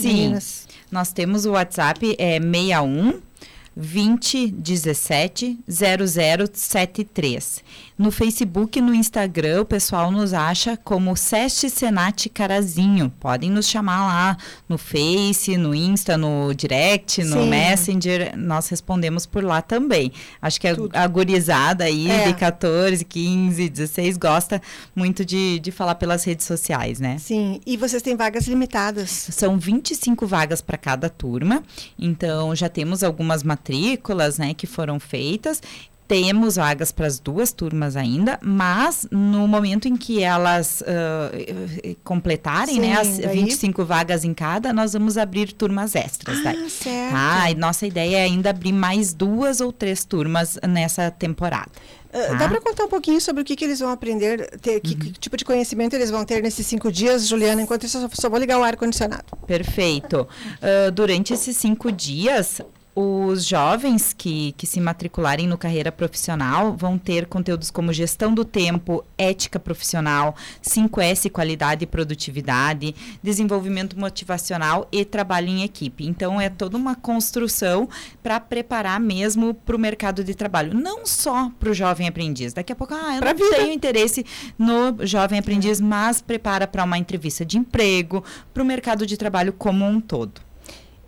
Sim, 0.00 0.08
meninas? 0.08 0.66
nós 0.90 1.12
temos 1.12 1.46
o 1.46 1.52
WhatsApp, 1.52 2.16
é 2.18 2.38
61 2.40 3.20
2017 3.76 5.58
0073. 5.68 7.62
No 8.00 8.10
Facebook 8.10 8.78
e 8.78 8.80
no 8.80 8.94
Instagram, 8.94 9.60
o 9.60 9.64
pessoal 9.66 10.10
nos 10.10 10.32
acha 10.32 10.74
como 10.74 11.14
Seste 11.14 11.68
Senat 11.68 12.30
Carazinho. 12.30 13.12
Podem 13.20 13.50
nos 13.50 13.68
chamar 13.68 14.06
lá 14.06 14.36
no 14.66 14.78
Face, 14.78 15.58
no 15.58 15.74
Insta, 15.74 16.16
no 16.16 16.54
Direct, 16.54 17.22
no 17.24 17.42
Sim. 17.42 17.50
Messenger. 17.50 18.34
Nós 18.38 18.70
respondemos 18.70 19.26
por 19.26 19.44
lá 19.44 19.60
também. 19.60 20.12
Acho 20.40 20.58
que 20.58 20.68
a, 20.68 20.74
Tudo. 20.74 20.96
a 20.96 21.06
gurizada 21.06 21.84
aí 21.84 22.10
É. 22.10 22.28
de 22.28 22.34
14, 22.38 23.04
15, 23.04 23.68
16 23.68 24.16
gosta 24.16 24.62
muito 24.96 25.22
de, 25.22 25.58
de 25.58 25.70
falar 25.70 25.96
pelas 25.96 26.24
redes 26.24 26.46
sociais, 26.46 27.00
né? 27.00 27.18
Sim, 27.18 27.60
e 27.66 27.76
vocês 27.76 28.00
têm 28.02 28.16
vagas 28.16 28.46
limitadas. 28.46 29.10
São 29.30 29.58
25 29.58 30.26
vagas 30.26 30.62
para 30.62 30.78
cada 30.78 31.10
turma, 31.10 31.62
então 31.98 32.56
já 32.56 32.70
temos 32.70 33.04
algumas 33.04 33.42
matrículas 33.42 34.38
né, 34.38 34.54
que 34.54 34.66
foram 34.66 34.98
feitas. 34.98 35.60
Temos 36.10 36.56
vagas 36.56 36.90
para 36.90 37.06
as 37.06 37.20
duas 37.20 37.52
turmas 37.52 37.94
ainda, 37.94 38.36
mas 38.42 39.06
no 39.12 39.46
momento 39.46 39.86
em 39.86 39.96
que 39.96 40.20
elas 40.24 40.82
ah, 40.84 41.30
eh, 41.32 41.94
completarem 42.02 42.74
Sim, 42.74 42.80
né, 42.80 42.94
as 43.00 43.18
daí- 43.18 43.28
25 43.44 43.84
vagas 43.84 44.24
em 44.24 44.34
cada, 44.34 44.72
nós 44.72 44.92
vamos 44.92 45.16
abrir 45.16 45.52
turmas 45.52 45.94
extras. 45.94 46.42
daí. 46.42 46.64
Ah, 46.66 46.68
certo. 46.68 47.12
Tá? 47.12 47.50
E 47.52 47.54
nossa 47.54 47.86
ideia 47.86 48.16
é 48.18 48.22
ainda 48.24 48.50
abrir 48.50 48.72
mais 48.72 49.14
duas 49.14 49.60
ou 49.60 49.72
três 49.72 50.04
turmas 50.04 50.58
nessa 50.68 51.12
temporada. 51.12 51.70
Ah, 52.12 52.18
tá? 52.30 52.34
Dá 52.38 52.48
para 52.48 52.60
contar 52.60 52.84
um 52.86 52.88
pouquinho 52.88 53.20
sobre 53.20 53.42
o 53.42 53.44
que, 53.44 53.54
que 53.54 53.64
eles 53.64 53.78
vão 53.78 53.90
aprender, 53.90 54.50
ter, 54.60 54.80
que, 54.80 54.94
Uhum. 54.94 54.98
que 54.98 55.12
tipo 55.12 55.36
de 55.36 55.44
conhecimento 55.44 55.94
eles 55.94 56.10
vão 56.10 56.24
ter 56.24 56.42
nesses 56.42 56.66
cinco 56.66 56.90
dias, 56.90 57.28
Juliana? 57.28 57.62
Enquanto 57.62 57.84
isso, 57.86 57.98
eu 57.98 58.08
só, 58.08 58.22
só 58.22 58.28
vou 58.28 58.40
ligar 58.40 58.58
o 58.58 58.64
ar-condicionado. 58.64 59.22
Perfeito. 59.46 60.26
Ah, 60.60 60.90
durante 60.90 61.32
esses 61.32 61.56
cinco 61.56 61.92
dias, 61.92 62.60
os 62.94 63.44
jovens 63.44 64.12
que, 64.12 64.52
que 64.52 64.66
se 64.66 64.80
matricularem 64.80 65.46
no 65.46 65.56
carreira 65.56 65.92
profissional 65.92 66.76
vão 66.76 66.98
ter 66.98 67.26
conteúdos 67.26 67.70
como 67.70 67.92
gestão 67.92 68.34
do 68.34 68.44
tempo, 68.44 69.04
ética 69.16 69.60
profissional, 69.60 70.34
5S, 70.62 71.30
qualidade 71.30 71.84
e 71.84 71.86
produtividade, 71.86 72.94
desenvolvimento 73.22 73.98
motivacional 73.98 74.88
e 74.90 75.04
trabalho 75.04 75.48
em 75.48 75.62
equipe. 75.62 76.04
Então, 76.06 76.40
é 76.40 76.48
toda 76.48 76.76
uma 76.76 76.94
construção 76.96 77.88
para 78.22 78.40
preparar 78.40 78.98
mesmo 78.98 79.54
para 79.54 79.76
o 79.76 79.78
mercado 79.78 80.24
de 80.24 80.34
trabalho. 80.34 80.74
Não 80.74 81.06
só 81.06 81.50
para 81.60 81.70
o 81.70 81.74
jovem 81.74 82.08
aprendiz. 82.08 82.52
Daqui 82.52 82.72
a 82.72 82.76
pouco, 82.76 82.94
ah, 82.94 83.14
eu 83.14 83.20
Pra 83.20 83.32
não 83.32 83.38
vida. 83.38 83.56
tenho 83.56 83.72
interesse 83.72 84.26
no 84.58 85.06
jovem 85.06 85.38
aprendiz, 85.38 85.80
mas 85.80 86.20
prepara 86.20 86.66
para 86.66 86.84
uma 86.84 86.98
entrevista 86.98 87.44
de 87.44 87.56
emprego, 87.56 88.24
para 88.52 88.62
o 88.62 88.66
mercado 88.66 89.06
de 89.06 89.16
trabalho 89.16 89.52
como 89.52 89.84
um 89.86 90.00
todo. 90.00 90.49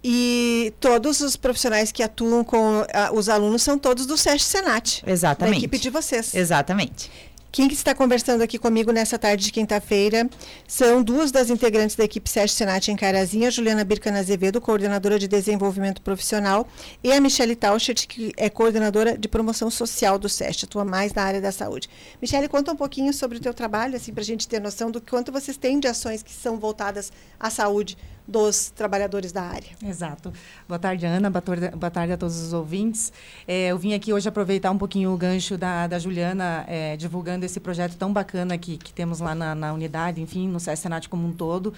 E 0.05 0.75
todos 0.81 1.21
os 1.21 1.37
profissionais 1.37 1.93
que 1.93 2.03
atuam 2.03 2.43
com 2.43 2.85
ah, 2.93 3.11
os 3.13 3.29
alunos 3.29 3.63
são 3.63 3.79
todos 3.79 4.05
do 4.07 4.17
SESC 4.17 4.45
Senat. 4.45 5.03
Exatamente. 5.07 5.55
Da 5.55 5.59
equipe 5.59 5.79
de 5.79 5.91
vocês. 5.91 6.35
Exatamente. 6.35 7.11
Quem 7.53 7.69
que 7.69 7.75
está 7.75 7.95
conversando 7.95 8.41
aqui 8.41 8.59
comigo 8.59 8.91
nessa 8.93 9.19
tarde 9.19 9.45
de 9.45 9.53
quinta-feira 9.53 10.27
são 10.67 11.03
duas 11.03 11.31
das 11.31 11.51
integrantes 11.51 11.95
da 11.95 12.03
equipe 12.03 12.29
SESC 12.29 12.57
Senat 12.57 12.91
em 12.91 12.97
Carazinha, 12.97 13.51
Juliana 13.51 13.85
Bircana 13.85 14.21
Azevedo, 14.21 14.59
coordenadora 14.59 15.19
de 15.19 15.29
desenvolvimento 15.29 16.01
profissional, 16.01 16.67
e 17.05 17.13
a 17.13 17.21
Michele 17.21 17.55
Tauschert, 17.55 18.07
que 18.07 18.33
é 18.39 18.49
coordenadora 18.49 19.19
de 19.19 19.29
promoção 19.29 19.71
social 19.71 20.19
do 20.19 20.31
SESC, 20.31 20.65
atua 20.65 20.83
mais 20.83 21.13
na 21.13 21.25
área 21.25 21.43
da 21.43 21.53
saúde. 21.53 21.91
Michele, 22.23 22.49
conta 22.49 22.73
um 22.73 22.77
pouquinho 22.77 23.13
sobre 23.13 23.37
o 23.37 23.41
teu 23.41 23.53
trabalho, 23.53 23.97
assim, 23.97 24.15
para 24.15 24.23
a 24.23 24.25
gente 24.25 24.49
ter 24.49 24.59
noção 24.59 24.91
do 24.91 24.99
quanto 24.99 25.31
vocês 25.31 25.59
têm 25.59 25.79
de 25.79 25.87
ações 25.87 26.23
que 26.23 26.33
são 26.33 26.59
voltadas 26.59 27.13
à 27.39 27.51
saúde 27.51 27.99
dos 28.27 28.71
trabalhadores 28.71 29.33
da 29.33 29.43
área. 29.43 29.71
Exato. 29.85 30.33
Boa 30.69 30.79
tarde, 30.79 31.07
Ana. 31.07 31.31
Boa 31.31 31.91
tarde, 31.91 32.13
a 32.13 32.17
todos 32.17 32.41
os 32.41 32.53
ouvintes. 32.53 33.13
É, 33.47 33.69
eu 33.69 33.79
vim 33.79 33.95
aqui 33.95 34.13
hoje 34.13 34.29
aproveitar 34.29 34.71
um 34.71 34.79
pouquinho 34.79 35.13
o 35.13 35.17
gancho 35.17 35.59
da, 35.59 35.87
da 35.87 35.99
Juliana, 35.99 36.65
é, 36.69 36.97
divulgando 36.97 37.45
esse 37.45 37.59
projeto 37.61 37.97
tão 37.97 38.13
bacana 38.13 38.57
que, 38.57 38.79
temos 38.93 39.21
lá 39.21 39.35
na, 39.35 39.55
na 39.55 39.73
unidade, 39.73 40.21
enfim, 40.21 40.49
no 40.49 40.61
SESC 40.61 41.09
como 41.09 41.27
um 41.27 41.33
todo. 41.33 41.73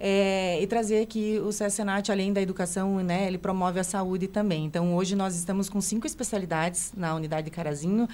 É, 0.00 0.62
e 0.62 0.66
trazer 0.66 1.06
que 1.06 1.40
o 1.40 1.50
SESC 1.50 1.82
além 2.10 2.32
da 2.32 2.40
educação, 2.40 3.02
né, 3.02 3.26
ele 3.26 3.38
promove 3.38 3.80
a 3.80 3.84
saúde 3.84 4.28
também. 4.28 4.64
Então, 4.64 4.94
hoje 4.94 5.16
nós 5.16 5.34
estamos 5.34 5.68
com 5.68 5.80
cinco 5.80 6.06
especialidades 6.06 6.92
na 6.96 7.14
unidade 7.14 7.46
de 7.46 7.50
Carazinho, 7.50 8.08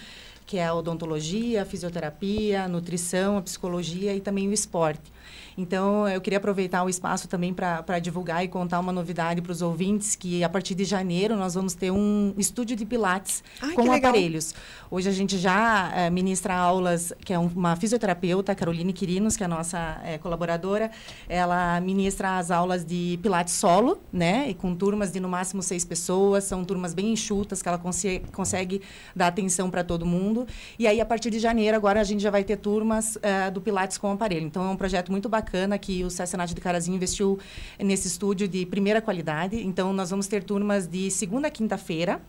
que 0.47 0.59
é 0.59 0.67
a 0.67 0.75
odontologia, 0.75 1.63
a 1.63 1.65
fisioterapia, 1.65 2.65
a 2.65 2.69
nutrição, 2.69 3.39
a 3.39 3.43
psicologia 3.43 4.15
e 4.15 4.21
também 4.21 4.49
o 4.49 4.53
esporte. 4.53 5.13
Então, 5.57 6.07
eu 6.09 6.21
queria 6.21 6.39
aproveitar 6.39 6.83
o 6.83 6.89
espaço 6.89 7.29
também 7.29 7.55
para 7.55 7.99
divulgar 8.01 8.45
e 8.45 8.49
contar 8.49 8.81
uma 8.81 8.93
novidade 8.93 9.41
para 9.41 9.53
os 9.53 9.63
ouvintes, 9.63 10.17
que 10.17 10.43
a 10.43 10.49
partir 10.49 10.75
de 10.75 10.85
janeiro 10.85 11.37
nós 11.37 11.55
vamos 11.55 11.75
ter 11.75 11.93
um 11.93 12.35
estúdio 12.37 12.77
de 12.77 12.85
pilates 12.85 13.43
Ai, 13.63 13.73
com 13.73 13.83
aparelhos. 13.93 14.53
Hoje 14.91 15.09
a 15.09 15.13
gente 15.13 15.39
já 15.39 15.93
eh, 15.95 16.11
ministra 16.11 16.55
aulas, 16.57 17.13
que 17.25 17.33
é 17.33 17.39
um- 17.39 17.47
uma 17.55 17.77
fisioterapeuta, 17.77 18.53
Caroline 18.55 18.93
Quirinos, 18.93 19.37
que 19.37 19.45
é 19.45 19.47
a 19.47 19.49
nossa 19.49 20.01
eh, 20.05 20.19
colaboradora. 20.19 20.91
Ela 21.29 21.81
ministra 21.81 22.37
as 22.37 22.51
aulas 22.51 22.85
de 22.85 23.19
pilates 23.23 23.55
solo, 23.55 23.99
né? 24.13 24.51
E 24.51 24.55
com 24.55 24.75
turmas 24.75 25.13
de 25.13 25.21
no 25.21 25.29
máximo 25.29 25.63
seis 25.63 25.85
pessoas. 25.85 26.43
São 26.45 26.65
turmas 26.65 26.93
bem 26.95 27.13
enxutas, 27.13 27.63
que 27.63 27.69
ela 27.69 27.79
conse- 27.79 28.23
consegue 28.33 28.83
dar 29.15 29.29
atenção 29.29 29.71
para 29.71 29.85
todo 29.85 30.05
mundo. 30.05 30.34
E 30.79 30.87
aí, 30.87 31.01
a 31.01 31.07
partir 31.07 31.31
de 31.31 31.39
janeiro, 31.39 31.77
agora 31.77 32.01
a 32.01 32.05
gente 32.05 32.23
já 32.23 32.31
vai 32.31 32.43
ter 32.43 32.57
turmas 32.57 33.17
eh, 33.23 33.51
do 33.51 33.61
pilates 33.61 33.97
com 33.97 34.11
aparelho. 34.11 34.47
Então, 34.47 34.65
é 34.65 34.69
um 34.69 34.77
projeto 34.77 35.13
muito 35.13 35.29
bacana 35.29 35.79
que 35.79 36.03
o 36.05 36.11
Sessenat 36.11 36.53
de 36.53 36.61
Carazinho 36.61 36.97
investiu 36.97 37.39
nesse 37.79 38.09
estúdio 38.09 38.49
de 38.49 38.67
primeira 38.67 39.01
qualidade. 39.01 39.57
Então, 39.65 39.93
nós 39.93 40.11
vamos 40.11 40.27
ter 40.27 40.43
turmas 40.43 40.87
de 40.87 41.11
segunda 41.11 41.49
a 41.49 41.51
quinta-feira, 41.51 42.21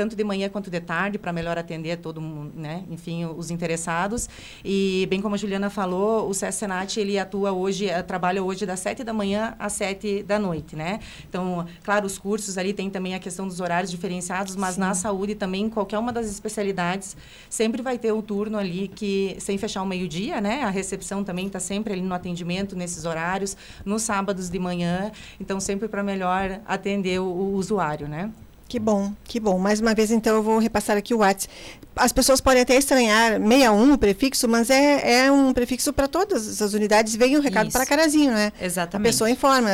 tanto 0.00 0.16
de 0.16 0.24
manhã 0.24 0.48
quanto 0.48 0.70
de 0.70 0.80
tarde, 0.80 1.18
para 1.18 1.30
melhor 1.30 1.58
atender 1.58 1.98
todo 1.98 2.22
mundo, 2.22 2.52
né? 2.56 2.84
Enfim, 2.90 3.26
os 3.26 3.50
interessados. 3.50 4.30
E, 4.64 5.06
bem 5.10 5.20
como 5.20 5.34
a 5.34 5.38
Juliana 5.38 5.68
falou, 5.68 6.26
o 6.26 6.32
Sessenat, 6.32 6.98
ele 6.98 7.18
atua 7.18 7.52
hoje, 7.52 7.86
eh, 7.86 8.02
trabalha 8.02 8.42
hoje 8.42 8.64
das 8.64 8.80
sete 8.80 9.04
da 9.04 9.12
manhã 9.12 9.54
às 9.58 9.74
sete 9.74 10.22
da 10.22 10.38
noite, 10.38 10.74
né? 10.74 11.00
Então, 11.28 11.66
claro, 11.84 12.06
os 12.06 12.16
cursos 12.16 12.56
ali 12.56 12.72
tem 12.72 12.88
também 12.88 13.14
a 13.14 13.18
questão 13.18 13.46
dos 13.46 13.60
horários 13.60 13.90
diferenciados, 13.90 14.56
mas 14.56 14.78
na 14.78 14.94
saúde 14.94 15.34
também, 15.34 15.68
qualquer 15.68 15.98
uma 15.98 16.14
das 16.14 16.30
especialidades, 16.30 17.14
sempre 17.50 17.82
vai 17.82 17.98
ter 17.98 18.10
um 18.14 18.22
turno 18.22 18.56
ali 18.56 18.88
que, 18.88 19.36
sem 19.38 19.58
fechar 19.58 19.82
o 19.82 19.86
meio-dia, 19.86 20.40
né? 20.40 20.62
A 20.62 20.70
recepção 20.70 21.22
também 21.22 21.46
está 21.46 21.60
sempre 21.60 21.92
ali 21.92 22.00
no 22.00 22.14
atendimento, 22.14 22.74
nesses 22.74 23.04
horários, 23.04 23.54
nos 23.84 24.00
sábados 24.00 24.48
de 24.48 24.58
manhã. 24.58 25.12
Então, 25.38 25.60
sempre 25.60 25.88
para 25.88 26.02
melhor 26.02 26.58
atender 26.66 27.20
o, 27.20 27.26
o 27.26 27.52
usuário, 27.52 28.08
né? 28.08 28.30
Que 28.70 28.78
bom, 28.78 29.12
que 29.24 29.40
bom. 29.40 29.58
Mais 29.58 29.80
uma 29.80 29.92
vez, 29.96 30.12
então, 30.12 30.36
eu 30.36 30.44
vou 30.44 30.60
repassar 30.60 30.96
aqui 30.96 31.12
o 31.12 31.18
WhatsApp. 31.18 31.52
As 31.96 32.12
pessoas 32.12 32.40
podem 32.40 32.62
até 32.62 32.76
estranhar 32.76 33.32
61 33.32 33.92
o 33.94 33.98
prefixo, 33.98 34.46
mas 34.46 34.70
é, 34.70 35.24
é 35.24 35.32
um 35.32 35.52
prefixo 35.52 35.92
para 35.92 36.06
todas 36.06 36.62
as 36.62 36.72
unidades. 36.72 37.16
Vem 37.16 37.36
o 37.36 37.40
recado 37.40 37.66
Isso. 37.66 37.72
para 37.72 37.84
Carazinho, 37.84 38.30
né? 38.30 38.52
Exatamente. 38.62 39.08
A 39.08 39.10
pessoa 39.10 39.28
informa 39.28 39.68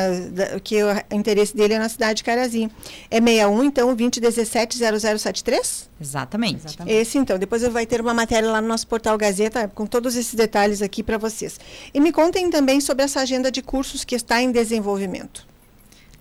que 0.63 0.83
o 0.83 0.87
interesse 1.11 1.55
dele 1.55 1.75
é 1.75 1.77
na 1.77 1.89
cidade 1.89 2.15
de 2.17 2.23
Carazinho. 2.23 2.71
É 3.11 3.21
61, 3.21 3.63
então, 3.65 3.95
2017 3.95 4.79
0073? 4.79 5.89
Exatamente. 6.01 6.75
Esse, 6.87 7.19
então. 7.19 7.37
Depois 7.37 7.61
vai 7.67 7.85
ter 7.85 8.01
uma 8.01 8.15
matéria 8.15 8.49
lá 8.49 8.59
no 8.59 8.67
nosso 8.67 8.87
portal 8.87 9.15
Gazeta 9.15 9.67
com 9.67 9.85
todos 9.85 10.15
esses 10.15 10.33
detalhes 10.33 10.81
aqui 10.81 11.03
para 11.03 11.19
vocês. 11.19 11.59
E 11.93 11.99
me 11.99 12.11
contem 12.11 12.49
também 12.49 12.81
sobre 12.81 13.05
essa 13.05 13.21
agenda 13.21 13.51
de 13.51 13.61
cursos 13.61 14.03
que 14.03 14.15
está 14.15 14.41
em 14.41 14.51
desenvolvimento. 14.51 15.45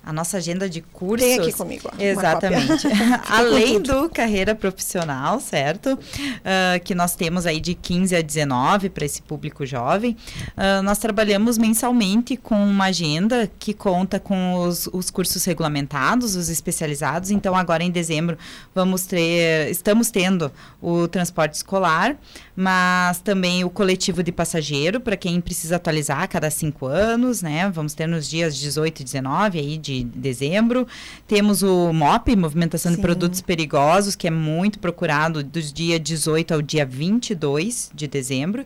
A 0.07 0.12
nossa 0.12 0.37
agenda 0.37 0.71
de 0.71 0.81
cursos. 0.81 1.27
Tem 1.27 1.40
aqui 1.40 1.53
comigo, 1.53 1.90
ó, 1.92 2.01
Exatamente. 2.01 2.87
Além 3.29 3.81
do 3.83 4.09
carreira 4.09 4.55
profissional, 4.55 5.40
certo? 5.40 5.99
Ah, 6.45 6.79
que 6.79 6.95
nós 6.95 7.16
temos 7.16 7.45
aí 7.45 7.59
de 7.59 7.75
15 7.75 8.14
a 8.14 8.23
19 8.23 8.88
para 8.88 9.05
esse 9.05 9.21
público 9.21 9.66
jovem. 9.66 10.16
ah, 10.57 10.81
nós 10.83 10.99
trabalhamos 10.99 11.59
mensalmente 11.59 12.37
com 12.37 12.55
uma 12.55 12.85
agenda 12.85 13.51
que 13.59 13.75
conta 13.75 14.21
com 14.21 14.55
os, 14.55 14.88
os 14.92 15.11
cursos 15.11 15.45
regulamentados, 15.45 16.37
os 16.37 16.49
especializados. 16.49 17.33
Então, 17.33 17.57
agora 17.57 17.83
em 17.83 17.90
dezembro, 17.90 18.38
vamos 18.73 19.07
ter, 19.07 19.69
estamos 19.71 20.09
tendo 20.09 20.53
o 20.81 21.09
transporte 21.09 21.55
escolar, 21.55 22.16
mas 22.55 23.19
também 23.19 23.64
o 23.64 23.71
coletivo 23.71 24.23
de 24.23 24.31
passageiro, 24.31 25.01
para 25.01 25.16
quem 25.16 25.40
precisa 25.40 25.77
atualizar 25.77 26.23
a 26.23 26.29
cada 26.29 26.49
cinco 26.49 26.87
anos, 26.87 27.42
né? 27.42 27.69
Vamos 27.71 27.92
ter 27.92 28.07
nos 28.07 28.29
dias 28.29 28.57
18 28.57 29.01
e 29.01 29.05
19 29.05 29.59
aí 29.59 29.79
de 29.79 29.95
dezembro. 30.04 30.87
Temos 31.26 31.62
o 31.62 31.92
MOP, 31.92 32.35
Movimentação 32.37 32.90
Sim. 32.90 32.96
de 32.96 33.02
Produtos 33.02 33.40
Perigosos, 33.40 34.14
que 34.14 34.26
é 34.26 34.30
muito 34.30 34.78
procurado 34.78 35.42
dos 35.42 35.72
dia 35.72 35.98
18 35.98 36.54
ao 36.54 36.62
dia 36.62 36.87
22 36.87 37.90
de 37.94 38.06
dezembro. 38.06 38.64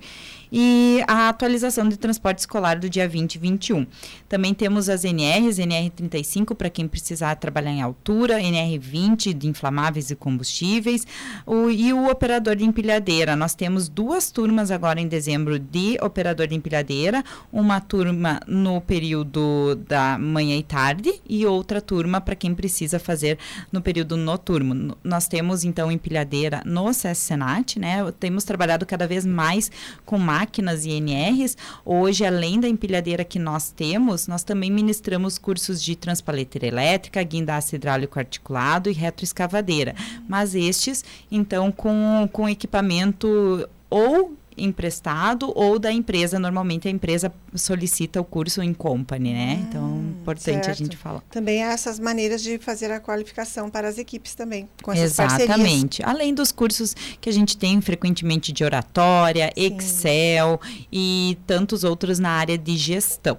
e 0.52 1.02
a 1.06 1.28
atualização 1.28 1.88
de 1.88 1.96
transporte 1.96 2.40
escolar 2.40 2.78
do 2.78 2.90
dia 2.90 3.08
20 3.08 3.36
e 3.36 3.38
21. 3.38 3.86
Também 4.30 4.54
temos 4.54 4.88
as 4.88 5.02
NRs, 5.02 5.58
NR35 5.58 6.54
para 6.54 6.70
quem 6.70 6.86
precisar 6.86 7.34
trabalhar 7.34 7.72
em 7.72 7.82
altura, 7.82 8.40
NR20 8.40 9.32
de 9.32 9.48
inflamáveis 9.48 10.08
e 10.12 10.14
combustíveis 10.14 11.04
o, 11.44 11.68
e 11.68 11.92
o 11.92 12.08
operador 12.08 12.54
de 12.54 12.64
empilhadeira. 12.64 13.34
Nós 13.34 13.56
temos 13.56 13.88
duas 13.88 14.30
turmas 14.30 14.70
agora 14.70 15.00
em 15.00 15.08
dezembro 15.08 15.58
de 15.58 15.98
operador 16.00 16.46
de 16.46 16.54
empilhadeira, 16.54 17.24
uma 17.52 17.80
turma 17.80 18.38
no 18.46 18.80
período 18.80 19.74
da 19.88 20.16
manhã 20.16 20.56
e 20.56 20.62
tarde 20.62 21.12
e 21.28 21.44
outra 21.44 21.80
turma 21.80 22.20
para 22.20 22.36
quem 22.36 22.54
precisa 22.54 23.00
fazer 23.00 23.36
no 23.72 23.82
período 23.82 24.16
noturno. 24.16 24.96
Nós 25.02 25.26
temos 25.26 25.64
então 25.64 25.90
empilhadeira 25.90 26.62
no 26.64 26.92
SES 26.92 27.18
Senat, 27.18 27.80
né? 27.80 27.98
Temos 28.20 28.44
trabalhado 28.44 28.86
cada 28.86 29.08
vez 29.08 29.26
mais 29.26 29.72
com 30.06 30.18
máquinas 30.18 30.84
e 30.84 30.90
NRs. 30.90 31.56
Hoje, 31.84 32.24
além 32.24 32.60
da 32.60 32.68
empilhadeira 32.68 33.24
que 33.24 33.40
nós 33.40 33.72
temos, 33.72 34.19
nós 34.26 34.42
também 34.42 34.70
ministramos 34.70 35.38
cursos 35.38 35.82
de 35.82 35.96
transpaleteira 35.96 36.66
elétrica, 36.66 37.22
guindaste 37.22 37.76
hidráulico 37.76 38.18
articulado 38.18 38.90
e 38.90 38.92
retroescavadeira. 38.92 39.94
Mas 40.28 40.54
estes, 40.54 41.04
então, 41.30 41.70
com, 41.70 42.28
com 42.32 42.48
equipamento 42.48 43.68
ou 43.88 44.36
emprestado 44.56 45.52
ou 45.54 45.78
da 45.78 45.92
empresa. 45.92 46.38
Normalmente 46.38 46.86
a 46.86 46.90
empresa 46.90 47.32
solicita 47.54 48.20
o 48.20 48.24
curso 48.24 48.62
em 48.62 48.74
company, 48.74 49.32
né? 49.32 49.54
Hum, 49.54 49.66
então, 49.68 50.04
importante 50.22 50.66
certo. 50.66 50.70
a 50.70 50.72
gente 50.72 50.96
falar. 50.96 51.22
Também 51.30 51.64
há 51.64 51.72
essas 51.72 51.98
maneiras 51.98 52.42
de 52.42 52.58
fazer 52.58 52.90
a 52.92 53.00
qualificação 53.00 53.70
para 53.70 53.88
as 53.88 53.98
equipes 53.98 54.34
também, 54.34 54.68
com 54.82 54.92
essas 54.92 55.12
Exatamente. 55.12 55.46
Parcerias. 55.46 56.00
Além 56.04 56.34
dos 56.34 56.52
cursos 56.52 56.94
que 57.20 57.28
a 57.28 57.32
gente 57.32 57.56
tem 57.56 57.80
frequentemente 57.80 58.52
de 58.52 58.62
oratória, 58.64 59.52
Sim. 59.56 59.64
Excel 59.64 60.60
e 60.92 61.38
tantos 61.46 61.84
outros 61.84 62.18
na 62.18 62.30
área 62.30 62.58
de 62.58 62.76
gestão. 62.76 63.38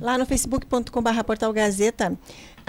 Lá 0.00 0.16
no 0.16 0.24
facebook.com.br 0.24 1.24
portal 1.26 1.52
Gazeta, 1.52 2.18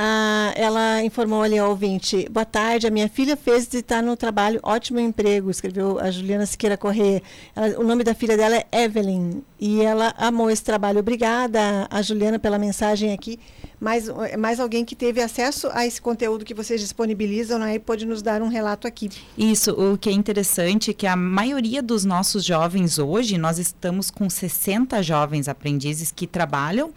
ah, 0.03 0.51
ela 0.55 1.03
informou 1.03 1.43
ali 1.43 1.59
ao 1.59 1.69
ouvinte: 1.69 2.27
Boa 2.31 2.43
tarde, 2.43 2.87
a 2.87 2.89
minha 2.89 3.07
filha 3.07 3.37
fez 3.37 3.67
de 3.67 3.77
estar 3.77 4.01
no 4.01 4.17
trabalho, 4.17 4.59
ótimo 4.63 4.99
emprego, 4.99 5.51
escreveu 5.51 5.99
a 5.99 6.09
Juliana 6.09 6.43
Siqueira 6.47 6.75
Corrêa. 6.75 7.21
Ela, 7.55 7.79
o 7.79 7.83
nome 7.83 8.03
da 8.03 8.15
filha 8.15 8.35
dela 8.35 8.55
é 8.55 8.65
Evelyn 8.83 9.43
e 9.59 9.79
ela 9.79 10.11
amou 10.17 10.49
esse 10.49 10.63
trabalho. 10.63 11.01
Obrigada 11.01 11.87
a 11.87 12.01
Juliana 12.01 12.39
pela 12.39 12.57
mensagem 12.57 13.13
aqui. 13.13 13.39
Mais, 13.79 14.09
mais 14.39 14.59
alguém 14.59 14.83
que 14.83 14.95
teve 14.95 15.21
acesso 15.21 15.69
a 15.71 15.85
esse 15.85 16.01
conteúdo 16.01 16.43
que 16.43 16.55
vocês 16.55 16.81
disponibilizam 16.81 17.59
né, 17.59 17.75
e 17.75 17.79
pode 17.79 18.03
nos 18.03 18.23
dar 18.23 18.41
um 18.41 18.47
relato 18.47 18.87
aqui. 18.87 19.07
Isso, 19.37 19.71
o 19.71 19.99
que 19.99 20.09
é 20.09 20.13
interessante 20.13 20.89
é 20.89 20.93
que 20.95 21.05
a 21.05 21.15
maioria 21.15 21.81
dos 21.83 22.05
nossos 22.05 22.43
jovens 22.43 22.97
hoje, 22.97 23.37
nós 23.37 23.59
estamos 23.59 24.09
com 24.09 24.27
60 24.27 25.03
jovens 25.03 25.47
aprendizes 25.47 26.11
que 26.11 26.25
trabalham 26.25 26.91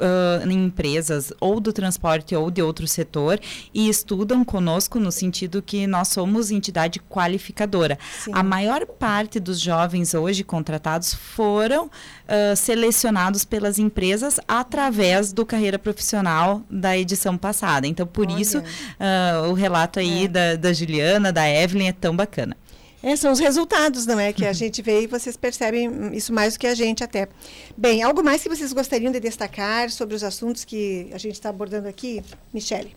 uh, 0.00 0.48
em 0.48 0.64
empresas 0.64 1.32
ou 1.40 1.60
do 1.60 1.72
transporte 1.72 2.34
ou 2.34 2.50
de 2.50 2.62
outro 2.62 2.86
setor 2.86 3.40
e 3.72 3.88
estudam 3.88 4.44
conosco 4.44 4.98
no 4.98 5.12
sentido 5.12 5.62
que 5.62 5.86
nós 5.86 6.08
somos 6.08 6.50
entidade 6.50 7.00
qualificadora. 7.00 7.98
Sim. 8.20 8.32
A 8.34 8.42
maior 8.42 8.86
parte 8.86 9.40
dos 9.40 9.60
jovens 9.60 10.14
hoje 10.14 10.44
contratados 10.44 11.14
foram 11.14 11.86
uh, 11.86 12.56
selecionados 12.56 13.44
pelas 13.44 13.78
empresas 13.78 14.38
através 14.46 15.32
do 15.32 15.44
carreira 15.44 15.78
profissional 15.78 16.62
da 16.70 16.96
edição 16.96 17.36
passada. 17.36 17.86
Então, 17.86 18.06
por 18.06 18.26
Olha. 18.26 18.40
isso, 18.40 18.58
uh, 18.58 19.48
o 19.50 19.52
relato 19.52 19.98
aí 19.98 20.24
é. 20.24 20.28
da, 20.28 20.56
da 20.56 20.72
Juliana, 20.72 21.32
da 21.32 21.48
Evelyn 21.48 21.88
é 21.88 21.92
tão 21.92 22.14
bacana. 22.14 22.56
É, 23.06 23.14
são 23.14 23.30
os 23.30 23.38
resultados, 23.38 24.04
não 24.04 24.18
é? 24.18 24.32
Que 24.32 24.44
a 24.44 24.52
gente 24.52 24.82
vê 24.82 25.02
e 25.02 25.06
vocês 25.06 25.36
percebem 25.36 26.12
isso 26.12 26.32
mais 26.32 26.54
do 26.54 26.58
que 26.58 26.66
a 26.66 26.74
gente 26.74 27.04
até. 27.04 27.28
Bem, 27.76 28.02
algo 28.02 28.20
mais 28.20 28.42
que 28.42 28.48
vocês 28.48 28.72
gostariam 28.72 29.12
de 29.12 29.20
destacar 29.20 29.90
sobre 29.90 30.16
os 30.16 30.24
assuntos 30.24 30.64
que 30.64 31.08
a 31.12 31.18
gente 31.18 31.34
está 31.34 31.50
abordando 31.50 31.86
aqui, 31.86 32.20
Michele? 32.52 32.96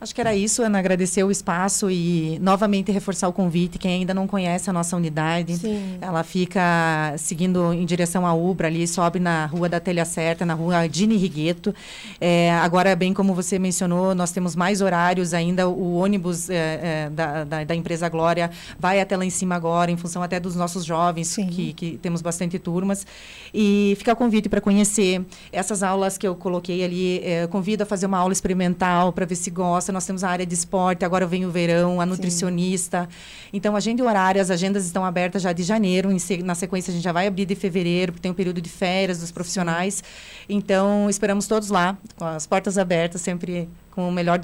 Acho 0.00 0.14
que 0.14 0.20
era 0.20 0.32
isso, 0.32 0.62
Ana, 0.62 0.78
agradecer 0.78 1.24
o 1.24 1.30
espaço 1.30 1.90
e 1.90 2.38
novamente 2.40 2.92
reforçar 2.92 3.26
o 3.26 3.32
convite. 3.32 3.78
Quem 3.78 3.94
ainda 3.94 4.14
não 4.14 4.28
conhece 4.28 4.70
a 4.70 4.72
nossa 4.72 4.94
unidade, 4.94 5.56
Sim. 5.56 5.98
ela 6.00 6.22
fica 6.22 7.14
seguindo 7.18 7.72
em 7.72 7.84
direção 7.84 8.24
à 8.24 8.32
Ubra 8.32 8.68
ali, 8.68 8.86
sobe 8.86 9.18
na 9.18 9.46
Rua 9.46 9.68
da 9.68 9.80
Telha 9.80 10.04
Certa, 10.04 10.46
na 10.46 10.54
Rua 10.54 10.88
Dini 10.88 11.16
Rigueto. 11.16 11.74
É, 12.20 12.52
agora, 12.52 12.94
bem 12.94 13.12
como 13.12 13.34
você 13.34 13.58
mencionou, 13.58 14.14
nós 14.14 14.30
temos 14.30 14.54
mais 14.54 14.80
horários 14.80 15.34
ainda. 15.34 15.68
O 15.68 15.96
ônibus 15.96 16.48
é, 16.48 16.54
é, 16.54 17.10
da, 17.10 17.42
da, 17.42 17.64
da, 17.64 17.74
empresa 17.74 18.08
Glória 18.08 18.52
vai 18.78 19.00
até 19.00 19.16
lá 19.16 19.24
em 19.24 19.30
cima 19.30 19.56
agora, 19.56 19.90
em 19.90 19.96
função 19.96 20.22
até 20.22 20.38
dos 20.38 20.54
nossos 20.54 20.84
jovens, 20.84 21.34
que, 21.34 21.72
que, 21.72 21.98
temos 21.98 22.22
bastante 22.22 22.56
turmas. 22.56 23.04
E 23.52 23.96
fica 23.98 24.12
o 24.12 24.16
convite 24.16 24.48
para 24.48 24.60
conhecer 24.60 25.24
essas 25.50 25.82
aulas 25.82 26.16
que 26.16 26.28
eu 26.28 26.36
coloquei 26.36 26.84
ali. 26.84 27.20
É, 27.24 27.48
convido 27.48 27.82
a 27.82 27.86
fazer 27.86 28.06
uma 28.06 28.18
aula 28.18 28.32
experimental 28.32 29.12
para 29.12 29.26
ver 29.26 29.34
se 29.34 29.50
gosta 29.50 29.87
nós 29.92 30.06
temos 30.06 30.24
a 30.24 30.28
área 30.28 30.46
de 30.46 30.54
esporte, 30.54 31.04
agora 31.04 31.26
vem 31.26 31.46
o 31.46 31.50
verão, 31.50 32.00
a 32.00 32.06
nutricionista. 32.06 33.08
Sim. 33.10 33.50
Então, 33.52 33.76
agenda 33.76 34.04
horária, 34.04 34.40
as 34.40 34.50
agendas 34.50 34.86
estão 34.86 35.04
abertas 35.04 35.42
já 35.42 35.52
de 35.52 35.62
janeiro, 35.62 36.10
na 36.44 36.54
sequência 36.54 36.90
a 36.90 36.94
gente 36.94 37.04
já 37.04 37.12
vai 37.12 37.26
abrir 37.26 37.46
de 37.46 37.54
fevereiro, 37.54 38.12
porque 38.12 38.22
tem 38.22 38.30
o 38.30 38.32
um 38.32 38.36
período 38.36 38.60
de 38.60 38.68
férias 38.68 39.20
dos 39.20 39.30
profissionais. 39.30 40.02
Então, 40.48 41.08
esperamos 41.08 41.46
todos 41.46 41.68
lá, 41.68 41.96
com 42.16 42.24
as 42.24 42.46
portas 42.46 42.78
abertas, 42.78 43.20
sempre 43.20 43.68
com 43.98 44.08
o 44.08 44.12
melhor 44.12 44.40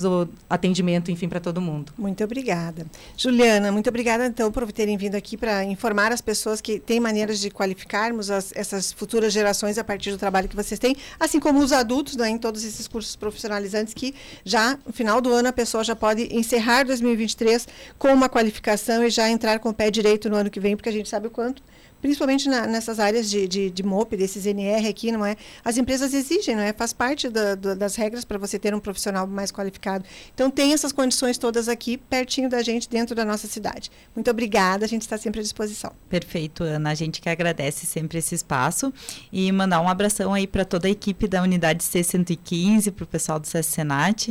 atendimento, 0.51 1.13
enfim, 1.13 1.29
para 1.29 1.39
todo 1.39 1.61
mundo. 1.61 1.93
Muito 1.97 2.25
obrigada. 2.25 2.85
Juliana, 3.17 3.71
muito 3.71 3.89
obrigada, 3.89 4.27
então, 4.27 4.51
por 4.51 4.73
terem 4.73 4.97
vindo 4.97 5.15
aqui 5.15 5.37
para 5.37 5.63
informar 5.63 6.11
as 6.11 6.21
pessoas 6.21 6.61
que 6.61 6.81
têm 6.81 6.99
maneiras 6.99 7.39
de 7.39 7.51
qualificarmos 7.51 8.33
as, 8.33 8.53
essas 8.57 8.91
futuras 8.91 9.33
gerações 9.33 9.79
a 9.79 9.85
partir 9.85 10.11
do 10.11 10.19
trabalho 10.19 10.49
que 10.49 10.57
vocês 10.57 10.81
têm, 10.81 10.97
assim 11.21 11.39
como 11.39 11.61
os 11.61 11.71
adultos, 11.71 12.17
né, 12.17 12.31
em 12.31 12.37
todos 12.37 12.65
esses 12.65 12.89
cursos 12.89 13.15
profissionalizantes 13.15 13.95
que 13.95 14.13
já, 14.45 14.77
no 14.85 14.93
final 14.93 15.21
do 15.21 15.33
ano, 15.33 15.47
a 15.47 15.53
pessoa 15.53 15.85
já 15.85 15.95
pode 15.95 16.37
encerrar 16.37 16.83
2023 16.83 17.69
com 17.97 18.09
uma 18.09 18.29
qualificação 18.29 19.05
e 19.05 19.09
já 19.09 19.31
entrar 19.31 19.61
com 19.61 19.69
o 19.69 19.73
pé 19.73 19.89
direito 19.89 20.29
no 20.29 20.35
ano 20.35 20.51
que 20.51 20.59
vem, 20.59 20.75
porque 20.75 20.89
a 20.89 20.93
gente 20.93 21.09
sabe 21.09 21.29
o 21.29 21.31
quanto 21.31 21.63
principalmente 22.05 22.51
na, 22.51 22.67
nessas 22.67 23.01
áreas 23.01 23.31
de, 23.31 23.49
de, 23.49 23.71
de 23.71 23.83
MOP, 23.83 24.15
desses 24.15 24.45
NR 24.45 24.87
aqui, 24.87 25.11
não 25.11 25.25
é? 25.25 25.37
As 25.65 25.79
empresas 25.79 26.13
exigem, 26.13 26.55
não 26.55 26.63
é? 26.63 26.71
Faz 26.71 26.93
parte 26.93 27.31
da, 27.31 27.55
da, 27.55 27.75
das 27.75 27.97
regras 27.97 28.27
para 28.27 28.37
você 28.37 28.59
ter 28.59 28.75
um 28.75 28.79
profissional 28.79 29.27
mais 29.27 29.51
qualificado. 29.51 30.05
Então, 30.35 30.51
tem 30.51 30.75
essas 30.75 30.93
condições 30.93 31.39
todas 31.39 31.67
aqui, 31.67 31.97
pertinho 31.97 32.51
da 32.51 32.63
gente, 32.63 32.91
dentro 32.91 33.15
da 33.15 33.25
nossa 33.25 33.47
cidade. 33.47 33.91
Muito 34.15 34.31
obrigada, 34.31 34.85
a 34.85 34.89
gente 34.89 35.01
está 35.01 35.17
sempre 35.17 35.41
à 35.41 35.43
disposição. 35.43 35.93
Perfeito, 36.11 36.63
Ana. 36.63 36.91
A 36.91 36.95
gente 36.95 37.23
que 37.23 37.29
agradece 37.31 37.87
sempre 37.87 38.19
esse 38.19 38.35
espaço 38.35 38.93
e 39.33 39.51
mandar 39.51 39.81
um 39.81 39.89
abração 39.89 40.35
aí 40.35 40.47
para 40.47 40.67
toda 40.67 40.87
a 40.87 40.91
equipe 40.91 41.27
da 41.27 41.41
unidade 41.43 41.83
C115, 41.83 42.93
para 42.93 43.05
o 43.05 43.07
pessoal 43.07 43.41
do 43.41 43.47
SES 43.47 43.65
Senat. 43.65 44.29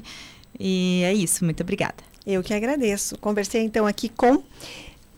E 0.59 1.01
é 1.05 1.11
isso, 1.15 1.43
muito 1.43 1.63
obrigada. 1.63 2.03
Eu 2.24 2.43
que 2.43 2.53
agradeço. 2.53 3.17
Conversei 3.17 3.63
então 3.63 3.88
aqui 3.88 4.09
com 4.09 4.43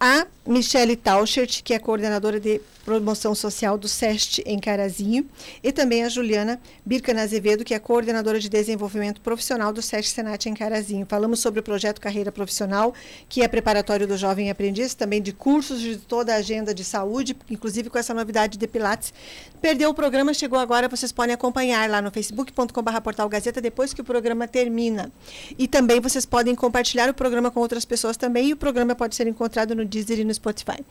a 0.06 0.28
Michele 0.46 0.96
Tauchert, 0.96 1.64
que 1.64 1.74
é 1.74 1.80
coordenadora 1.80 2.40
de 2.40 2.62
promoção 2.86 3.34
social 3.34 3.78
do 3.80 3.88
SEST 3.88 4.44
em 4.46 4.60
Carazinho, 4.60 5.28
e 5.64 5.72
também 5.72 6.04
a 6.04 6.10
Juliana 6.10 6.62
Bircana 6.86 7.24
Azevedo, 7.24 7.66
que 7.66 7.74
é 7.74 7.80
coordenadora 7.80 8.40
de 8.40 8.48
desenvolvimento 8.48 9.20
profissional 9.22 9.74
do 9.74 9.82
SEST 9.82 10.14
Senat 10.14 10.46
em 10.48 10.54
Carazinho. 10.54 11.06
Falamos 11.10 11.40
sobre 11.40 11.60
o 11.60 11.64
projeto 11.64 12.00
Carreira 12.00 12.32
Profissional, 12.32 12.94
que 13.28 13.42
é 13.42 13.48
preparatório 13.48 14.08
do 14.08 14.16
jovem 14.16 14.52
aprendiz, 14.52 14.94
também 14.94 15.20
de 15.20 15.34
cursos 15.34 15.82
de 15.82 15.98
toda 15.98 16.34
a 16.34 16.38
agenda 16.38 16.76
de 16.76 16.84
saúde, 16.84 17.36
inclusive 17.50 17.90
com 17.90 17.98
essa 17.98 18.14
novidade 18.14 18.56
de 18.58 18.68
Pilates. 18.68 19.12
Perdeu 19.60 19.90
o 19.90 19.94
programa, 19.94 20.32
chegou 20.32 20.60
agora, 20.60 20.88
vocês 20.88 21.12
podem 21.12 21.34
acompanhar 21.34 21.90
lá 21.90 22.00
no 22.04 22.12
facebook.com.br 22.12 23.02
portal 23.04 23.28
Gazeta 23.28 23.60
depois 23.60 23.96
que 23.96 24.02
o 24.02 24.04
programa 24.04 24.48
termina. 24.48 25.12
E 25.58 25.68
também 25.68 26.00
vocês 26.00 26.24
podem 26.24 26.54
compartilhar 26.54 27.10
o 27.10 27.16
programa 27.16 27.50
com 27.50 27.62
outras 27.62 27.84
pessoas 27.84 28.16
também, 28.16 28.50
e 28.50 28.54
o 28.54 28.58
programa 28.58 28.94
pode 28.94 29.16
ser 29.16 29.26
encontrado 29.26 29.74
no 29.74 29.84
Deezer 29.84 30.20
e 30.20 30.24
no 30.24 30.34
Spotify. 30.34 30.86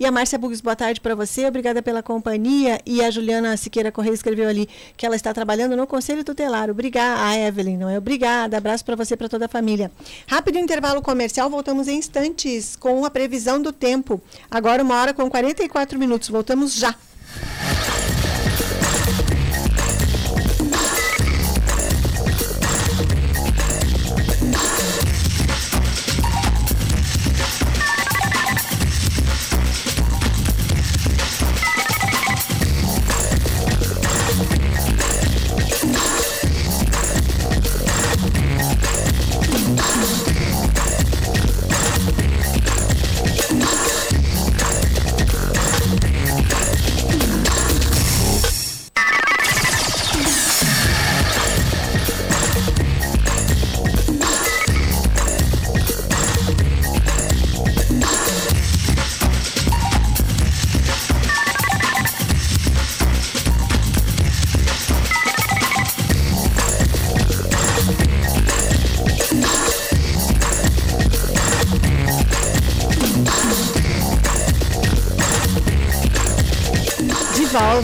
E 0.00 0.04
a 0.04 0.10
Márcia 0.10 0.36
Bugs, 0.38 0.60
boa 0.60 0.74
tarde 0.74 1.00
para 1.00 1.14
você, 1.14 1.35
obrigada 1.44 1.82
pela 1.82 2.02
companhia. 2.02 2.80
E 2.86 3.02
a 3.02 3.10
Juliana 3.10 3.56
Siqueira 3.56 3.92
Correia 3.92 4.14
escreveu 4.14 4.48
ali 4.48 4.68
que 4.96 5.04
ela 5.04 5.16
está 5.16 5.34
trabalhando 5.34 5.76
no 5.76 5.86
Conselho 5.86 6.24
Tutelar. 6.24 6.70
Obrigada, 6.70 7.22
a 7.22 7.36
Evelyn, 7.36 7.76
não 7.76 7.90
é? 7.90 7.98
Obrigada, 7.98 8.56
abraço 8.56 8.84
para 8.84 8.96
você 8.96 9.14
e 9.14 9.16
para 9.16 9.28
toda 9.28 9.46
a 9.46 9.48
família. 9.48 9.90
Rápido 10.26 10.58
intervalo 10.58 11.02
comercial, 11.02 11.50
voltamos 11.50 11.88
em 11.88 11.98
instantes 11.98 12.76
com 12.76 13.04
a 13.04 13.10
previsão 13.10 13.60
do 13.60 13.72
tempo. 13.72 14.20
Agora 14.50 14.82
uma 14.82 15.00
hora 15.00 15.12
com 15.12 15.28
44 15.28 15.98
minutos, 15.98 16.28
voltamos 16.28 16.74
já. 16.74 16.94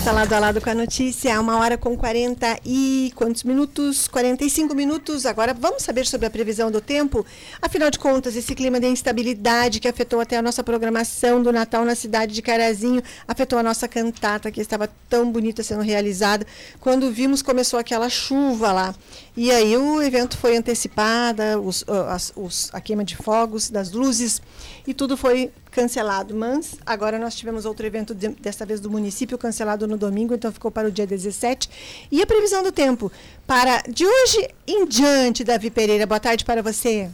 Volta 0.03 0.13
lado 0.13 0.33
a 0.33 0.39
lado 0.41 0.61
com 0.61 0.69
a 0.69 0.75
notícia, 0.75 1.41
uma 1.41 1.59
hora 1.61 1.79
com 1.79 1.97
40 1.97 2.59
e 2.67 3.13
quantos 3.15 3.45
minutos? 3.45 4.09
45 4.09 4.75
minutos. 4.75 5.25
Agora 5.25 5.55
vamos 5.55 5.85
saber 5.85 6.07
sobre 6.07 6.27
a 6.27 6.31
previsão 6.31 6.73
do 6.73 6.81
tempo. 6.81 7.25
Afinal 7.73 7.91
de 7.91 7.99
contas, 7.99 8.37
esse 8.37 8.55
clima 8.55 8.79
de 8.79 8.87
instabilidade 8.87 9.81
que 9.81 9.89
afetou 9.89 10.21
até 10.21 10.37
a 10.37 10.43
nossa 10.43 10.63
programação 10.63 11.43
do 11.43 11.51
Natal 11.51 11.87
na 11.87 11.95
cidade 11.95 12.35
de 12.35 12.43
Carazinho, 12.43 13.03
afetou 13.27 13.59
a 13.59 13.63
nossa 13.63 13.89
cantata 13.89 14.51
que 14.51 14.61
estava 14.61 14.91
tão 15.09 15.33
bonita 15.33 15.63
sendo 15.63 15.81
realizada. 15.81 16.47
Quando 16.81 17.11
vimos, 17.11 17.41
começou 17.41 17.79
aquela 17.79 18.11
chuva 18.11 18.73
lá. 18.73 18.95
E 19.35 19.51
aí 19.51 19.75
o 19.75 20.03
evento 20.03 20.37
foi 20.37 20.55
antecipada, 20.55 21.59
os, 21.59 21.83
as, 22.11 22.31
os, 22.37 22.69
a 22.75 22.79
queima 22.79 23.05
de 23.05 23.17
fogos, 23.17 23.71
das 23.71 23.91
luzes, 23.91 24.43
e 24.87 24.93
tudo 24.93 25.17
foi 25.17 25.51
cancelado. 25.71 26.35
Mas 26.35 26.77
agora 26.85 27.19
nós 27.19 27.35
tivemos 27.35 27.65
outro 27.65 27.87
evento, 27.87 28.15
de, 28.15 28.29
desta 28.29 28.67
vez 28.67 28.81
do 28.81 28.91
município, 28.91 29.39
cancelado 29.39 29.89
no 29.89 29.97
domingo, 29.97 30.35
então 30.35 30.53
ficou 30.53 30.71
para 30.71 30.89
o 30.89 30.93
dia 30.93 31.07
17. 31.07 31.71
E 32.13 32.21
a 32.21 32.27
previsão 32.27 32.63
do 32.63 32.71
tempo 32.71 33.11
para 33.47 33.83
de 33.89 34.05
hoje 34.05 34.47
em 34.67 34.85
diante, 34.85 35.43
Davi 35.43 35.71
Pereira. 35.71 36.07
Boa 36.07 36.21
tarde 36.21 36.45
para 36.45 36.63
você. 36.63 37.09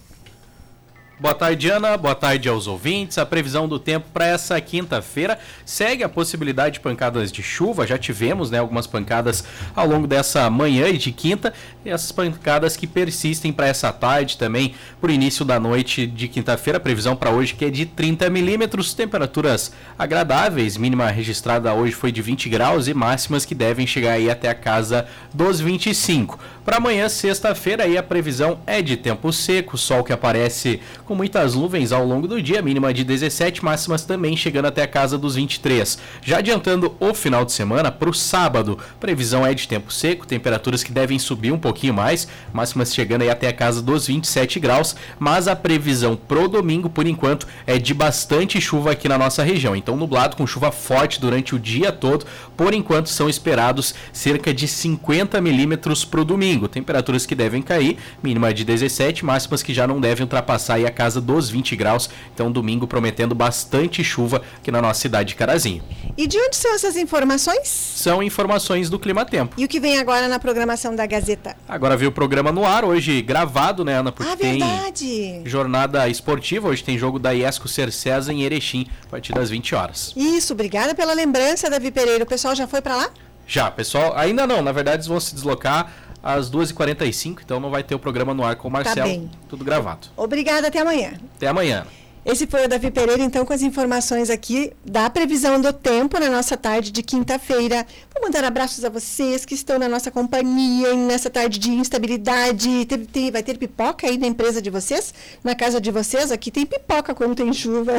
Boa 1.21 1.35
tarde, 1.35 1.69
Ana. 1.69 1.97
Boa 1.97 2.14
tarde 2.14 2.49
aos 2.49 2.69
ouvintes. 2.69 3.19
A 3.19 3.27
previsão 3.27 3.66
do 3.66 3.77
tempo 3.77 4.07
para 4.14 4.25
essa 4.25 4.61
quinta-feira 4.61 5.37
segue 5.64 6.05
a 6.05 6.09
possibilidade 6.09 6.75
de 6.75 6.81
pancadas 6.81 7.33
de 7.33 7.43
chuva. 7.43 7.85
Já 7.85 7.99
tivemos 7.99 8.53
né, 8.53 8.59
algumas 8.61 8.87
pancadas 8.87 9.43
ao 9.75 9.85
longo 9.85 10.07
dessa 10.07 10.49
manhã 10.49 10.87
e 10.87 10.97
de 10.97 11.11
quinta. 11.11 11.53
E 11.85 11.91
essas 11.91 12.12
pancadas 12.12 12.77
que 12.77 12.87
persistem 12.87 13.53
para 13.53 13.66
essa 13.66 13.93
tarde 13.93 14.39
também, 14.39 14.77
por 15.01 15.11
início 15.11 15.45
da 15.45 15.59
noite 15.59 16.07
de 16.07 16.29
quinta-feira. 16.29 16.77
A 16.77 16.81
previsão 16.81 17.16
para 17.16 17.31
hoje 17.31 17.53
que 17.53 17.64
é 17.64 17.71
de 17.71 17.85
30 17.85 18.31
milímetros. 18.31 18.95
Temperaturas 18.95 19.73
agradáveis. 19.99 20.77
Mínima 20.77 21.09
registrada 21.09 21.75
hoje 21.75 21.95
foi 21.95 22.12
de 22.12 22.23
20 22.23 22.49
graus 22.49 22.87
e 22.87 22.95
máximas 22.95 23.45
que 23.45 23.57
devem 23.57 23.89
chegar 23.89 24.12
aí 24.12 24.31
até 24.31 24.49
a 24.49 24.55
casa 24.55 25.05
dos 25.35 25.59
25. 25.59 26.39
Para 26.64 26.77
amanhã, 26.77 27.09
sexta-feira, 27.09 27.85
aí 27.85 27.97
a 27.97 28.03
previsão 28.03 28.61
é 28.66 28.83
de 28.83 28.95
tempo 28.97 29.33
seco, 29.33 29.79
sol 29.79 30.05
que 30.05 30.12
aparece 30.12 30.81
com 31.09 31.15
muitas 31.15 31.55
nuvens 31.55 31.91
ao 31.91 32.05
longo 32.05 32.29
do 32.29 32.41
dia, 32.43 32.61
mínima 32.61 32.93
de 32.93 33.03
17, 33.03 33.65
máximas 33.65 34.05
também 34.05 34.37
chegando 34.37 34.67
até 34.67 34.83
a 34.83 34.87
casa 34.87 35.17
dos 35.17 35.37
23. 35.37 35.99
Já 36.23 36.37
adiantando 36.37 36.95
o 37.01 37.15
final 37.15 37.47
de 37.47 37.53
semana 37.53 37.91
para 37.91 38.11
o 38.11 38.13
sábado, 38.13 38.79
previsão 39.01 39.47
é 39.47 39.55
de 39.55 39.67
tempo 39.67 39.91
seco, 39.91 40.27
temperaturas 40.27 40.85
que 40.85 40.93
devem 40.93 41.19
subir 41.19 41.51
um 41.51 41.59
pouquinho 41.59 41.95
mais, 41.95 42.29
máximas 42.53 42.93
chegando 42.93 43.23
aí 43.23 43.31
até 43.31 43.49
a 43.49 43.55
casa 43.55 43.81
dos 43.81 44.07
27 44.07 44.61
graus, 44.61 44.95
mas 45.19 45.49
a 45.49 45.57
previsão 45.57 46.15
pro 46.15 46.47
domingo, 46.47 46.91
por 46.91 47.07
enquanto, 47.07 47.47
é 47.67 47.79
de 47.79 47.95
bastante 47.95 48.61
chuva 48.61 48.91
aqui 48.91 49.09
na 49.09 49.17
nossa 49.17 49.43
região. 49.43 49.75
Então, 49.75 49.97
nublado 49.97 50.37
com 50.37 50.47
chuva 50.47 50.71
forte 50.71 51.19
durante 51.19 51.55
o 51.55 51.59
dia 51.59 51.91
todo, 51.91 52.27
por 52.55 52.75
enquanto 52.75 53.09
são 53.09 53.31
esperados 53.31 53.95
cerca 54.13 54.53
de 54.53 54.69
50 54.69 55.41
milímetros 55.41 56.05
pro 56.05 56.23
domingo. 56.23 56.69
Temperaturas 56.69 57.25
que 57.25 57.35
devem 57.35 57.63
cair, 57.63 57.97
mínima 58.23 58.53
de 58.53 58.63
17, 58.63 59.25
máximas 59.25 59.63
que 59.63 59.73
já 59.73 59.87
não 59.87 59.99
devem 59.99 60.25
ultrapassar 60.25 60.75
a 60.75 60.98
casa 60.99 61.21
dos 61.21 61.49
20 61.49 61.77
graus. 61.77 62.11
Então, 62.35 62.51
domingo 62.51 62.85
prometendo 62.85 63.33
bastante 63.33 64.03
chuva 64.03 64.43
aqui 64.57 64.73
na 64.73 64.83
nossa 64.83 65.01
cidade 65.01 65.29
de 65.29 65.37
Carazinho. 65.37 65.81
E 66.17 66.27
de 66.27 66.37
onde 66.37 66.57
são 66.57 66.75
essas 66.75 66.97
informações? 66.97 67.69
São 67.69 68.21
informações 68.21 68.91
do 68.91 68.99
Clima 68.99 69.25
Tempo. 69.25 69.55
E 69.57 69.65
o 69.65 69.69
que 69.69 69.79
vem 69.79 69.99
agora 69.99 70.27
na 70.27 70.41
programação 70.41 70.97
da 70.97 71.07
Gazeta? 71.07 71.57
Agora 71.69 71.97
viu 71.97 72.09
o 72.09 72.13
programa 72.13 72.51
no 72.51 72.65
ar, 72.65 72.85
hoje 72.85 73.23
gravado, 73.23 73.85
né, 73.85 73.95
Ana? 73.95 74.11
Porque 74.11 74.33
ah, 74.33 74.35
verdade. 74.35 75.05
tem 75.05 75.43
jornada 75.47 76.09
esportiva. 76.09 76.67
Hoje 76.67 76.83
tem 76.83 76.99
jogo 76.99 77.21
da 77.21 77.31
Iesco 77.31 77.69
Cercesa 77.69 78.33
em 78.33 78.43
Erechim, 78.43 78.89
a 79.07 79.11
partir 79.11 79.33
das 79.33 79.51
20 79.51 79.77
horas. 79.77 80.13
Isso, 80.17 80.53
obrigada 80.53 80.97
pela 80.97 81.15
lembrança, 81.15 81.71
Davi 81.71 81.93
Pereira. 81.93 82.25
O 82.25 82.27
pessoal 82.27 82.57
já 82.57 82.67
foi 82.67 82.83
para 82.83 82.97
lá? 82.97 83.09
Já, 83.47 83.71
pessoal, 83.71 84.17
ainda 84.17 84.47
não. 84.49 84.61
Na 84.61 84.73
verdade, 84.73 84.97
eles 84.97 85.07
vão 85.07 85.21
se 85.21 85.33
deslocar 85.33 85.93
às 86.23 86.51
2h45, 86.51 87.39
então 87.45 87.61
não 87.61 87.71
vai 87.71 87.83
ter 87.83 87.95
o 87.95 87.99
programa 87.99 88.35
no 88.35 88.45
ar 88.45 88.57
com 88.57 88.69
o 88.69 88.71
Marcelo. 88.71 89.29
Tá 89.29 89.39
tudo 89.49 89.64
gravado. 89.64 90.09
Obrigada, 90.16 90.69
até 90.69 90.81
amanhã. 90.81 91.12
Até 91.37 91.49
amanhã. 91.49 91.87
Esse 92.31 92.47
foi 92.47 92.66
o 92.66 92.69
Davi 92.69 92.91
Pereira, 92.91 93.23
então, 93.23 93.43
com 93.47 93.55
as 93.55 93.62
informações 93.62 94.29
aqui 94.29 94.73
da 94.85 95.09
previsão 95.09 95.59
do 95.59 95.73
tempo 95.73 96.21
na 96.21 96.29
nossa 96.29 96.59
tarde 96.59 96.91
de 96.91 97.03
quinta-feira. 97.03 97.87
Vou 98.12 98.23
mandar 98.23 98.45
abraços 98.45 98.85
a 98.85 98.91
vocês 98.91 99.47
que 99.47 99.55
estão 99.55 99.79
na 99.79 99.89
nossa 99.89 100.11
companhia 100.11 100.95
nessa 100.95 101.31
tarde 101.31 101.59
de 101.59 101.71
instabilidade. 101.71 102.85
Tem, 103.11 103.31
vai 103.31 103.43
ter 103.43 103.57
pipoca 103.57 104.07
aí 104.07 104.19
na 104.19 104.27
empresa 104.27 104.61
de 104.61 104.69
vocês? 104.69 105.14
Na 105.43 105.55
casa 105.55 105.81
de 105.81 105.91
vocês? 105.91 106.31
Aqui 106.31 106.51
tem 106.51 106.66
pipoca 106.66 107.14
quando 107.14 107.35
tem 107.35 107.51
chuva. 107.51 107.93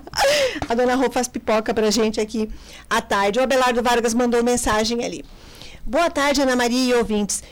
a 0.66 0.74
dona 0.74 0.94
Rô 0.94 1.10
faz 1.10 1.28
pipoca 1.28 1.74
pra 1.74 1.90
gente 1.90 2.18
aqui 2.18 2.48
à 2.88 3.02
tarde. 3.02 3.38
O 3.38 3.42
Abelardo 3.42 3.82
Vargas 3.82 4.14
mandou 4.14 4.42
mensagem 4.42 5.04
ali. 5.04 5.22
Boa 5.88 6.10
tarde, 6.10 6.42
Ana 6.42 6.56
Maria 6.56 6.84
e 6.84 6.94
ouvintes. 6.94 7.44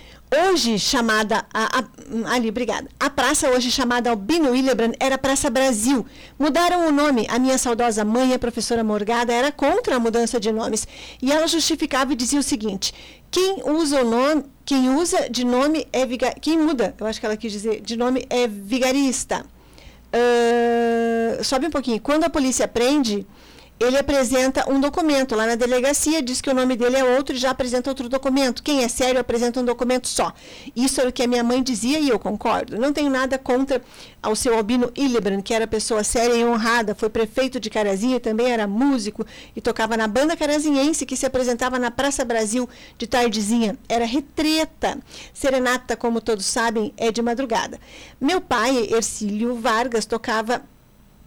Hoje 0.50 0.76
chamada. 0.76 1.46
A, 1.54 1.78
a, 1.78 2.34
ali, 2.34 2.48
obrigada. 2.48 2.88
A 2.98 3.08
praça 3.08 3.48
hoje 3.48 3.70
chamada 3.70 4.10
Albino 4.10 4.50
Willebrand 4.50 4.94
era 4.98 5.16
Praça 5.16 5.48
Brasil. 5.48 6.04
Mudaram 6.36 6.88
o 6.88 6.90
nome. 6.90 7.28
A 7.30 7.38
minha 7.38 7.56
saudosa 7.56 8.04
mãe, 8.04 8.34
a 8.34 8.38
professora 8.38 8.82
Morgada, 8.82 9.32
era 9.32 9.52
contra 9.52 9.94
a 9.94 10.00
mudança 10.00 10.40
de 10.40 10.50
nomes. 10.50 10.84
E 11.22 11.30
ela 11.30 11.46
justificava 11.46 12.12
e 12.12 12.16
dizia 12.16 12.40
o 12.40 12.42
seguinte: 12.42 12.92
quem 13.30 13.62
usa 13.66 14.02
o 14.02 14.10
nome. 14.10 14.44
Quem 14.64 14.90
usa 14.90 15.30
de 15.30 15.44
nome 15.44 15.86
é 15.92 16.04
Quem 16.40 16.58
muda, 16.58 16.92
eu 16.98 17.06
acho 17.06 17.20
que 17.20 17.26
ela 17.26 17.36
quis 17.36 17.52
dizer, 17.52 17.82
de 17.82 17.96
nome 17.96 18.26
é 18.28 18.48
vigarista. 18.48 19.46
Uh, 20.12 21.44
sobe 21.44 21.66
um 21.66 21.70
pouquinho. 21.70 22.00
Quando 22.00 22.24
a 22.24 22.30
polícia 22.30 22.66
prende, 22.66 23.24
ele 23.78 23.98
apresenta 23.98 24.70
um 24.70 24.80
documento 24.80 25.34
lá 25.34 25.46
na 25.46 25.56
delegacia, 25.56 26.22
diz 26.22 26.40
que 26.40 26.48
o 26.48 26.54
nome 26.54 26.76
dele 26.76 26.96
é 26.96 27.04
outro 27.04 27.34
e 27.34 27.38
já 27.38 27.50
apresenta 27.50 27.90
outro 27.90 28.08
documento. 28.08 28.62
Quem 28.62 28.84
é 28.84 28.88
sério 28.88 29.20
apresenta 29.20 29.60
um 29.60 29.64
documento 29.64 30.06
só. 30.06 30.32
Isso 30.76 31.00
é 31.00 31.08
o 31.08 31.12
que 31.12 31.22
a 31.22 31.26
minha 31.26 31.42
mãe 31.42 31.62
dizia 31.62 31.98
e 31.98 32.08
eu 32.08 32.18
concordo. 32.18 32.78
Não 32.78 32.92
tenho 32.92 33.10
nada 33.10 33.36
contra 33.36 33.82
ao 34.22 34.36
seu 34.36 34.56
Albino 34.56 34.92
Hillebrand, 34.96 35.42
que 35.42 35.52
era 35.52 35.66
pessoa 35.66 36.04
séria 36.04 36.34
e 36.34 36.44
honrada, 36.44 36.94
foi 36.94 37.10
prefeito 37.10 37.58
de 37.58 37.68
Carazinho, 37.68 38.20
também 38.20 38.50
era 38.50 38.66
músico 38.66 39.26
e 39.54 39.60
tocava 39.60 39.96
na 39.96 40.06
banda 40.06 40.36
carazinhense 40.36 41.04
que 41.04 41.16
se 41.16 41.26
apresentava 41.26 41.78
na 41.78 41.90
Praça 41.90 42.24
Brasil 42.24 42.68
de 42.96 43.06
tardezinha. 43.06 43.76
Era 43.88 44.04
retreta. 44.04 44.98
Serenata, 45.32 45.96
como 45.96 46.20
todos 46.20 46.46
sabem, 46.46 46.94
é 46.96 47.10
de 47.10 47.20
madrugada. 47.20 47.78
Meu 48.20 48.40
pai, 48.40 48.88
Ercílio 48.90 49.56
Vargas, 49.56 50.06
tocava 50.06 50.62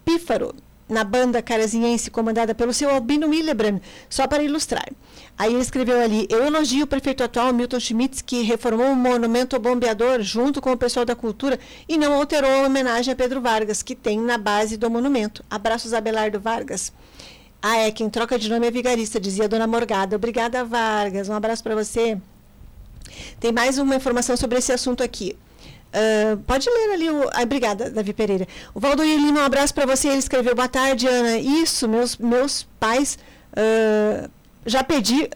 pífaro 0.04 0.54
na 0.88 1.04
banda 1.04 1.42
carazinhense 1.42 2.10
comandada 2.10 2.54
pelo 2.54 2.72
seu 2.72 2.90
Albino 2.90 3.28
Willebrand, 3.28 3.80
só 4.08 4.26
para 4.26 4.42
ilustrar. 4.42 4.88
Aí 5.36 5.52
ele 5.52 5.62
escreveu 5.62 6.00
ali: 6.00 6.26
Eu 6.30 6.44
elogio 6.44 6.84
o 6.84 6.86
prefeito 6.86 7.22
atual 7.22 7.52
Milton 7.52 7.78
Schmitz, 7.78 8.22
que 8.22 8.42
reformou 8.42 8.90
o 8.90 8.96
monumento 8.96 9.54
ao 9.54 9.62
bombeador 9.62 10.22
junto 10.22 10.60
com 10.60 10.72
o 10.72 10.76
pessoal 10.76 11.04
da 11.04 11.14
cultura 11.14 11.58
e 11.88 11.98
não 11.98 12.14
alterou 12.14 12.50
a 12.50 12.66
homenagem 12.66 13.12
a 13.12 13.16
Pedro 13.16 13.40
Vargas, 13.40 13.82
que 13.82 13.94
tem 13.94 14.18
na 14.18 14.38
base 14.38 14.76
do 14.76 14.90
monumento. 14.90 15.44
Abraços, 15.50 15.92
Abelardo 15.92 16.40
Vargas. 16.40 16.92
Ah, 17.60 17.76
é, 17.78 17.90
quem 17.90 18.08
troca 18.08 18.38
de 18.38 18.48
nome 18.48 18.66
é 18.66 18.70
vigarista, 18.70 19.18
dizia 19.18 19.44
a 19.44 19.48
dona 19.48 19.66
Morgada. 19.66 20.16
Obrigada, 20.16 20.64
Vargas. 20.64 21.28
Um 21.28 21.34
abraço 21.34 21.62
para 21.62 21.74
você. 21.74 22.16
Tem 23.40 23.52
mais 23.52 23.78
uma 23.78 23.96
informação 23.96 24.36
sobre 24.36 24.58
esse 24.58 24.72
assunto 24.72 25.02
aqui. 25.02 25.36
Uh, 25.88 26.36
pode 26.46 26.68
ler 26.68 26.92
ali 26.92 27.10
o. 27.10 27.28
Ah, 27.32 27.42
obrigada, 27.42 27.90
Davi 27.90 28.12
Pereira. 28.12 28.46
O 28.74 28.80
Valdoir 28.80 29.16
Lima, 29.16 29.40
um 29.40 29.44
abraço 29.44 29.72
para 29.74 29.86
você. 29.86 30.08
Ele 30.08 30.18
escreveu: 30.18 30.54
Boa 30.54 30.68
tarde, 30.68 31.06
Ana. 31.06 31.38
Isso, 31.38 31.88
meus, 31.88 32.16
meus 32.16 32.68
pais. 32.78 33.18
Uh, 33.52 34.28
já 34.66 34.84
pedi, 34.84 35.28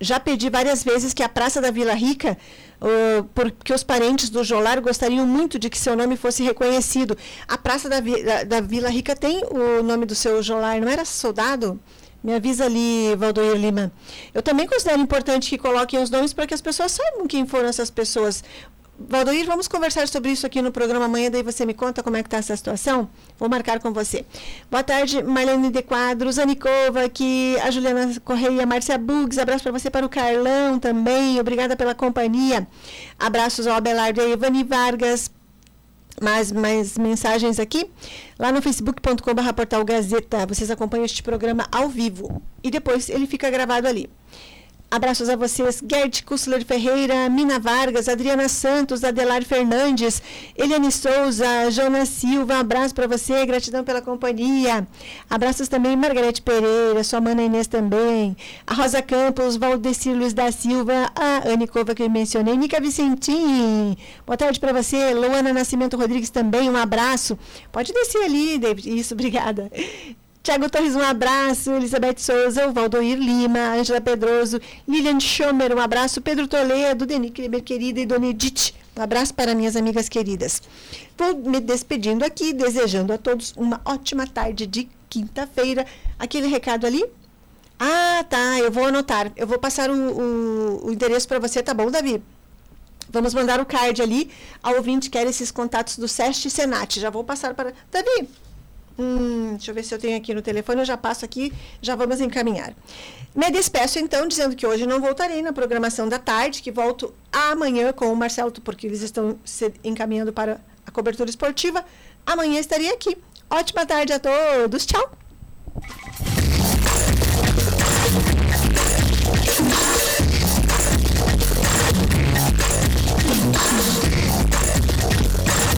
já 0.00 0.18
pedi 0.18 0.50
várias 0.50 0.82
vezes 0.82 1.14
que 1.14 1.22
a 1.22 1.28
Praça 1.28 1.60
da 1.60 1.70
Vila 1.70 1.94
Rica, 1.94 2.36
uh, 2.80 3.22
porque 3.34 3.72
os 3.72 3.84
parentes 3.84 4.28
do 4.30 4.42
Jolar 4.42 4.80
gostariam 4.80 5.24
muito 5.24 5.60
de 5.60 5.70
que 5.70 5.78
seu 5.78 5.94
nome 5.94 6.16
fosse 6.16 6.42
reconhecido. 6.42 7.16
A 7.46 7.56
Praça 7.56 7.88
da, 7.88 8.00
da, 8.00 8.42
da 8.42 8.60
Vila 8.60 8.88
Rica 8.88 9.14
tem 9.14 9.44
o 9.44 9.82
nome 9.82 10.06
do 10.06 10.14
seu 10.14 10.42
Jolar, 10.42 10.80
não 10.80 10.88
era 10.88 11.04
soldado? 11.04 11.78
Me 12.22 12.34
avisa 12.34 12.66
ali, 12.66 13.14
Valdoir 13.16 13.54
Lima. 13.54 13.90
Eu 14.34 14.42
também 14.42 14.66
considero 14.66 15.00
importante 15.00 15.48
que 15.48 15.56
coloquem 15.56 16.02
os 16.02 16.10
nomes 16.10 16.34
para 16.34 16.46
que 16.46 16.52
as 16.52 16.60
pessoas 16.60 16.92
saibam 16.92 17.26
quem 17.26 17.46
foram 17.46 17.68
essas 17.68 17.90
pessoas. 17.90 18.44
Valdoir, 19.08 19.46
vamos 19.46 19.66
conversar 19.66 20.06
sobre 20.08 20.30
isso 20.30 20.44
aqui 20.44 20.60
no 20.60 20.70
programa 20.70 21.06
amanhã, 21.06 21.30
daí 21.30 21.42
você 21.42 21.64
me 21.64 21.72
conta 21.72 22.02
como 22.02 22.18
é 22.18 22.22
que 22.22 22.26
está 22.26 22.36
essa 22.36 22.54
situação. 22.54 23.08
Vou 23.38 23.48
marcar 23.48 23.80
com 23.80 23.94
você. 23.94 24.26
Boa 24.70 24.82
tarde, 24.82 25.22
Marlene 25.22 25.70
de 25.70 25.82
Quadros, 25.82 26.38
Anicova, 26.38 27.04
aqui, 27.04 27.56
a 27.62 27.70
Juliana 27.70 28.20
Correia, 28.20 28.66
Márcia 28.66 28.98
Bugs, 28.98 29.38
abraço 29.38 29.62
para 29.62 29.72
você, 29.72 29.88
para 29.88 30.04
o 30.04 30.08
Carlão 30.08 30.78
também, 30.78 31.40
obrigada 31.40 31.74
pela 31.76 31.94
companhia. 31.94 32.68
Abraços 33.18 33.66
ao 33.66 33.74
Abelardo 33.74 34.20
e 34.20 34.32
Ivani 34.32 34.64
Vargas, 34.64 35.30
mais, 36.20 36.52
mais 36.52 36.98
mensagens 36.98 37.58
aqui. 37.58 37.90
Lá 38.38 38.52
no 38.52 38.60
facebook.com.br 38.60 39.52
portal 39.56 39.82
Gazeta, 39.82 40.44
vocês 40.44 40.70
acompanham 40.70 41.06
este 41.06 41.22
programa 41.22 41.66
ao 41.72 41.88
vivo. 41.88 42.42
E 42.62 42.70
depois 42.70 43.08
ele 43.08 43.26
fica 43.26 43.48
gravado 43.48 43.88
ali. 43.88 44.10
Abraços 44.90 45.28
a 45.28 45.36
vocês, 45.36 45.80
Gerd 45.88 46.24
Kussler 46.24 46.64
Ferreira, 46.64 47.28
Mina 47.30 47.60
Vargas, 47.60 48.08
Adriana 48.08 48.48
Santos, 48.48 49.04
Adelar 49.04 49.44
Fernandes, 49.44 50.20
Eliane 50.56 50.90
Souza, 50.90 51.70
Jonas 51.70 52.08
Silva, 52.08 52.56
abraço 52.56 52.92
para 52.92 53.06
você, 53.06 53.46
gratidão 53.46 53.84
pela 53.84 54.02
companhia. 54.02 54.84
Abraços 55.30 55.68
também 55.68 55.96
Margarete 55.96 56.42
Pereira, 56.42 57.04
sua 57.04 57.20
mana 57.20 57.44
Inês 57.44 57.68
também, 57.68 58.36
a 58.66 58.74
Rosa 58.74 59.00
Campos, 59.00 59.56
Valdecir 59.56 60.12
Luiz 60.12 60.34
da 60.34 60.50
Silva, 60.50 61.12
a 61.14 61.48
Anne 61.48 61.68
Cova 61.68 61.94
que 61.94 62.02
eu 62.02 62.10
mencionei, 62.10 62.56
Nica 62.56 62.80
Vicentim, 62.80 63.96
boa 64.26 64.36
tarde 64.36 64.58
para 64.58 64.72
você, 64.72 65.14
Luana 65.14 65.52
Nascimento 65.52 65.96
Rodrigues 65.96 66.30
também, 66.30 66.68
um 66.68 66.76
abraço. 66.76 67.38
Pode 67.70 67.92
descer 67.92 68.24
ali, 68.24 68.58
David, 68.58 68.98
isso, 68.98 69.14
obrigada. 69.14 69.70
Tiago 70.42 70.70
Torres, 70.70 70.94
um 70.94 71.02
abraço. 71.02 71.70
Elizabeth 71.72 72.18
Souza, 72.18 72.72
Valdoir 72.72 73.18
Lima, 73.18 73.74
Ângela 73.74 74.00
Pedroso, 74.00 74.60
Lilian 74.88 75.20
Schomer, 75.20 75.74
um 75.76 75.80
abraço. 75.80 76.20
Pedro 76.20 76.48
Toledo, 76.48 77.04
Denis 77.04 77.30
Kleber, 77.30 77.62
querida, 77.62 78.00
e 78.00 78.06
Dona 78.06 78.26
Edith. 78.26 78.72
Um 78.96 79.02
abraço 79.02 79.34
para 79.34 79.54
minhas 79.54 79.76
amigas 79.76 80.08
queridas. 80.08 80.62
Vou 81.16 81.36
me 81.36 81.60
despedindo 81.60 82.24
aqui, 82.24 82.52
desejando 82.52 83.12
a 83.12 83.18
todos 83.18 83.52
uma 83.56 83.80
ótima 83.84 84.26
tarde 84.26 84.66
de 84.66 84.88
quinta-feira. 85.10 85.86
Aquele 86.18 86.46
recado 86.46 86.86
ali? 86.86 87.04
Ah, 87.78 88.24
tá. 88.28 88.58
Eu 88.58 88.70
vou 88.70 88.86
anotar. 88.86 89.30
Eu 89.36 89.46
vou 89.46 89.58
passar 89.58 89.90
o, 89.90 89.94
o, 89.94 90.86
o 90.86 90.92
endereço 90.92 91.28
para 91.28 91.38
você, 91.38 91.62
tá 91.62 91.74
bom, 91.74 91.90
Davi? 91.90 92.22
Vamos 93.10 93.34
mandar 93.34 93.60
o 93.60 93.66
card 93.66 94.00
ali. 94.00 94.30
A 94.62 94.70
ouvinte 94.70 95.10
quer 95.10 95.26
esses 95.26 95.50
contatos 95.50 95.98
do 95.98 96.08
SEST 96.08 96.46
e 96.46 96.50
Senat. 96.50 96.98
Já 96.98 97.10
vou 97.10 97.24
passar 97.24 97.54
para. 97.54 97.74
Davi, 97.90 98.28
Hum, 98.98 99.52
deixa 99.52 99.70
eu 99.70 99.74
ver 99.74 99.82
se 99.82 99.94
eu 99.94 99.98
tenho 99.98 100.16
aqui 100.16 100.34
no 100.34 100.42
telefone, 100.42 100.80
eu 100.80 100.84
já 100.84 100.96
passo 100.96 101.24
aqui, 101.24 101.52
já 101.80 101.96
vamos 101.96 102.20
encaminhar. 102.20 102.74
Me 103.34 103.50
despeço 103.50 103.98
então, 103.98 104.26
dizendo 104.26 104.56
que 104.56 104.66
hoje 104.66 104.86
não 104.86 105.00
voltarei 105.00 105.40
na 105.40 105.52
programação 105.52 106.08
da 106.08 106.18
tarde, 106.18 106.62
que 106.62 106.70
volto 106.70 107.14
amanhã 107.32 107.92
com 107.92 108.12
o 108.12 108.16
Marcelo, 108.16 108.52
porque 108.52 108.86
eles 108.86 109.02
estão 109.02 109.38
se 109.44 109.72
encaminhando 109.84 110.32
para 110.32 110.60
a 110.86 110.90
cobertura 110.90 111.30
esportiva. 111.30 111.84
Amanhã 112.26 112.58
estarei 112.58 112.90
aqui. 112.90 113.16
Ótima 113.48 113.86
tarde 113.86 114.12
a 114.12 114.18
todos. 114.18 114.84
Tchau! 114.86 115.10